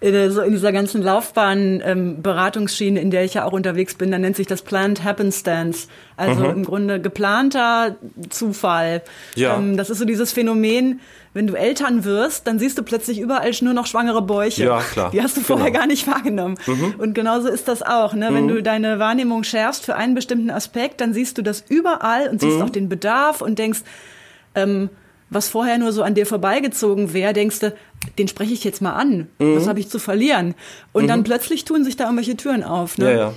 äh, 0.00 0.30
so 0.30 0.40
in 0.40 0.52
dieser 0.52 0.72
ganzen 0.72 1.02
Laufbahn 1.02 1.82
ähm, 1.84 2.22
Beratungsschiene, 2.22 2.98
in 3.00 3.10
der 3.10 3.24
ich 3.24 3.34
ja 3.34 3.44
auch 3.44 3.52
unterwegs 3.52 3.94
bin, 3.94 4.10
da 4.10 4.18
nennt 4.18 4.34
sich 4.34 4.46
das 4.46 4.62
Planned 4.62 5.04
Happenstance. 5.04 5.88
Also 6.16 6.44
mhm. 6.44 6.50
im 6.50 6.64
Grunde 6.64 7.00
geplanter 7.00 7.96
Zufall. 8.30 9.02
Ja. 9.36 9.58
Ähm, 9.58 9.76
das 9.76 9.90
ist 9.90 9.98
so 9.98 10.06
dieses 10.06 10.32
Phänomen, 10.32 11.00
wenn 11.34 11.46
du 11.46 11.54
Eltern 11.54 12.04
wirst, 12.04 12.46
dann 12.46 12.58
siehst 12.58 12.78
du 12.78 12.82
plötzlich 12.82 13.20
überall 13.20 13.50
nur 13.60 13.74
noch 13.74 13.86
schwangere 13.86 14.22
Bäuche. 14.22 14.64
Ja, 14.64 14.80
klar. 14.80 15.10
Die 15.10 15.22
hast 15.22 15.36
du 15.36 15.42
vorher 15.42 15.66
genau. 15.66 15.80
gar 15.80 15.86
nicht 15.86 16.06
wahrgenommen. 16.06 16.56
Mhm. 16.66 16.94
Und 16.96 17.14
genauso 17.14 17.48
ist 17.48 17.68
das 17.68 17.82
auch. 17.82 18.14
Ne? 18.14 18.30
Wenn 18.32 18.44
mhm. 18.44 18.48
du 18.48 18.62
deine 18.62 18.98
Wahrnehmung 18.98 19.44
schärfst 19.44 19.84
für 19.84 19.96
einen 19.96 20.14
bestimmten 20.14 20.50
Aspekt, 20.50 21.02
dann 21.02 21.12
siehst 21.12 21.36
du 21.36 21.42
das 21.42 21.62
überall 21.68 22.28
und 22.28 22.40
siehst 22.40 22.56
mhm. 22.56 22.62
auch 22.62 22.70
den 22.70 22.88
Bedarf 22.88 23.42
und 23.42 23.58
denkst, 23.58 23.80
ähm, 24.54 24.88
was 25.30 25.48
vorher 25.48 25.78
nur 25.78 25.92
so 25.92 26.02
an 26.02 26.14
dir 26.14 26.26
vorbeigezogen 26.26 27.12
wäre, 27.12 27.32
denkst 27.32 27.60
du, 27.60 27.74
den 28.18 28.28
spreche 28.28 28.52
ich 28.52 28.64
jetzt 28.64 28.80
mal 28.80 28.92
an. 28.92 29.28
Mhm. 29.38 29.56
Was 29.56 29.66
habe 29.66 29.80
ich 29.80 29.88
zu 29.88 29.98
verlieren? 29.98 30.54
Und 30.92 31.04
mhm. 31.04 31.08
dann 31.08 31.24
plötzlich 31.24 31.64
tun 31.64 31.84
sich 31.84 31.96
da 31.96 32.04
irgendwelche 32.04 32.36
Türen 32.36 32.64
auf. 32.64 32.98
Ne? 32.98 33.12
Ja, 33.12 33.18
ja. 33.18 33.34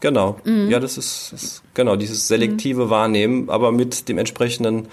Genau. 0.00 0.38
Mhm. 0.44 0.68
Ja, 0.70 0.80
das 0.80 0.98
ist, 0.98 1.32
ist, 1.32 1.62
genau 1.74 1.96
dieses 1.96 2.26
selektive 2.26 2.90
Wahrnehmen, 2.90 3.48
aber 3.48 3.70
mit 3.70 4.08
dem 4.08 4.18
entsprechenden 4.18 4.88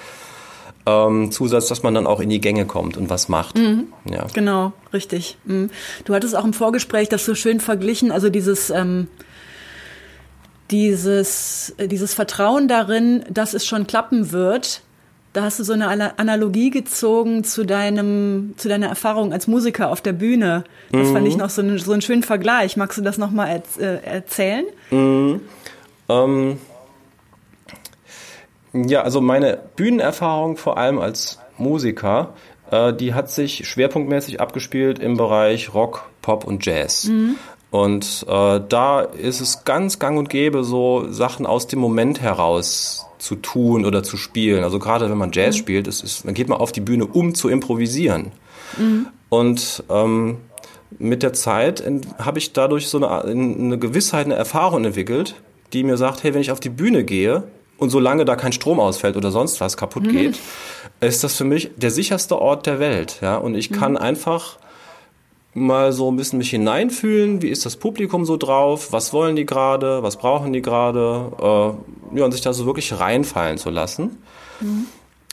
ähm, 0.86 1.32
Zusatz, 1.32 1.68
dass 1.68 1.84
man 1.84 1.94
dann 1.96 2.06
auch 2.06 2.20
in 2.20 2.30
die 2.30 2.40
Gänge 2.40 2.66
kommt 2.66 2.96
und 2.96 3.10
was 3.10 3.28
macht. 3.28 3.58
Mhm. 3.58 3.88
Ja. 4.10 4.28
Genau, 4.34 4.74
richtig. 4.94 5.38
Mhm. 5.46 5.72
Du 6.06 6.14
hattest 6.14 6.36
auch 6.36 6.46
im 6.46 6.54
Vorgespräch 6.54 7.10
das 7.10 7.26
so 7.26 7.34
schön 7.36 7.60
verglichen, 7.60 8.12
also 8.12 8.30
dieses 8.30 8.70
ähm, 8.70 9.08
dieses, 10.72 11.74
äh, 11.78 11.88
dieses 11.88 12.14
Vertrauen 12.14 12.68
darin, 12.68 13.26
dass 13.30 13.54
es 13.54 13.66
schon 13.66 13.88
klappen 13.88 14.32
wird, 14.32 14.82
da 15.34 15.44
hast 15.44 15.60
du 15.60 15.64
so 15.64 15.74
eine 15.74 16.18
Analogie 16.18 16.72
gezogen 16.72 17.44
zu 17.44 17.66
deinem, 17.66 18.56
zu 18.58 18.68
deiner 18.68 18.88
Erfahrung 18.88 19.32
als 19.32 19.48
Musiker 19.48 19.92
auf 19.92 20.02
der 20.02 20.14
Bühne. 20.14 20.64
Das 20.92 21.10
mhm. 21.10 21.14
fand 21.14 21.28
ich 21.28 21.38
noch 21.38 21.50
so, 21.50 21.62
einen, 21.62 21.78
so 21.78 21.92
einen 21.92 22.02
schönen 22.02 22.24
Vergleich. 22.24 22.78
Magst 22.78 22.98
du 22.98 23.02
das 23.02 23.18
nochmal 23.18 23.62
äh, 23.80 23.84
erzählen? 24.04 24.66
Mhm. 24.90 25.42
Ähm, 26.10 26.58
ja, 28.74 29.04
also 29.04 29.22
meine 29.22 29.60
Bühnenerfahrung 29.76 30.58
vor 30.58 30.78
allem 30.78 31.00
als 31.00 31.40
Musiker, 31.58 32.34
äh, 32.72 32.94
die 32.94 33.14
hat 33.14 33.30
sich 33.30 33.68
schwerpunktmäßig 33.68 34.42
abgespielt 34.42 34.98
im 34.98 35.16
Bereich 35.16 35.74
Rock, 35.74 36.10
Pop 36.24 36.44
und 36.44 36.66
Jazz. 36.66 37.06
Mhm. 37.06 37.36
Und 37.72 38.26
äh, 38.28 38.62
da 38.68 39.02
ist 39.02 39.42
es 39.42 39.64
ganz 39.64 40.00
gang 40.00 40.18
und 40.18 40.30
gäbe, 40.30 40.64
so 40.64 41.06
Sachen 41.12 41.46
aus 41.46 41.68
dem 41.68 41.78
Moment 41.78 42.20
heraus 42.20 43.09
zu 43.20 43.36
tun 43.36 43.86
oder 43.86 44.02
zu 44.02 44.18
spielen. 44.18 44.64
Also 44.64 44.80
gerade 44.80 45.10
wenn 45.10 45.18
man 45.18 45.32
Jazz 45.32 45.56
mhm. 45.56 45.60
spielt, 45.60 45.88
ist, 45.88 46.04
ist, 46.04 46.26
dann 46.26 46.34
geht 46.34 46.50
man 46.50 46.60
auf 46.60 46.72
die 46.72 46.82
Bühne, 46.82 47.06
um 47.06 47.36
zu 47.36 47.50
improvisieren. 47.50 48.32
Mhm. 48.78 49.08
Und 49.30 49.84
ähm, 49.90 50.38
mit 50.98 51.22
der 51.22 51.34
Zeit 51.34 51.84
habe 52.18 52.40
ich 52.40 52.54
dadurch 52.54 52.88
so 52.88 52.98
eine, 52.98 53.24
eine 53.24 53.78
Gewissheit, 53.78 54.26
eine 54.26 54.36
Erfahrung 54.36 54.86
entwickelt, 54.86 55.36
die 55.74 55.84
mir 55.84 55.98
sagt, 55.98 56.24
hey, 56.24 56.34
wenn 56.34 56.42
ich 56.42 56.52
auf 56.52 56.60
die 56.60 56.70
Bühne 56.70 57.04
gehe 57.04 57.44
und 57.78 57.92
solange 57.92 58.26
da 58.26 58.36
kein 58.36 58.52
Strom 58.52 58.80
ausfällt 58.80 59.16
oder 59.16 59.32
sonst 59.32 59.62
was 59.62 59.78
kaputt 59.78 60.04
mhm. 60.04 60.12
geht, 60.12 60.40
ist 61.02 61.24
das 61.24 61.36
für 61.36 61.44
mich 61.44 61.72
der 61.76 61.92
sicherste 61.92 62.40
Ort 62.40 62.66
der 62.66 62.80
Welt. 62.80 63.20
Ja, 63.22 63.38
und 63.38 63.56
ich 63.56 63.72
kann 63.72 63.92
mhm. 63.92 63.98
einfach 63.98 64.58
mal 65.54 65.92
so 65.92 66.12
ein 66.12 66.16
bisschen 66.16 66.38
mich 66.38 66.52
hineinfühlen, 66.52 67.42
wie 67.42 67.50
ist 67.50 67.66
das 67.66 67.76
Publikum 67.76 68.26
so 68.26 68.38
drauf, 68.38 68.92
was 68.92 69.14
wollen 69.14 69.36
die 69.36 69.46
gerade, 69.46 70.04
was 70.04 70.18
brauchen 70.18 70.54
die 70.54 70.62
gerade, 70.62 71.32
äh, 71.42 71.99
ja, 72.14 72.26
und 72.26 72.32
sich 72.32 72.42
da 72.42 72.54
so 72.54 72.66
wirklich 72.66 73.00
reinfallen 73.00 73.58
zu 73.58 73.70
lassen. 73.70 74.18
Mhm. 74.60 74.86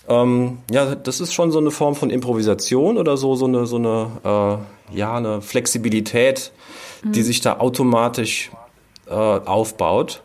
Ähm, 0.08 0.58
ja, 0.70 0.94
das 0.94 1.20
ist 1.20 1.34
schon 1.34 1.50
so 1.50 1.58
eine 1.58 1.70
Form 1.70 1.94
von 1.94 2.10
Improvisation 2.10 2.96
oder 2.96 3.16
so, 3.16 3.34
so 3.34 3.46
eine, 3.46 3.66
so 3.66 3.76
eine, 3.76 4.60
äh, 4.92 4.96
ja, 4.96 5.14
eine 5.14 5.42
Flexibilität, 5.42 6.52
mhm. 7.02 7.12
die 7.12 7.22
sich 7.22 7.40
da 7.40 7.58
automatisch 7.58 8.50
äh, 9.08 9.12
aufbaut. 9.12 10.22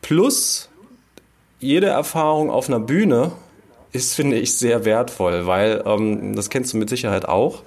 Plus 0.00 0.68
jede 1.60 1.86
Erfahrung 1.86 2.50
auf 2.50 2.68
einer 2.68 2.80
Bühne 2.80 3.32
ist, 3.92 4.14
finde 4.14 4.38
ich, 4.38 4.56
sehr 4.56 4.84
wertvoll, 4.84 5.46
weil 5.46 5.82
ähm, 5.86 6.34
das 6.34 6.50
kennst 6.50 6.72
du 6.72 6.78
mit 6.78 6.88
Sicherheit 6.88 7.26
auch 7.26 7.62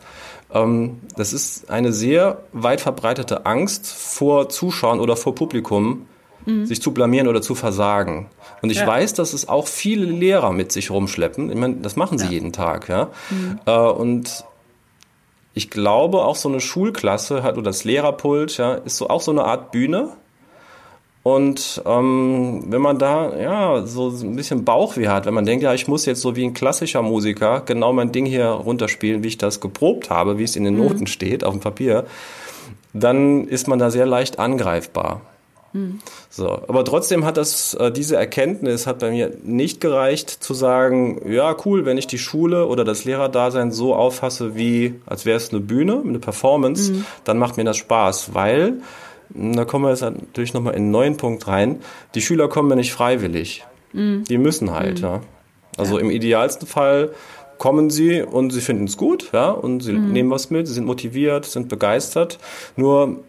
ähm, 0.53 1.01
das 1.15 1.33
ist 1.33 1.69
eine 1.69 1.91
sehr 1.91 2.43
weit 2.53 2.81
verbreitete 2.81 3.45
Angst 3.45 3.87
vor 3.87 4.49
Zuschauern 4.49 4.99
oder 4.99 5.15
vor 5.15 5.35
Publikum, 5.35 6.07
mhm. 6.47 6.65
sich 6.65 6.81
zu 6.81 6.91
blamieren 6.91 7.27
oder 7.27 7.41
zu 7.41 7.53
versagen. 7.53 8.27
Und 8.63 8.71
ich 8.71 8.79
ja. 8.79 8.87
weiß, 8.87 9.13
dass 9.13 9.33
es 9.33 9.47
auch 9.47 9.67
viele 9.67 10.05
Lehrer 10.05 10.51
mit 10.51 10.71
sich 10.71 10.89
rumschleppen. 10.89 11.51
Ich 11.51 11.55
meine, 11.57 11.75
das 11.75 11.95
machen 11.95 12.17
sie 12.17 12.25
ja. 12.25 12.31
jeden 12.31 12.51
Tag, 12.51 12.89
ja. 12.89 13.09
Mhm. 13.29 13.59
Äh, 13.65 13.71
und 13.71 14.45
ich 15.53 15.69
glaube, 15.69 16.25
auch 16.25 16.35
so 16.35 16.49
eine 16.49 16.59
Schulklasse 16.59 17.43
hat 17.43 17.53
oder 17.53 17.69
das 17.69 17.83
Lehrerpult, 17.83 18.57
ja, 18.57 18.73
ist 18.73 18.97
so 18.97 19.09
auch 19.09 19.21
so 19.21 19.31
eine 19.31 19.43
Art 19.43 19.71
Bühne 19.71 20.13
und 21.27 21.81
ähm, 21.85 22.63
wenn 22.69 22.79
man 22.79 22.99
da 22.99 23.37
ja 23.37 23.85
so 23.85 24.11
ein 24.11 24.37
bisschen 24.37 24.63
Bauchweh 24.63 25.09
hat, 25.09 25.25
wenn 25.25 25.33
man 25.33 25.45
denkt, 25.45 25.61
ja, 25.61 25.73
ich 25.73 25.85
muss 25.89 26.05
jetzt 26.05 26.21
so 26.21 26.37
wie 26.37 26.45
ein 26.45 26.53
klassischer 26.53 27.01
Musiker 27.01 27.63
genau 27.65 27.91
mein 27.91 28.13
Ding 28.13 28.25
hier 28.25 28.47
runterspielen, 28.47 29.23
wie 29.23 29.27
ich 29.27 29.37
das 29.37 29.59
geprobt 29.59 30.09
habe, 30.09 30.37
wie 30.37 30.45
es 30.45 30.55
in 30.55 30.63
den 30.63 30.75
mhm. 30.75 30.83
Noten 30.83 30.99
mhm. 31.01 31.07
steht 31.07 31.43
auf 31.43 31.51
dem 31.53 31.59
Papier, 31.59 32.05
dann 32.93 33.45
ist 33.45 33.67
man 33.67 33.77
da 33.77 33.91
sehr 33.91 34.05
leicht 34.05 34.39
angreifbar. 34.39 35.19
Mhm. 35.78 35.99
So, 36.30 36.49
aber 36.49 36.84
trotzdem 36.84 37.25
hat 37.25 37.38
das 37.38 37.73
äh, 37.75 37.91
diese 37.91 38.15
Erkenntnis 38.15 38.88
hat 38.88 38.99
bei 38.99 39.11
mir 39.11 39.32
nicht 39.43 39.80
gereicht 39.82 40.30
zu 40.30 40.53
sagen, 40.53 41.21
ja 41.32 41.55
cool, 41.65 41.86
wenn 41.86 41.97
ich 41.97 42.07
die 42.07 42.17
Schule 42.17 42.67
oder 42.67 42.84
das 42.84 43.05
Lehrerdasein 43.05 43.71
so 43.71 43.93
auffasse 43.95 44.55
wie 44.55 44.95
als 45.05 45.25
wäre 45.25 45.38
es 45.38 45.51
eine 45.51 45.59
Bühne, 45.59 46.01
eine 46.05 46.19
Performance, 46.19 46.91
mhm. 46.91 47.05
dann 47.23 47.38
macht 47.38 47.57
mir 47.57 47.63
das 47.63 47.78
Spaß, 47.78 48.34
weil 48.34 48.82
da 49.30 49.65
kommen 49.65 49.86
wir 49.86 49.89
jetzt 49.89 50.01
natürlich 50.01 50.53
nochmal 50.53 50.73
in 50.73 50.84
einen 50.84 50.91
neuen 50.91 51.17
Punkt 51.17 51.47
rein. 51.47 51.82
Die 52.15 52.21
Schüler 52.21 52.47
kommen 52.47 52.69
ja 52.69 52.75
nicht 52.75 52.93
freiwillig. 52.93 53.65
Mhm. 53.93 54.23
Die 54.23 54.38
müssen 54.38 54.71
halt, 54.71 54.99
mhm. 54.99 55.05
ja. 55.05 55.21
Also 55.78 55.97
ja. 55.97 56.03
im 56.03 56.11
idealsten 56.11 56.67
Fall 56.67 57.11
kommen 57.57 57.89
sie 57.89 58.21
und 58.21 58.51
sie 58.51 58.61
finden 58.61 58.86
es 58.86 58.97
gut, 58.97 59.30
ja, 59.34 59.49
und 59.49 59.82
sie 59.82 59.93
mhm. 59.93 60.11
nehmen 60.11 60.32
was 60.32 60.49
mit, 60.49 60.67
sie 60.67 60.73
sind 60.73 60.86
motiviert, 60.86 61.45
sind 61.45 61.69
begeistert. 61.69 62.39
Nur 62.75 63.23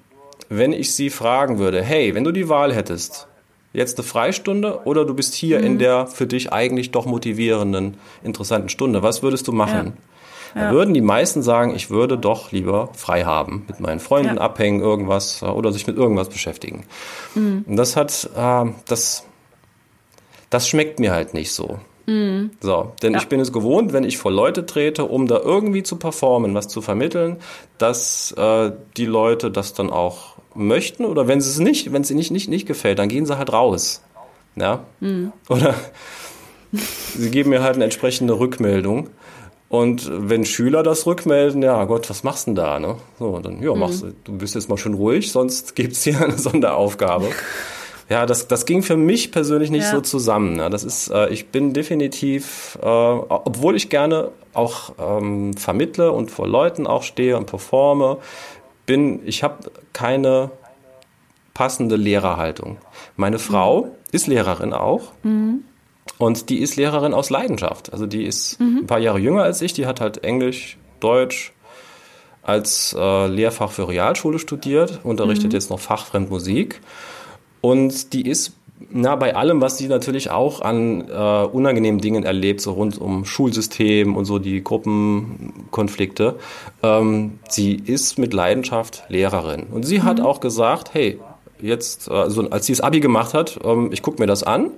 wenn 0.49 0.73
ich 0.73 0.95
sie 0.95 1.11
fragen 1.11 1.59
würde, 1.59 1.83
hey, 1.83 2.15
wenn 2.15 2.25
du 2.25 2.33
die 2.33 2.49
Wahl 2.49 2.75
hättest, 2.75 3.29
jetzt 3.73 3.99
eine 3.99 4.07
Freistunde 4.07 4.81
oder 4.85 5.05
du 5.05 5.15
bist 5.15 5.35
hier 5.35 5.61
in 5.61 5.75
mhm. 5.75 5.79
der 5.79 6.07
für 6.07 6.27
dich 6.27 6.53
eigentlich 6.53 6.91
doch 6.91 7.07
motivierenden, 7.07 7.95
interessanten 8.23 8.69
Stunde, 8.69 9.03
was 9.03 9.23
würdest 9.23 9.47
du 9.49 9.53
machen? 9.53 9.87
Ja. 9.87 10.03
Ja. 10.55 10.73
würden 10.73 10.95
die 10.95 11.03
meisten 11.03 11.43
sagen, 11.43 11.75
ich 11.75 11.91
würde 11.91 12.17
doch 12.17 12.53
lieber 12.53 12.89
frei 12.95 13.25
haben, 13.25 13.65
mit 13.69 13.81
meinen 13.81 14.01
Freunden 14.01 14.37
ja. 14.37 14.41
abhängen, 14.41 14.81
irgendwas 14.81 15.43
äh, 15.43 15.47
oder 15.47 15.73
sich 15.73 15.87
mit 15.87 15.97
irgendwas 15.97 16.31
beschäftigen. 16.31 16.85
Mhm. 17.35 17.65
Und 17.67 17.77
das 17.77 17.97
hat, 17.97 18.31
äh, 18.35 18.65
das, 18.87 19.25
das 20.49 20.67
schmeckt 20.67 21.01
mir 21.01 21.13
halt 21.13 21.35
nicht 21.35 21.53
so. 21.53 21.79
Mhm. 22.07 22.53
So, 22.61 22.93
denn 23.03 23.15
ich 23.15 23.29
bin 23.29 23.39
es 23.39 23.53
gewohnt, 23.53 23.93
wenn 23.93 24.05
ich 24.05 24.17
vor 24.17 24.33
Leute 24.33 24.65
trete, 24.65 25.05
um 25.05 25.27
da 25.27 25.39
irgendwie 25.39 25.83
zu 25.83 25.97
performen, 25.97 26.55
was 26.55 26.67
zu 26.67 26.81
vermitteln, 26.81 27.37
dass 27.77 28.33
äh, 28.33 28.73
die 28.97 29.05
Leute 29.05 29.51
das 29.51 29.75
dann 29.75 29.91
auch 29.91 30.38
möchten 30.55 31.05
oder 31.05 31.29
wenn 31.29 31.41
sie 31.41 31.51
es 31.51 31.59
nicht, 31.59 31.93
wenn 31.93 32.03
es 32.03 32.11
ihnen 32.11 32.19
nicht, 32.19 32.31
nicht, 32.31 32.49
nicht 32.49 32.67
gefällt, 32.67 32.99
dann 32.99 33.09
gehen 33.09 33.27
sie 33.27 33.39
halt 33.39 33.53
raus. 33.53 34.03
Ja? 34.57 34.85
Mhm. 35.01 35.33
Oder 35.49 35.75
sie 36.73 37.31
geben 37.31 37.51
mir 37.51 37.63
halt 37.63 37.77
eine 37.77 37.85
entsprechende 37.85 38.39
Rückmeldung. 38.39 39.11
Und 39.69 40.11
wenn 40.11 40.47
Schüler 40.47 40.83
das 40.83 41.07
rückmelden, 41.07 41.63
ja 41.63 41.85
Gott, 41.85 42.09
was 42.09 42.25
machst 42.25 42.47
du 42.47 42.51
denn 42.51 42.55
da? 42.57 42.81
Ne? 42.81 42.97
So, 43.19 43.39
dann, 43.39 43.63
ja, 43.63 43.75
machst 43.75 44.03
mhm. 44.03 44.15
du 44.25 44.39
bist 44.39 44.55
jetzt 44.55 44.69
mal 44.69 44.79
schön 44.79 44.95
ruhig, 44.95 45.31
sonst 45.31 45.75
gibt's 45.75 46.05
hier 46.05 46.21
eine 46.23 46.39
Sonderaufgabe. 46.39 47.27
ja, 48.09 48.25
das, 48.25 48.49
das 48.49 48.65
ging 48.65 48.83
für 48.83 48.97
mich 48.97 49.31
persönlich 49.31 49.71
nicht 49.71 49.85
ja. 49.85 49.91
so 49.91 50.01
zusammen. 50.01 50.57
Ne? 50.57 50.71
Das 50.71 50.85
ist, 50.85 51.11
äh, 51.11 51.29
ich 51.29 51.49
bin 51.49 51.75
definitiv, 51.75 52.79
äh, 52.81 52.87
obwohl 52.87 53.77
ich 53.77 53.91
gerne 53.91 54.31
auch 54.55 54.93
ähm, 54.99 55.55
vermittle 55.55 56.13
und 56.13 56.31
vor 56.31 56.49
Leuten 56.49 56.87
auch 56.87 57.03
stehe 57.03 57.37
und 57.37 57.47
performe, 57.47 58.17
bin, 58.89 59.21
ich 59.27 59.45
habe 59.45 59.71
keine 59.93 60.51
passende 61.53 61.97
Lehrerhaltung. 61.97 62.79
Meine 63.17 63.39
Frau 63.39 63.83
mhm. 63.83 63.91
ist 64.11 64.27
Lehrerin 64.27 64.73
auch. 64.73 65.13
Mhm. 65.23 65.63
Und 66.17 66.49
die 66.49 66.59
ist 66.59 66.77
Lehrerin 66.77 67.13
aus 67.13 67.31
Leidenschaft. 67.31 67.93
Also 67.93 68.07
die 68.07 68.25
ist 68.25 68.59
mhm. 68.59 68.79
ein 68.79 68.87
paar 68.87 68.99
Jahre 68.99 69.19
jünger 69.19 69.43
als 69.43 69.61
ich. 69.61 69.75
Die 69.75 69.87
hat 69.87 70.01
halt 70.01 70.25
Englisch, 70.25 70.79
Deutsch 71.01 71.53
als 72.43 72.97
äh, 72.99 73.27
Lehrfach 73.27 73.71
für 73.71 73.89
Realschule 73.89 74.39
studiert, 74.39 75.01
unterrichtet 75.05 75.49
mhm. 75.49 75.53
jetzt 75.53 75.69
noch 75.69 75.81
Fachfremd 75.81 76.31
Musik. 76.31 76.81
Und 77.61 78.15
die 78.15 78.27
ist 78.27 78.55
na, 78.91 79.17
bei 79.17 79.37
allem, 79.37 79.61
was 79.61 79.77
sie 79.77 79.89
natürlich 79.89 80.31
auch 80.31 80.61
an 80.63 81.09
äh, 81.09 81.45
unangenehmen 81.45 82.01
Dingen 82.01 82.25
erlebt, 82.25 82.61
so 82.61 82.73
rund 82.73 82.99
um 82.99 83.25
Schulsystem 83.25 84.17
und 84.17 84.25
so 84.25 84.39
die 84.39 84.65
Gruppenkonflikte, 84.65 86.37
ähm, 86.83 87.39
sie 87.49 87.75
ist 87.75 88.19
mit 88.19 88.33
Leidenschaft 88.33 89.05
Lehrerin. 89.09 89.65
Und 89.65 89.85
sie 89.85 89.99
mhm. 89.99 90.05
hat 90.05 90.21
auch 90.21 90.41
gesagt, 90.41 90.95
hey, 90.95 91.21
jetzt, 91.61 92.11
also 92.11 92.49
als 92.51 92.67
sie 92.67 92.73
das 92.73 92.81
Abi 92.81 93.01
gemacht 93.01 93.35
hat, 93.35 93.59
ähm, 93.63 93.91
ich 93.93 94.03
gucke 94.03 94.21
mir 94.21 94.27
das 94.27 94.43
an, 94.43 94.71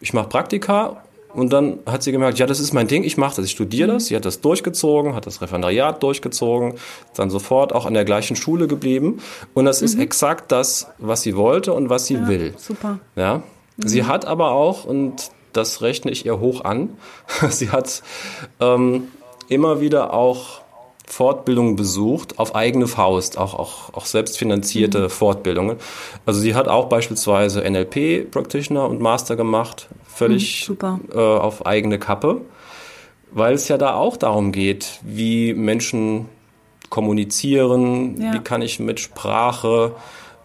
ich 0.00 0.12
mache 0.12 0.28
Praktika 0.28 1.02
und 1.34 1.52
dann 1.52 1.78
hat 1.86 2.02
sie 2.02 2.12
gemerkt, 2.12 2.38
ja, 2.38 2.46
das 2.46 2.60
ist 2.60 2.72
mein 2.72 2.88
Ding, 2.88 3.04
ich 3.04 3.16
mache 3.16 3.36
das, 3.36 3.46
ich 3.46 3.52
studiere 3.52 3.92
das. 3.92 4.06
Sie 4.06 4.16
hat 4.16 4.24
das 4.24 4.40
durchgezogen, 4.40 5.14
hat 5.14 5.26
das 5.26 5.40
Referendariat 5.40 6.02
durchgezogen, 6.02 6.74
dann 7.14 7.30
sofort 7.30 7.74
auch 7.74 7.86
an 7.86 7.94
der 7.94 8.04
gleichen 8.04 8.36
Schule 8.36 8.66
geblieben. 8.66 9.20
Und 9.54 9.64
das 9.64 9.80
mhm. 9.80 9.86
ist 9.86 9.98
exakt 9.98 10.52
das, 10.52 10.88
was 10.98 11.22
sie 11.22 11.36
wollte 11.36 11.72
und 11.72 11.88
was 11.88 12.06
sie 12.06 12.14
ja, 12.14 12.28
will. 12.28 12.54
Super. 12.58 12.98
Ja. 13.16 13.42
Mhm. 13.76 13.88
Sie 13.88 14.04
hat 14.04 14.26
aber 14.26 14.50
auch, 14.52 14.84
und 14.84 15.30
das 15.52 15.80
rechne 15.82 16.10
ich 16.10 16.26
ihr 16.26 16.38
hoch 16.38 16.64
an, 16.64 16.90
sie 17.48 17.70
hat 17.70 18.02
ähm, 18.60 19.08
immer 19.48 19.80
wieder 19.80 20.12
auch 20.12 20.62
Fortbildungen 21.06 21.76
besucht, 21.76 22.38
auf 22.38 22.54
eigene 22.54 22.86
Faust, 22.86 23.36
auch, 23.36 23.54
auch, 23.54 23.92
auch 23.92 24.06
selbstfinanzierte 24.06 25.04
mhm. 25.04 25.10
Fortbildungen. 25.10 25.76
Also 26.26 26.40
sie 26.40 26.54
hat 26.54 26.68
auch 26.68 26.88
beispielsweise 26.88 27.60
NLP 27.68 28.30
Practitioner 28.30 28.88
und 28.88 29.00
Master 29.00 29.36
gemacht, 29.36 29.88
völlig 30.06 30.68
mhm, 30.68 31.00
äh, 31.12 31.18
auf 31.18 31.66
eigene 31.66 31.98
Kappe, 31.98 32.40
weil 33.30 33.54
es 33.54 33.68
ja 33.68 33.78
da 33.78 33.94
auch 33.94 34.16
darum 34.16 34.52
geht, 34.52 35.00
wie 35.02 35.54
Menschen 35.54 36.28
kommunizieren, 36.88 38.20
ja. 38.20 38.34
wie 38.34 38.40
kann 38.40 38.62
ich 38.62 38.78
mit 38.78 39.00
Sprache 39.00 39.92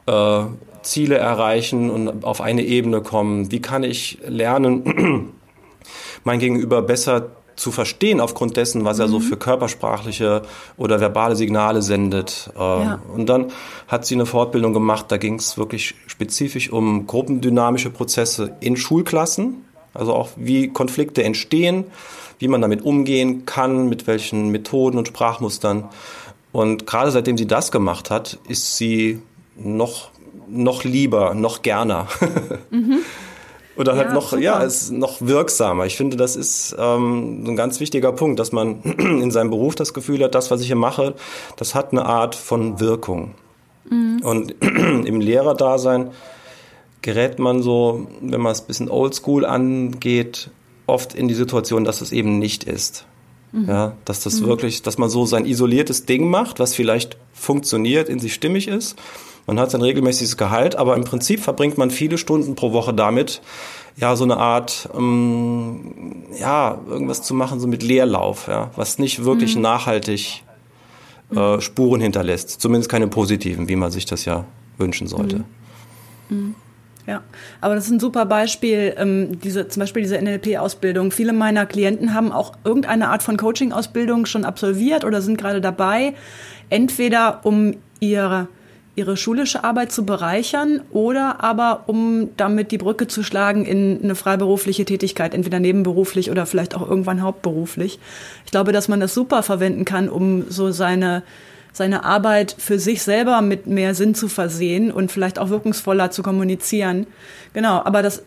äh, 0.06 0.42
Ziele 0.82 1.18
erreichen 1.18 1.90
und 1.90 2.24
auf 2.24 2.42
eine 2.42 2.64
Ebene 2.64 3.02
kommen, 3.02 3.52
wie 3.52 3.62
kann 3.62 3.84
ich 3.84 4.18
lernen, 4.26 5.34
mein 6.24 6.40
Gegenüber 6.40 6.82
besser 6.82 7.32
zu 7.58 7.72
verstehen 7.72 8.22
aufgrund 8.22 8.56
dessen, 8.56 8.86
was 8.86 8.98
mhm. 8.98 9.04
er 9.04 9.08
so 9.10 9.20
mhm. 9.20 9.24
für 9.24 9.38
körpersprachliche 9.38 10.44
oder 10.78 11.02
verbale 11.02 11.36
Signale 11.36 11.82
sendet. 11.82 12.52
Äh, 12.56 12.60
ja. 12.60 13.02
Und 13.14 13.28
dann 13.28 13.48
hat 13.88 14.06
sie 14.06 14.16
eine 14.16 14.26
Fortbildung 14.26 14.74
gemacht, 14.74 15.08
da 15.10 15.18
ging 15.18 15.36
es 15.36 15.58
wirklich 15.58 15.96
spezifisch 16.06 16.72
um 16.72 17.08
gruppendynamische 17.08 17.90
Prozesse 17.90 18.56
in 18.62 18.78
Schulklassen, 18.78 19.66
also 19.94 20.14
auch 20.14 20.30
wie 20.36 20.70
Konflikte 20.70 21.24
entstehen, 21.24 21.86
wie 22.40 22.48
man 22.48 22.62
damit 22.62 22.84
umgehen 22.84 23.46
kann, 23.46 23.90
mit 23.90 24.06
welchen 24.06 24.50
Methoden 24.50 25.00
und 25.00 25.08
Sprachmustern. 25.08 25.90
Und 26.52 26.86
gerade 26.86 27.12
seitdem 27.12 27.38
sie 27.38 27.48
das 27.48 27.72
gemacht 27.72 28.12
hat, 28.12 28.38
ist 28.48 28.78
sie 28.78 29.20
noch, 29.56 30.12
noch 30.48 30.84
lieber, 30.84 31.34
noch 31.34 31.64
gerner. 31.64 32.08
Mhm. 32.70 33.00
Oder 33.78 33.96
halt 33.96 34.10
ja, 34.10 34.14
noch, 34.14 34.30
super. 34.30 34.42
ja, 34.42 34.60
ist 34.60 34.92
noch 34.92 35.22
wirksamer. 35.22 35.86
Ich 35.86 35.98
finde, 35.98 36.18
das 36.18 36.36
ist 36.36 36.76
ähm, 36.80 37.44
ein 37.48 37.56
ganz 37.56 37.80
wichtiger 37.80 38.12
Punkt, 38.12 38.40
dass 38.40 38.52
man 38.52 38.82
in 38.84 39.32
seinem 39.32 39.50
Beruf 39.50 39.76
das 39.76 39.94
Gefühl 39.94 40.24
hat, 40.24 40.36
das, 40.36 40.50
was 40.52 40.62
ich 40.62 40.68
hier 40.68 40.76
mache, 40.76 41.14
das 41.58 41.76
hat 41.76 41.92
eine 41.92 42.06
Art 42.06 42.36
von 42.36 42.80
Wirkung. 42.80 43.36
Mhm. 43.90 44.22
Und 44.24 44.52
im 44.62 45.22
Lehrerdasein 45.22 46.12
gerät 47.02 47.40
man 47.40 47.62
so, 47.62 48.08
wenn 48.22 48.42
man 48.42 48.52
es 48.52 48.62
ein 48.62 48.68
bisschen 48.68 48.90
oldschool 48.90 49.46
angeht, 49.46 50.50
oft 50.88 51.14
in 51.14 51.28
die 51.28 51.36
Situation, 51.36 51.84
dass 51.84 52.02
es 52.02 52.12
eben 52.12 52.40
nicht 52.40 52.64
ist. 52.64 53.06
Mhm. 53.52 53.68
Ja, 53.68 53.94
dass 54.06 54.22
das 54.24 54.42
mhm. 54.42 54.48
wirklich, 54.48 54.82
dass 54.82 54.98
man 54.98 55.10
so 55.10 55.26
sein 55.26 55.46
isoliertes 55.46 56.06
Ding 56.06 56.30
macht, 56.30 56.60
was 56.60 56.76
vielleicht 56.76 57.18
funktioniert, 57.34 58.10
in 58.10 58.20
sich 58.20 58.34
stimmig 58.34 58.68
ist 58.68 58.96
man 59.48 59.62
hat 59.62 59.72
sein 59.72 59.82
regelmäßiges 59.82 60.36
Gehalt, 60.36 60.76
aber 60.76 60.96
im 60.98 61.06
Prinzip 61.06 61.40
verbringt 61.40 61.78
man 61.78 61.90
viele 61.90 62.18
Stunden 62.18 62.56
pro 62.56 62.74
Woche 62.74 62.94
damit, 62.94 63.42
ja, 63.96 64.16
so 64.16 64.26
eine 64.26 64.38
Art, 64.38 64.90
ähm, 64.94 66.26
ja, 66.38 66.80
irgendwas 66.88 67.24
zu 67.24 67.34
machen, 67.34 67.60
so 67.60 67.68
mit 67.68 67.82
Leerlauf, 67.82 68.48
ja, 68.48 68.70
was 68.76 69.00
nicht 69.00 69.24
wirklich 69.24 69.56
mhm. 69.56 69.62
nachhaltig 69.62 70.44
äh, 71.34 71.62
Spuren 71.62 72.02
hinterlässt. 72.02 72.62
Zumindest 72.62 72.92
keine 72.92 73.08
positiven, 73.08 73.70
wie 73.70 73.78
man 73.78 73.90
sich 73.90 74.06
das 74.06 74.26
ja 74.26 74.46
wünschen 74.78 75.08
sollte. 75.08 75.46
Mhm. 76.30 76.54
Ja, 77.08 77.24
aber 77.62 77.76
das 77.76 77.86
ist 77.86 77.92
ein 77.92 78.02
super 78.02 78.26
Beispiel, 78.26 78.94
ähm, 78.98 79.40
diese, 79.40 79.70
zum 79.70 79.80
Beispiel 79.80 80.02
diese 80.04 80.22
NLP-Ausbildung. 80.22 81.12
Viele 81.12 81.32
meiner 81.32 81.66
Klienten 81.66 82.14
haben 82.14 82.34
auch 82.34 82.54
irgendeine 82.66 83.08
Art 83.08 83.24
von 83.24 83.38
Coaching-Ausbildung 83.38 84.26
schon 84.26 84.44
absolviert 84.44 85.06
oder 85.06 85.22
sind 85.22 85.38
gerade 85.38 85.62
dabei, 85.62 86.14
entweder 86.70 87.46
um 87.46 87.76
ihre 88.02 88.50
ihre 88.98 89.16
schulische 89.16 89.64
Arbeit 89.64 89.92
zu 89.92 90.08
bereichern 90.08 90.82
oder 90.90 91.44
aber 91.44 91.84
um 91.86 92.30
damit 92.36 92.72
die 92.72 92.80
Brücke 92.80 93.08
zu 93.08 93.22
schlagen 93.22 93.64
in 93.64 94.00
eine 94.04 94.16
freiberufliche 94.16 94.86
Tätigkeit, 94.86 95.36
entweder 95.36 95.60
nebenberuflich 95.60 96.32
oder 96.32 96.48
vielleicht 96.48 96.74
auch 96.74 96.90
irgendwann 96.90 97.22
hauptberuflich. 97.22 98.00
Ich 98.44 98.52
glaube, 98.52 98.72
dass 98.72 98.88
man 98.88 99.00
das 99.00 99.14
super 99.14 99.44
verwenden 99.44 99.86
kann, 99.86 100.10
um 100.10 100.50
so 100.50 100.72
seine 100.72 101.22
seine 101.78 102.04
Arbeit 102.04 102.56
für 102.58 102.80
sich 102.80 103.04
selber 103.04 103.42
mit 103.42 103.68
mehr 103.68 103.96
Sinn 103.96 104.16
zu 104.16 104.28
versehen 104.28 104.92
und 104.92 105.12
vielleicht 105.12 105.40
auch 105.40 105.50
wirkungsvoller 105.50 106.12
zu 106.12 106.24
kommunizieren. 106.24 107.08
Genau, 107.54 107.82
aber 107.84 108.02
das 108.02 108.24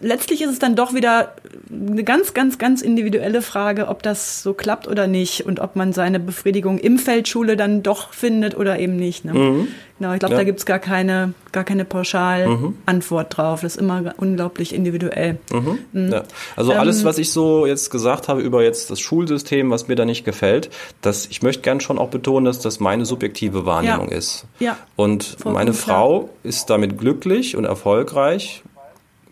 letztlich 0.00 0.42
ist 0.42 0.50
es 0.50 0.58
dann 0.58 0.76
doch 0.76 0.94
wieder 0.94 1.32
eine 1.70 2.04
ganz, 2.04 2.34
ganz, 2.34 2.58
ganz 2.58 2.82
individuelle 2.82 3.42
Frage, 3.42 3.88
ob 3.88 4.02
das 4.02 4.42
so 4.42 4.54
klappt 4.54 4.86
oder 4.86 5.06
nicht 5.06 5.46
und 5.46 5.60
ob 5.60 5.76
man 5.76 5.92
seine 5.92 6.20
Befriedigung 6.20 6.78
im 6.78 6.98
Feldschule 6.98 7.56
dann 7.56 7.82
doch 7.82 8.12
findet 8.12 8.56
oder 8.56 8.78
eben 8.78 8.96
nicht. 8.96 9.24
Ne? 9.24 9.34
Mhm. 9.34 9.68
Genau, 9.98 10.14
ich 10.14 10.18
glaube, 10.18 10.34
ja. 10.34 10.40
da 10.40 10.44
gibt's 10.44 10.66
gar 10.66 10.80
keine, 10.80 11.32
gar 11.52 11.64
keine 11.64 11.84
Pauschal-Antwort 11.84 13.30
mhm. 13.30 13.34
drauf. 13.34 13.60
Das 13.60 13.76
ist 13.76 13.80
immer 13.80 14.14
unglaublich 14.16 14.74
individuell. 14.74 15.38
Mhm. 15.52 15.78
mhm. 15.92 16.12
Ja. 16.12 16.22
Also 16.56 16.72
ähm, 16.72 16.78
alles, 16.78 17.04
was 17.04 17.18
ich 17.18 17.30
so 17.30 17.66
jetzt 17.66 17.90
gesagt 17.90 18.28
habe 18.28 18.40
über 18.40 18.62
jetzt 18.62 18.90
das 18.90 19.00
Schulsystem, 19.00 19.70
was 19.70 19.88
mir 19.88 19.94
da 19.94 20.04
nicht 20.04 20.24
gefällt, 20.24 20.70
das, 21.00 21.26
ich 21.26 21.42
möchte 21.42 21.62
gern 21.62 21.80
schon 21.80 21.98
auch 21.98 22.08
betonen, 22.08 22.46
dass 22.46 22.58
das 22.58 22.80
meine 22.80 23.04
subjektive 23.04 23.64
Wahrnehmung 23.64 24.10
ja. 24.10 24.16
ist. 24.16 24.44
Ja. 24.58 24.76
Und 24.96 25.44
meine 25.44 25.72
Frau 25.72 26.30
ist 26.42 26.70
damit 26.70 26.98
glücklich 26.98 27.56
und 27.56 27.64
erfolgreich 27.64 28.62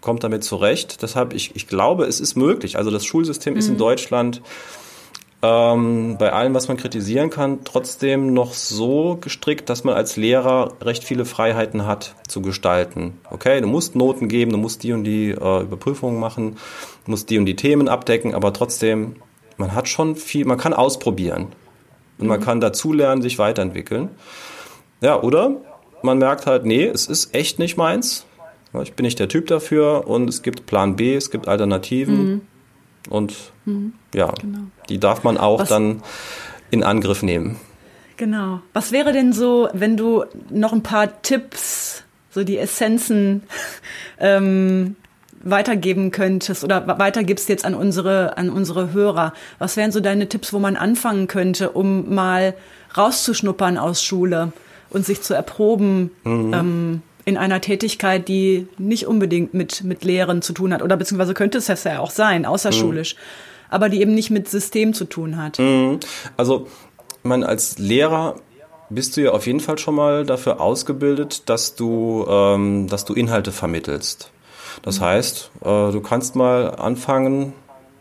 kommt 0.00 0.24
damit 0.24 0.44
zurecht. 0.44 1.02
Deshalb, 1.02 1.32
ich, 1.34 1.54
ich 1.54 1.66
glaube, 1.66 2.04
es 2.04 2.20
ist 2.20 2.36
möglich. 2.36 2.76
Also 2.76 2.90
das 2.90 3.04
Schulsystem 3.04 3.54
mhm. 3.54 3.58
ist 3.58 3.68
in 3.68 3.74
mhm. 3.74 3.78
Deutschland 3.78 4.42
ähm, 5.42 6.16
bei 6.18 6.32
allem, 6.32 6.52
was 6.52 6.68
man 6.68 6.76
kritisieren 6.76 7.30
kann, 7.30 7.60
trotzdem 7.64 8.34
noch 8.34 8.52
so 8.52 9.16
gestrickt, 9.20 9.70
dass 9.70 9.84
man 9.84 9.94
als 9.94 10.16
Lehrer 10.16 10.74
recht 10.82 11.02
viele 11.02 11.24
Freiheiten 11.24 11.86
hat 11.86 12.14
zu 12.28 12.42
gestalten. 12.42 13.18
Okay, 13.30 13.60
du 13.62 13.66
musst 13.66 13.96
Noten 13.96 14.28
geben, 14.28 14.52
du 14.52 14.58
musst 14.58 14.82
die 14.82 14.92
und 14.92 15.04
die 15.04 15.30
äh, 15.30 15.62
Überprüfungen 15.62 16.20
machen, 16.20 16.56
du 17.06 17.10
musst 17.10 17.30
die 17.30 17.38
und 17.38 17.46
die 17.46 17.56
Themen 17.56 17.88
abdecken, 17.88 18.34
aber 18.34 18.52
trotzdem, 18.52 19.16
man 19.56 19.74
hat 19.74 19.88
schon 19.88 20.14
viel, 20.14 20.44
man 20.44 20.58
kann 20.58 20.74
ausprobieren 20.74 21.48
und 22.18 22.26
man 22.26 22.40
mhm. 22.40 22.44
kann 22.44 22.60
dazulernen, 22.60 23.22
sich 23.22 23.38
weiterentwickeln. 23.38 24.10
Ja, 25.00 25.22
oder 25.22 25.56
man 26.02 26.18
merkt 26.18 26.44
halt, 26.46 26.66
nee, 26.66 26.84
es 26.84 27.06
ist 27.06 27.34
echt 27.34 27.58
nicht 27.58 27.78
meins 27.78 28.26
ich 28.82 28.92
bin 28.94 29.04
nicht 29.04 29.18
der 29.18 29.28
Typ 29.28 29.48
dafür 29.48 30.06
und 30.06 30.28
es 30.28 30.42
gibt 30.42 30.66
Plan 30.66 30.96
B, 30.96 31.14
es 31.14 31.30
gibt 31.30 31.48
Alternativen 31.48 32.30
mhm. 32.30 32.40
und 33.08 33.34
mhm. 33.64 33.94
ja, 34.14 34.32
genau. 34.40 34.60
die 34.88 34.98
darf 34.98 35.24
man 35.24 35.38
auch 35.38 35.60
Was, 35.60 35.68
dann 35.68 36.02
in 36.70 36.84
Angriff 36.84 37.22
nehmen. 37.22 37.56
Genau. 38.16 38.60
Was 38.72 38.92
wäre 38.92 39.12
denn 39.12 39.32
so, 39.32 39.68
wenn 39.72 39.96
du 39.96 40.24
noch 40.50 40.72
ein 40.72 40.82
paar 40.82 41.22
Tipps, 41.22 42.04
so 42.30 42.44
die 42.44 42.58
Essenzen 42.58 43.42
ähm, 44.20 44.94
weitergeben 45.42 46.10
könntest 46.10 46.62
oder 46.62 46.86
weitergibst 46.98 47.48
jetzt 47.48 47.64
an 47.64 47.74
unsere, 47.74 48.36
an 48.36 48.50
unsere 48.50 48.92
Hörer? 48.92 49.32
Was 49.58 49.76
wären 49.76 49.90
so 49.90 50.00
deine 50.00 50.28
Tipps, 50.28 50.52
wo 50.52 50.60
man 50.60 50.76
anfangen 50.76 51.26
könnte, 51.26 51.70
um 51.70 52.14
mal 52.14 52.54
rauszuschnuppern 52.96 53.78
aus 53.78 54.04
Schule 54.04 54.52
und 54.90 55.04
sich 55.04 55.22
zu 55.22 55.34
erproben? 55.34 56.10
Mhm. 56.22 56.54
Ähm, 56.54 57.02
in 57.30 57.38
einer 57.38 57.60
Tätigkeit, 57.60 58.28
die 58.28 58.66
nicht 58.76 59.06
unbedingt 59.06 59.54
mit, 59.54 59.84
mit 59.84 60.04
Lehren 60.04 60.42
zu 60.42 60.52
tun 60.52 60.74
hat. 60.74 60.82
Oder 60.82 60.96
beziehungsweise 60.96 61.32
könnte 61.32 61.58
es 61.58 61.68
ja 61.68 62.00
auch 62.00 62.10
sein, 62.10 62.44
außerschulisch. 62.44 63.14
Mhm. 63.14 63.20
Aber 63.70 63.88
die 63.88 64.00
eben 64.00 64.14
nicht 64.14 64.30
mit 64.30 64.48
System 64.48 64.92
zu 64.92 65.04
tun 65.04 65.36
hat. 65.36 65.58
Mhm. 65.58 66.00
Also, 66.36 66.66
man 67.22 67.44
als 67.44 67.78
Lehrer 67.78 68.34
bist 68.90 69.16
du 69.16 69.22
ja 69.22 69.30
auf 69.30 69.46
jeden 69.46 69.60
Fall 69.60 69.78
schon 69.78 69.94
mal 69.94 70.26
dafür 70.26 70.60
ausgebildet, 70.60 71.48
dass 71.48 71.76
du, 71.76 72.26
ähm, 72.28 72.88
dass 72.88 73.04
du 73.04 73.14
Inhalte 73.14 73.52
vermittelst. 73.52 74.30
Das 74.82 74.98
mhm. 74.98 75.04
heißt, 75.04 75.50
äh, 75.60 75.64
du 75.64 76.00
kannst 76.00 76.34
mal 76.34 76.74
anfangen, 76.74 77.52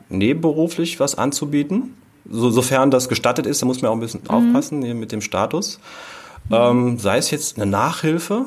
nebenberuflich 0.09 0.99
was 0.99 1.15
anzubieten. 1.15 1.95
So, 2.29 2.49
sofern 2.49 2.91
das 2.91 3.09
gestattet 3.09 3.45
ist, 3.45 3.61
da 3.61 3.65
muss 3.65 3.81
man 3.81 3.91
auch 3.91 3.95
ein 3.95 3.99
bisschen 3.99 4.21
mhm. 4.23 4.29
aufpassen 4.29 4.99
mit 4.99 5.11
dem 5.11 5.21
Status. 5.21 5.79
Mhm. 6.49 6.55
Ähm, 6.55 6.99
sei 6.99 7.17
es 7.17 7.29
jetzt 7.29 7.57
eine 7.57 7.69
Nachhilfe, 7.69 8.45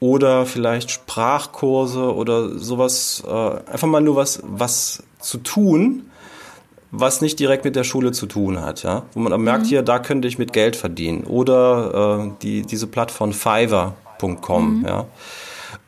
oder 0.00 0.46
vielleicht 0.46 0.90
Sprachkurse 0.90 2.14
oder 2.14 2.58
sowas, 2.58 3.22
äh, 3.26 3.30
einfach 3.30 3.86
mal 3.86 4.00
nur 4.00 4.16
was, 4.16 4.42
was 4.44 5.02
zu 5.20 5.38
tun, 5.38 6.06
was 6.90 7.20
nicht 7.20 7.38
direkt 7.38 7.64
mit 7.64 7.76
der 7.76 7.84
Schule 7.84 8.10
zu 8.10 8.26
tun 8.26 8.60
hat, 8.60 8.82
ja, 8.82 9.02
wo 9.12 9.20
man 9.20 9.38
merkt, 9.40 9.64
mhm. 9.64 9.68
hier, 9.68 9.82
da 9.82 9.98
könnte 9.98 10.26
ich 10.26 10.38
mit 10.38 10.52
Geld 10.52 10.74
verdienen 10.74 11.24
oder 11.24 12.24
äh, 12.24 12.30
die 12.42 12.62
diese 12.62 12.86
Plattform 12.86 13.32
Fiverr.com, 13.32 14.80
mhm. 14.80 14.86
ja, 14.86 15.04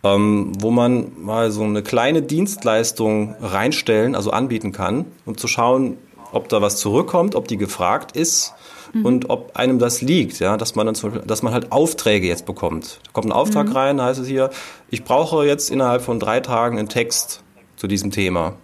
ähm, 0.04 0.52
wo 0.60 0.70
man 0.70 1.12
mal 1.18 1.50
so 1.50 1.64
eine 1.64 1.82
kleine 1.82 2.22
Dienstleistung 2.22 3.34
reinstellen, 3.40 4.14
also 4.14 4.30
anbieten 4.30 4.72
kann, 4.72 5.06
um 5.24 5.38
zu 5.38 5.48
schauen, 5.48 5.96
ob 6.32 6.50
da 6.50 6.60
was 6.60 6.76
zurückkommt, 6.76 7.34
ob 7.34 7.48
die 7.48 7.56
gefragt 7.56 8.14
ist 8.14 8.54
mhm. 8.92 9.04
und 9.04 9.30
ob 9.30 9.56
einem 9.56 9.78
das 9.78 10.02
liegt, 10.02 10.38
ja, 10.40 10.56
dass 10.56 10.74
man 10.74 10.86
dann 10.86 10.94
zum 10.94 11.10
Beispiel, 11.10 11.26
dass 11.26 11.42
man 11.42 11.52
halt 11.52 11.72
Aufträge 11.72 12.26
jetzt 12.26 12.46
bekommt. 12.46 13.00
Da 13.04 13.10
kommt 13.12 13.26
ein 13.26 13.32
Auftrag 13.32 13.68
mhm. 13.68 13.72
rein, 13.72 14.02
heißt 14.02 14.20
es 14.20 14.26
hier, 14.26 14.50
ich 14.90 15.04
brauche 15.04 15.46
jetzt 15.46 15.70
innerhalb 15.70 16.02
von 16.02 16.20
drei 16.20 16.40
Tagen 16.40 16.78
einen 16.78 16.88
Text 16.88 17.42
zu 17.76 17.86
diesem 17.86 18.10
Thema. 18.10 18.54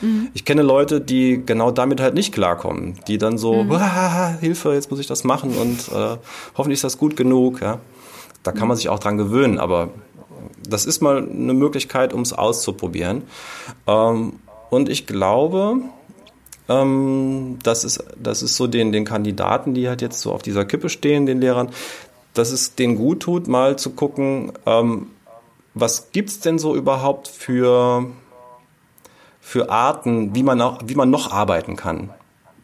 Mhm. 0.00 0.28
Ich 0.34 0.44
kenne 0.44 0.62
Leute, 0.62 1.00
die 1.00 1.42
genau 1.44 1.70
damit 1.70 2.00
halt 2.00 2.14
nicht 2.14 2.32
klarkommen, 2.32 2.98
die 3.08 3.18
dann 3.18 3.38
so, 3.38 3.64
mhm. 3.64 4.38
Hilfe, 4.40 4.74
jetzt 4.74 4.90
muss 4.90 5.00
ich 5.00 5.06
das 5.06 5.24
machen 5.24 5.56
und 5.56 5.88
äh, 5.88 6.16
hoffentlich 6.56 6.78
ist 6.78 6.84
das 6.84 6.98
gut 6.98 7.16
genug. 7.16 7.60
Ja. 7.60 7.78
Da 8.42 8.52
kann 8.52 8.68
man 8.68 8.76
sich 8.76 8.88
auch 8.88 8.98
dran 8.98 9.16
gewöhnen, 9.18 9.58
aber 9.58 9.90
das 10.68 10.86
ist 10.86 11.00
mal 11.00 11.18
eine 11.28 11.54
Möglichkeit, 11.54 12.12
um 12.12 12.22
es 12.22 12.32
auszuprobieren. 12.32 13.22
Ähm, 13.86 14.34
und 14.70 14.88
ich 14.88 15.06
glaube, 15.06 15.80
ähm, 16.68 17.58
das, 17.62 17.84
ist, 17.84 18.04
das 18.20 18.42
ist 18.42 18.56
so 18.56 18.66
den, 18.66 18.92
den 18.92 19.04
Kandidaten, 19.04 19.74
die 19.74 19.88
halt 19.88 20.02
jetzt 20.02 20.20
so 20.20 20.32
auf 20.32 20.42
dieser 20.42 20.64
Kippe 20.64 20.88
stehen, 20.88 21.26
den 21.26 21.40
Lehrern, 21.40 21.70
dass 22.34 22.50
es 22.50 22.74
denen 22.74 22.96
gut 22.96 23.20
tut, 23.20 23.48
mal 23.48 23.76
zu 23.76 23.90
gucken, 23.90 24.52
ähm, 24.66 25.08
was 25.74 26.10
gibt's 26.12 26.40
denn 26.40 26.58
so 26.58 26.74
überhaupt 26.74 27.28
für 27.28 28.06
für 29.46 29.70
Arten, 29.70 30.34
wie 30.34 30.42
man, 30.42 30.60
auch, 30.60 30.80
wie 30.86 30.96
man 30.96 31.08
noch 31.08 31.30
arbeiten 31.30 31.76
kann. 31.76 32.10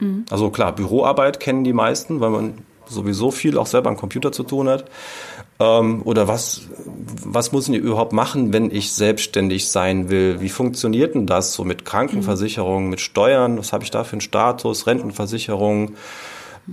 Mhm. 0.00 0.24
Also 0.30 0.50
klar, 0.50 0.72
Büroarbeit 0.72 1.38
kennen 1.38 1.62
die 1.62 1.72
meisten, 1.72 2.20
weil 2.20 2.30
man 2.30 2.54
sowieso 2.86 3.30
viel 3.30 3.56
auch 3.56 3.66
selber 3.68 3.88
am 3.88 3.96
Computer 3.96 4.32
zu 4.32 4.42
tun 4.42 4.68
hat. 4.68 4.86
Ähm, 5.62 6.02
oder 6.04 6.26
was, 6.26 6.62
was 7.24 7.52
muss 7.52 7.68
ich 7.68 7.76
überhaupt 7.76 8.12
machen, 8.12 8.52
wenn 8.52 8.70
ich 8.70 8.92
selbstständig 8.92 9.68
sein 9.68 10.10
will? 10.10 10.40
Wie 10.40 10.48
funktioniert 10.48 11.14
denn 11.14 11.26
das 11.26 11.52
so 11.52 11.62
mit 11.62 11.84
Krankenversicherung, 11.84 12.88
mit 12.88 13.00
Steuern? 13.00 13.58
Was 13.58 13.72
habe 13.72 13.84
ich 13.84 13.90
da 13.90 14.02
für 14.02 14.12
einen 14.12 14.20
Status? 14.20 14.86
Rentenversicherung? 14.88 15.94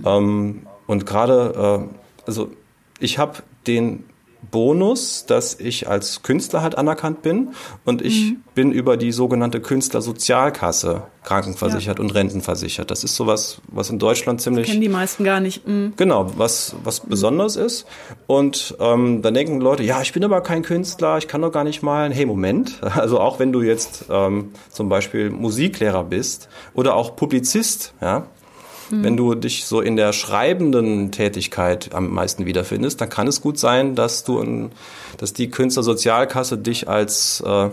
Ähm, 0.04 0.66
und 0.88 1.06
gerade, 1.06 1.88
äh, 1.88 2.26
also 2.26 2.50
ich 2.98 3.18
habe 3.18 3.38
den 3.68 4.04
Bonus, 4.50 5.26
dass 5.26 5.58
ich 5.58 5.88
als 5.88 6.22
Künstler 6.22 6.62
halt 6.62 6.76
anerkannt 6.76 7.22
bin 7.22 7.50
und 7.84 8.02
ich 8.02 8.32
mhm. 8.32 8.42
bin 8.54 8.72
über 8.72 8.96
die 8.96 9.12
sogenannte 9.12 9.60
Künstlersozialkasse 9.60 11.02
krankenversichert 11.22 11.98
ja. 11.98 12.04
und 12.04 12.14
rentenversichert. 12.14 12.90
Das 12.90 13.04
ist 13.04 13.14
sowas, 13.14 13.60
was 13.68 13.90
in 13.90 13.98
Deutschland 13.98 14.40
ziemlich. 14.40 14.66
Das 14.66 14.70
kennen 14.70 14.82
die 14.82 14.88
meisten 14.88 15.24
gar 15.24 15.40
nicht. 15.40 15.66
Mhm. 15.66 15.92
Genau, 15.96 16.32
was, 16.36 16.74
was 16.82 17.04
mhm. 17.04 17.10
besonders 17.10 17.56
ist. 17.56 17.86
Und 18.26 18.76
ähm, 18.80 19.22
dann 19.22 19.34
denken 19.34 19.60
Leute, 19.60 19.82
ja, 19.82 20.00
ich 20.00 20.12
bin 20.12 20.24
aber 20.24 20.40
kein 20.40 20.62
Künstler, 20.62 21.18
ich 21.18 21.28
kann 21.28 21.42
doch 21.42 21.52
gar 21.52 21.64
nicht 21.64 21.82
malen. 21.82 22.12
Hey, 22.12 22.26
Moment. 22.26 22.80
Also 23.00 23.18
auch 23.20 23.38
wenn 23.38 23.50
du 23.50 23.62
jetzt 23.62 24.06
ähm, 24.10 24.50
zum 24.68 24.90
Beispiel 24.90 25.30
Musiklehrer 25.30 26.04
bist 26.04 26.48
oder 26.74 26.96
auch 26.96 27.16
Publizist, 27.16 27.94
ja, 28.02 28.26
Mhm. 28.90 29.04
Wenn 29.04 29.16
du 29.16 29.34
dich 29.34 29.66
so 29.66 29.80
in 29.80 29.96
der 29.96 30.12
schreibenden 30.12 31.12
Tätigkeit 31.12 31.94
am 31.94 32.12
meisten 32.12 32.46
wiederfindest, 32.46 33.00
dann 33.00 33.08
kann 33.08 33.26
es 33.26 33.40
gut 33.40 33.58
sein, 33.58 33.94
dass 33.94 34.24
du, 34.24 34.70
dass 35.18 35.32
die 35.32 35.50
Künstlersozialkasse 35.50 36.58
dich 36.58 36.88
als, 36.88 37.42
äh, 37.46 37.68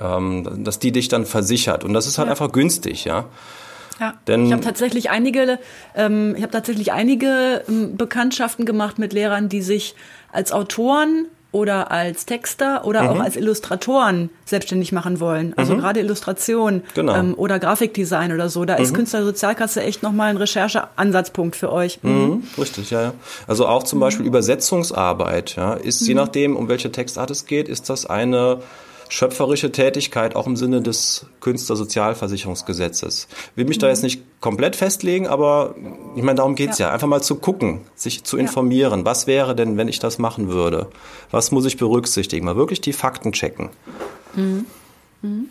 ähm, 0.00 0.64
dass 0.64 0.78
die 0.78 0.92
dich 0.92 1.08
dann 1.08 1.26
versichert. 1.26 1.84
Und 1.84 1.92
das 1.92 2.06
ist 2.06 2.18
halt 2.18 2.26
ja. 2.26 2.32
einfach 2.32 2.52
günstig, 2.52 3.04
ja. 3.04 3.26
Ja, 4.00 4.14
Denn 4.28 4.46
ich 4.46 4.52
habe 4.52 4.62
tatsächlich 4.62 5.10
einige, 5.10 5.58
ähm, 5.96 6.34
ich 6.36 6.42
habe 6.42 6.52
tatsächlich 6.52 6.92
einige 6.92 7.64
ähm, 7.68 7.96
Bekanntschaften 7.96 8.64
gemacht 8.64 8.98
mit 8.98 9.12
Lehrern, 9.12 9.48
die 9.48 9.60
sich 9.60 9.96
als 10.30 10.52
Autoren 10.52 11.26
oder 11.50 11.90
als 11.90 12.26
Texter 12.26 12.84
oder 12.84 13.02
mhm. 13.02 13.08
auch 13.08 13.20
als 13.20 13.36
Illustratoren 13.36 14.28
selbstständig 14.44 14.92
machen 14.92 15.18
wollen. 15.18 15.54
Also 15.56 15.74
mhm. 15.74 15.80
gerade 15.80 16.00
Illustration 16.00 16.82
genau. 16.94 17.14
ähm, 17.14 17.34
oder 17.36 17.58
Grafikdesign 17.58 18.32
oder 18.32 18.50
so. 18.50 18.66
Da 18.66 18.76
mhm. 18.76 18.82
ist 18.82 18.94
Künstlersozialkasse 18.94 19.82
echt 19.82 20.02
nochmal 20.02 20.30
ein 20.30 20.36
Rechercheansatzpunkt 20.36 21.56
für 21.56 21.72
euch. 21.72 22.00
Mhm. 22.02 22.10
mhm. 22.10 22.42
Richtig, 22.58 22.90
ja, 22.90 23.02
ja. 23.02 23.12
Also 23.46 23.66
auch 23.66 23.82
zum 23.82 23.98
Beispiel 23.98 24.24
mhm. 24.24 24.28
Übersetzungsarbeit, 24.28 25.56
ja, 25.56 25.74
ist 25.74 26.06
je 26.06 26.14
nachdem, 26.14 26.54
um 26.54 26.68
welche 26.68 26.92
Textart 26.92 27.30
es 27.30 27.46
geht, 27.46 27.68
ist 27.68 27.88
das 27.88 28.04
eine 28.04 28.58
schöpferische 29.08 29.72
Tätigkeit 29.72 30.36
auch 30.36 30.46
im 30.46 30.56
Sinne 30.56 30.82
des 30.82 31.26
Künstlersozialversicherungsgesetzes. 31.40 33.28
Will 33.54 33.64
mich 33.64 33.78
mhm. 33.78 33.82
da 33.82 33.88
jetzt 33.88 34.02
nicht 34.02 34.22
komplett 34.40 34.76
festlegen, 34.76 35.26
aber 35.26 35.74
ich 36.16 36.22
meine, 36.22 36.36
darum 36.36 36.54
geht's 36.54 36.78
ja. 36.78 36.88
ja. 36.88 36.94
Einfach 36.94 37.08
mal 37.08 37.22
zu 37.22 37.36
gucken, 37.36 37.80
sich 37.94 38.24
zu 38.24 38.36
informieren. 38.36 39.00
Ja. 39.00 39.04
Was 39.06 39.26
wäre 39.26 39.54
denn, 39.54 39.76
wenn 39.76 39.88
ich 39.88 39.98
das 39.98 40.18
machen 40.18 40.48
würde? 40.48 40.88
Was 41.30 41.50
muss 41.50 41.64
ich 41.64 41.76
berücksichtigen? 41.76 42.44
Mal 42.44 42.56
wirklich 42.56 42.80
die 42.80 42.92
Fakten 42.92 43.32
checken. 43.32 43.70
Mhm. 44.34 44.66
Mhm. 45.22 45.48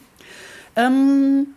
Ähm 0.76 1.48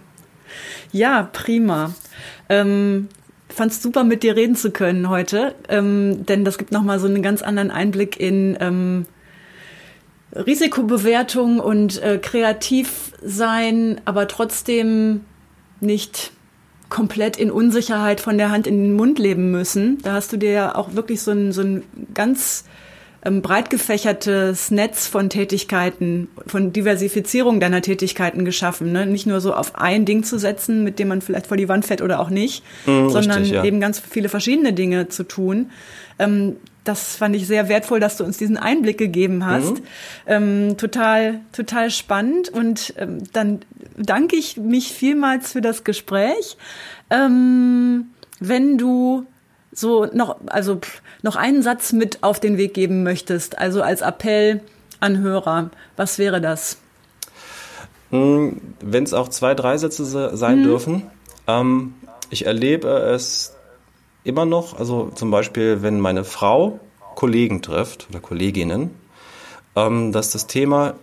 Ja, 0.93 1.29
prima. 1.33 1.95
Ähm, 2.49 3.09
fand 3.49 3.73
es 3.73 3.83
super, 3.83 4.05
mit 4.05 4.23
dir 4.23 4.37
reden 4.37 4.57
zu 4.57 4.71
können 4.71 5.09
heute, 5.09 5.55
ähm, 5.69 6.27
denn 6.27 6.45
das 6.45 6.59
gibt 6.59 6.73
nochmal 6.73 6.99
so 6.99 7.07
einen 7.07 7.23
ganz 7.23 7.43
anderen 7.43 7.71
Einblick 7.71 8.19
in 8.19 8.57
ähm, 8.61 9.07
Risikobewertung 10.35 11.61
und 11.61 12.03
äh, 12.03 12.19
kreativ 12.19 13.13
sein, 13.23 14.01
aber 14.05 14.29
trotzdem 14.29 15.23
nicht 15.81 16.33
komplett 16.89 17.37
in 17.37 17.51
Unsicherheit 17.51 18.21
von 18.21 18.39
der 18.39 18.51
Hand 18.51 18.67
in 18.67 18.79
den 18.83 18.93
Mund 18.95 19.19
leben 19.19 19.51
müssen. 19.51 19.99
Da 20.03 20.13
hast 20.13 20.33
du 20.33 20.37
dir 20.37 20.51
ja 20.51 20.75
auch 20.75 20.95
wirklich 20.95 21.21
so 21.21 21.33
ein, 21.33 21.53
so 21.53 21.63
ein 21.63 21.83
ganz 22.15 22.65
ähm, 23.27 23.43
breit 23.43 23.71
gefächertes 23.71 24.71
Netz 24.71 25.07
von 25.09 25.29
Tätigkeiten, 25.29 26.29
von 26.47 26.73
Diversifizierung 26.73 27.59
deiner 27.59 27.83
Tätigkeiten 27.83 28.45
geschaffen. 28.45 28.93
Ne? 28.93 29.05
Nicht 29.05 29.27
nur 29.27 29.41
so 29.41 29.53
auf 29.53 29.75
ein 29.75 30.05
Ding 30.05 30.23
zu 30.23 30.39
setzen, 30.39 30.85
mit 30.85 30.99
dem 31.01 31.09
man 31.09 31.21
vielleicht 31.21 31.49
vor 31.49 31.57
die 31.57 31.69
Wand 31.69 31.85
fährt 31.85 32.03
oder 32.03 32.21
auch 32.21 32.31
nicht, 32.31 32.63
mm, 32.87 33.09
sondern 33.09 33.39
richtig, 33.39 33.53
ja. 33.53 33.65
eben 33.65 33.81
ganz 33.81 33.99
viele 33.99 34.29
verschiedene 34.29 34.73
Dinge 34.73 35.09
zu 35.09 35.25
tun. 35.25 35.71
Ähm, 36.21 36.57
das 36.89 37.17
fand 37.17 37.35
ich 37.37 37.47
sehr 37.47 37.69
wertvoll, 37.69 38.01
dass 38.01 38.17
du 38.17 38.25
uns 38.25 38.39
diesen 38.39 38.57
Einblick 38.57 38.99
gegeben 38.99 39.45
hast. 39.45 39.75
Mhm. 39.75 39.83
Ähm, 40.27 40.77
total, 40.77 41.41
total 41.53 41.91
spannend. 41.91 42.49
Und 42.49 42.95
ähm, 42.97 43.23
dann 43.33 43.61
danke 43.97 44.37
ich 44.37 44.57
mich 44.57 44.93
vielmals 44.93 45.53
für 45.53 45.61
das 45.61 45.85
Gespräch. 45.85 46.57
Ähm, 47.11 48.07
wenn 48.39 48.79
du 48.79 49.27
so 49.73 50.07
noch, 50.07 50.37
also 50.47 50.81
noch 51.23 51.37
einen 51.37 51.63
Satz 51.63 51.93
mit 51.93 52.23
auf 52.23 52.41
den 52.41 52.57
Weg 52.57 52.75
geben 52.75 53.03
möchtest, 53.03 53.59
also 53.59 53.83
als 53.83 54.01
Appell 54.01 54.61
an 55.01 55.19
Hörer, 55.19 55.71
was 55.97 56.19
wäre 56.19 56.41
das? 56.41 56.79
Hm, 58.11 58.61
wenn 58.81 59.05
es 59.05 59.13
auch 59.13 59.29
zwei, 59.29 59.55
drei 59.55 59.77
Sätze 59.77 60.37
sein 60.37 60.61
mhm. 60.61 60.65
dürfen. 60.65 61.03
Ähm, 61.47 61.95
ich 62.31 62.47
erlebe 62.47 62.89
es 62.89 63.56
immer 64.27 64.45
noch, 64.45 64.79
also 64.79 65.11
zum 65.15 65.31
Beispiel, 65.31 65.83
wenn 65.83 66.01
meine 66.01 66.25
Frau 66.25 66.81
Kollegen 67.15 67.63
trifft 67.63 68.09
oder 68.11 68.21
Kolleginnen, 68.21 68.91
ähm, 69.75 70.13
dass 70.13 70.31
das 70.31 70.47
Thema 70.47 70.95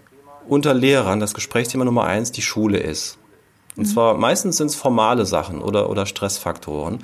unter 0.47 0.73
Lehrern, 0.73 1.19
das 1.19 1.33
Gesprächsthema 1.33 1.85
Nummer 1.85 2.03
eins, 2.03 2.31
die 2.31 2.41
Schule 2.41 2.79
ist. 2.79 3.17
Und 3.77 3.87
mhm. 3.87 3.89
zwar 3.91 4.17
meistens 4.17 4.57
sind 4.57 4.67
es 4.67 4.75
formale 4.75 5.25
Sachen 5.25 5.61
oder, 5.61 5.89
oder 5.89 6.05
Stressfaktoren. 6.05 6.99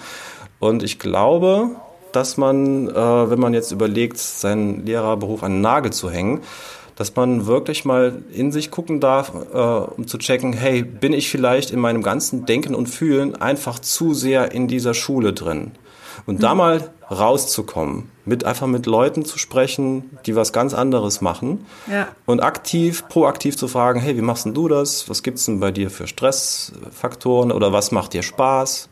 Und 0.60 0.84
ich 0.84 1.00
glaube, 1.00 1.72
dass 2.12 2.38
man, 2.38 2.90
äh, 2.90 3.30
wenn 3.30 3.40
man 3.40 3.54
jetzt 3.54 3.72
überlegt, 3.72 4.18
seinen 4.18 4.86
Lehrerberuf 4.86 5.42
an 5.42 5.54
den 5.54 5.62
Nagel 5.62 5.94
zu 5.94 6.10
hängen, 6.10 6.42
dass 6.96 7.16
man 7.16 7.46
wirklich 7.46 7.86
mal 7.86 8.24
in 8.34 8.52
sich 8.52 8.72
gucken 8.72 9.00
darf, 9.00 9.32
äh, 9.54 9.58
um 9.58 10.06
zu 10.06 10.18
checken, 10.18 10.52
hey, 10.52 10.84
bin 10.84 11.14
ich 11.14 11.30
vielleicht 11.30 11.72
in 11.72 11.80
meinem 11.80 12.04
ganzen 12.04 12.46
Denken 12.46 12.76
und 12.76 12.88
Fühlen 12.88 13.42
einfach 13.42 13.80
zu 13.80 14.14
sehr 14.14 14.52
in 14.52 14.68
dieser 14.68 14.94
Schule 14.94 15.32
drin? 15.32 15.72
Und 16.26 16.36
mhm. 16.36 16.42
da 16.42 16.56
mal 16.56 16.90
rauszukommen, 17.12 18.10
mit 18.26 18.44
einfach 18.44 18.68
mit 18.68 18.86
Leuten 18.86 19.26
zu 19.26 19.40
sprechen, 19.40 20.18
die 20.26 20.36
was 20.36 20.54
ganz 20.54 20.74
anderes 20.74 21.22
machen 21.22 21.66
ja. 21.92 22.08
und 22.26 22.42
aktiv, 22.42 23.08
proaktiv 23.10 23.58
zu 23.58 23.68
fragen, 23.68 24.00
hey, 24.00 24.16
wie 24.16 24.22
machst 24.22 24.46
denn 24.46 24.54
du 24.54 24.68
das? 24.68 25.10
Was 25.10 25.24
gibt's 25.24 25.46
denn 25.46 25.60
bei 25.60 25.72
dir 25.72 25.90
für 25.90 26.08
Stressfaktoren 26.08 27.52
oder 27.52 27.74
was 27.74 27.92
macht 27.92 28.14
dir 28.14 28.22
Spaß? 28.22 28.90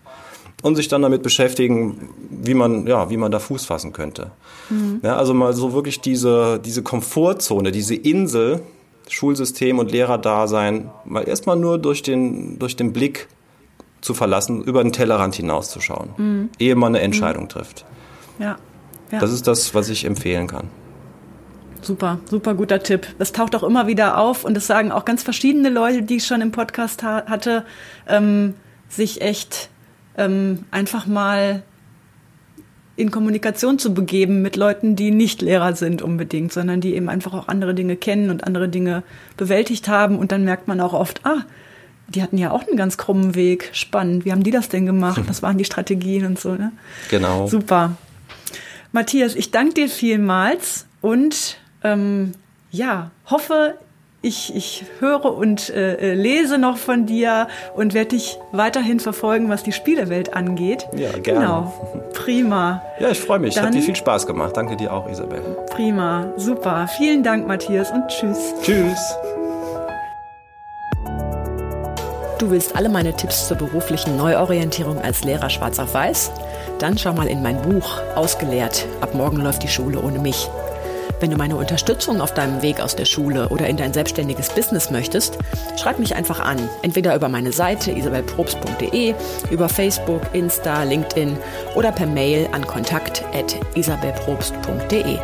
Und 0.64 0.76
sich 0.76 0.88
dann 0.88 1.04
damit 1.04 1.22
beschäftigen, 1.22 2.10
wie 2.32 2.56
man, 2.56 2.88
ja, 2.88 3.12
wie 3.12 3.18
man 3.18 3.32
da 3.32 3.38
Fuß 3.38 3.66
fassen 3.66 3.94
könnte. 3.94 4.32
Mhm. 4.72 5.02
Ja, 5.04 5.16
also 5.16 5.36
mal 5.36 5.54
so 5.54 5.74
wirklich 5.74 6.02
diese, 6.02 6.60
diese 6.60 6.82
Komfortzone, 6.82 7.72
diese 7.72 7.94
Insel, 7.94 8.64
Schulsystem 9.08 9.78
und 9.78 9.92
Lehrerdasein, 9.92 10.90
mal 11.06 11.28
erstmal 11.28 11.58
nur 11.58 11.78
durch 11.78 12.02
den, 12.02 12.58
durch 12.58 12.76
den 12.76 12.92
Blick 12.92 13.28
zu 14.08 14.16
verlassen, 14.16 14.64
über 14.64 14.82
den 14.82 14.94
Tellerrand 14.94 15.36
hinauszuschauen, 15.36 16.10
mhm. 16.18 16.50
ehe 16.58 16.76
man 16.76 16.96
eine 16.96 17.04
Entscheidung 17.04 17.44
mhm. 17.44 17.50
trifft. 17.50 17.86
Ja. 18.40 18.56
ja. 19.12 19.20
Das 19.20 19.32
ist 19.32 19.46
das, 19.46 19.76
was 19.76 19.90
ich 19.90 20.06
empfehlen 20.06 20.48
kann. 20.48 20.70
Super, 21.82 22.20
super 22.26 22.56
guter 22.56 22.82
Tipp. 22.82 23.08
Das 23.20 23.34
taucht 23.34 23.56
auch 23.56 23.64
immer 23.64 23.86
wieder 23.86 24.18
auf 24.18 24.46
und 24.46 24.56
das 24.56 24.66
sagen 24.66 24.92
auch 24.92 25.06
ganz 25.06 25.22
verschiedene 25.22 25.70
Leute, 25.70 26.02
die 26.02 26.18
ich 26.18 26.26
schon 26.26 26.42
im 26.42 26.52
Podcast 26.52 27.04
ha 27.04 27.26
hatte, 27.28 27.66
ähm, 28.08 28.56
sich 28.90 29.22
echt 29.22 29.70
ähm, 30.18 30.66
einfach 30.72 31.06
mal 31.06 31.64
in 32.96 33.12
Kommunikation 33.12 33.78
zu 33.78 33.94
begeben 33.94 34.42
mit 34.42 34.56
Leuten, 34.56 34.96
die 34.96 35.12
nicht 35.12 35.42
Lehrer 35.44 35.76
sind 35.76 36.02
unbedingt, 36.02 36.52
sondern 36.52 36.82
die 36.82 36.96
eben 36.96 37.10
einfach 37.10 37.34
auch 37.34 37.48
andere 37.48 37.76
Dinge 37.76 37.96
kennen 37.96 38.32
und 38.32 38.44
andere 38.44 38.70
Dinge 38.70 39.04
bewältigt 39.36 39.88
haben. 39.88 40.18
Und 40.18 40.32
dann 40.32 40.44
merkt 40.44 40.68
man 40.68 40.82
auch 40.82 40.94
oft, 40.94 41.24
ah, 41.24 41.44
die 42.10 42.22
hatten 42.22 42.38
ja 42.38 42.52
auch 42.52 42.68
einen 42.68 42.78
ganz 42.78 42.98
krummen 42.98 43.36
Weg. 43.36 43.70
Spannend. 43.74 44.26
Wie 44.26 44.32
haben 44.32 44.44
die 44.44 44.52
das 44.52 44.70
denn 44.70 44.86
gemacht? 44.86 45.22
Was 45.28 45.42
waren 45.42 45.58
die 45.58 45.66
Strategien 45.66 46.26
und 46.26 46.40
so? 46.40 46.54
Ne? 46.54 46.72
Genau. 47.10 47.48
Super. 47.48 47.98
Matthias, 48.92 49.36
ich 49.36 49.52
danke 49.52 49.74
dir 49.74 49.90
vielmals 49.90 50.86
und 51.02 51.58
ähm, 51.84 52.32
ja, 52.72 53.12
hoffe, 53.26 53.76
ich, 54.22 54.56
ich 54.56 54.86
höre 55.00 55.26
und 55.26 55.70
äh, 55.70 55.96
äh, 55.96 56.14
lese 56.14 56.58
noch 56.58 56.78
von 56.78 57.06
dir 57.06 57.48
und 57.76 57.94
werde 57.94 58.10
dich 58.10 58.38
weiterhin 58.52 59.00
verfolgen, 59.00 59.50
was 59.50 59.64
die 59.64 59.72
Spielewelt 59.72 60.34
angeht. 60.34 60.88
Ja, 60.96 61.12
gerne. 61.12 61.40
Genau. 61.40 62.10
Prima. 62.14 62.82
Ja, 63.00 63.10
ich 63.10 63.20
freue 63.20 63.40
mich. 63.40 63.56
Dann, 63.56 63.68
Hat 63.68 63.74
dir 63.74 63.82
viel 63.82 63.96
Spaß 63.96 64.26
gemacht. 64.26 64.58
Danke 64.58 64.76
dir 64.76 64.92
auch, 64.92 65.10
Isabel. 65.10 65.42
Prima. 65.70 66.34
Super. 66.38 66.88
Vielen 66.98 67.24
Dank, 67.24 67.48
Matthias, 67.48 67.92
und 67.92 68.08
tschüss. 68.08 68.54
Tschüss. 68.64 69.16
Du 72.38 72.52
willst 72.52 72.76
alle 72.76 72.90
meine 72.90 73.16
Tipps 73.16 73.48
zur 73.48 73.58
beruflichen 73.58 74.16
Neuorientierung 74.16 75.02
als 75.02 75.24
Lehrer 75.24 75.50
schwarz 75.50 75.80
auf 75.80 75.96
weiß? 75.96 76.30
Dann 76.78 76.96
schau 76.96 77.14
mal 77.14 77.28
in 77.28 77.42
mein 77.42 77.60
Buch 77.64 78.00
Ausgelehrt. 78.16 78.86
Ab 79.02 79.16
morgen 79.16 79.38
läuft 79.38 79.64
die 79.64 79.68
Schule 79.68 80.00
ohne 80.00 80.20
mich. 80.20 80.48
Wenn 81.20 81.32
du 81.32 81.38
meine 81.38 81.56
Unterstützung 81.56 82.22
auf 82.22 82.36
deinem 82.36 82.62
Weg 82.62 82.80
aus 82.80 82.96
der 82.96 83.06
Schule 83.06 83.50
oder 83.50 83.66
in 83.66 83.78
dein 83.78 83.92
selbstständiges 83.92 84.50
Business 84.50 84.92
möchtest, 84.92 85.40
schreib 85.78 85.98
mich 85.98 86.16
einfach 86.16 86.40
an. 86.40 86.60
Entweder 86.84 87.16
über 87.16 87.28
meine 87.28 87.52
Seite 87.52 87.92
isabelprobst.de, 87.92 89.16
über 89.50 89.68
Facebook, 89.68 90.22
Insta, 90.34 90.84
LinkedIn 90.84 91.38
oder 91.74 91.92
per 91.92 92.06
Mail 92.06 92.48
an 92.52 92.68
kontakt.isabelprobst.de. 92.68 95.18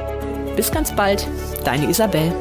Bis 0.56 0.72
ganz 0.72 0.96
bald, 0.96 1.28
deine 1.64 1.90
Isabel. 1.90 2.34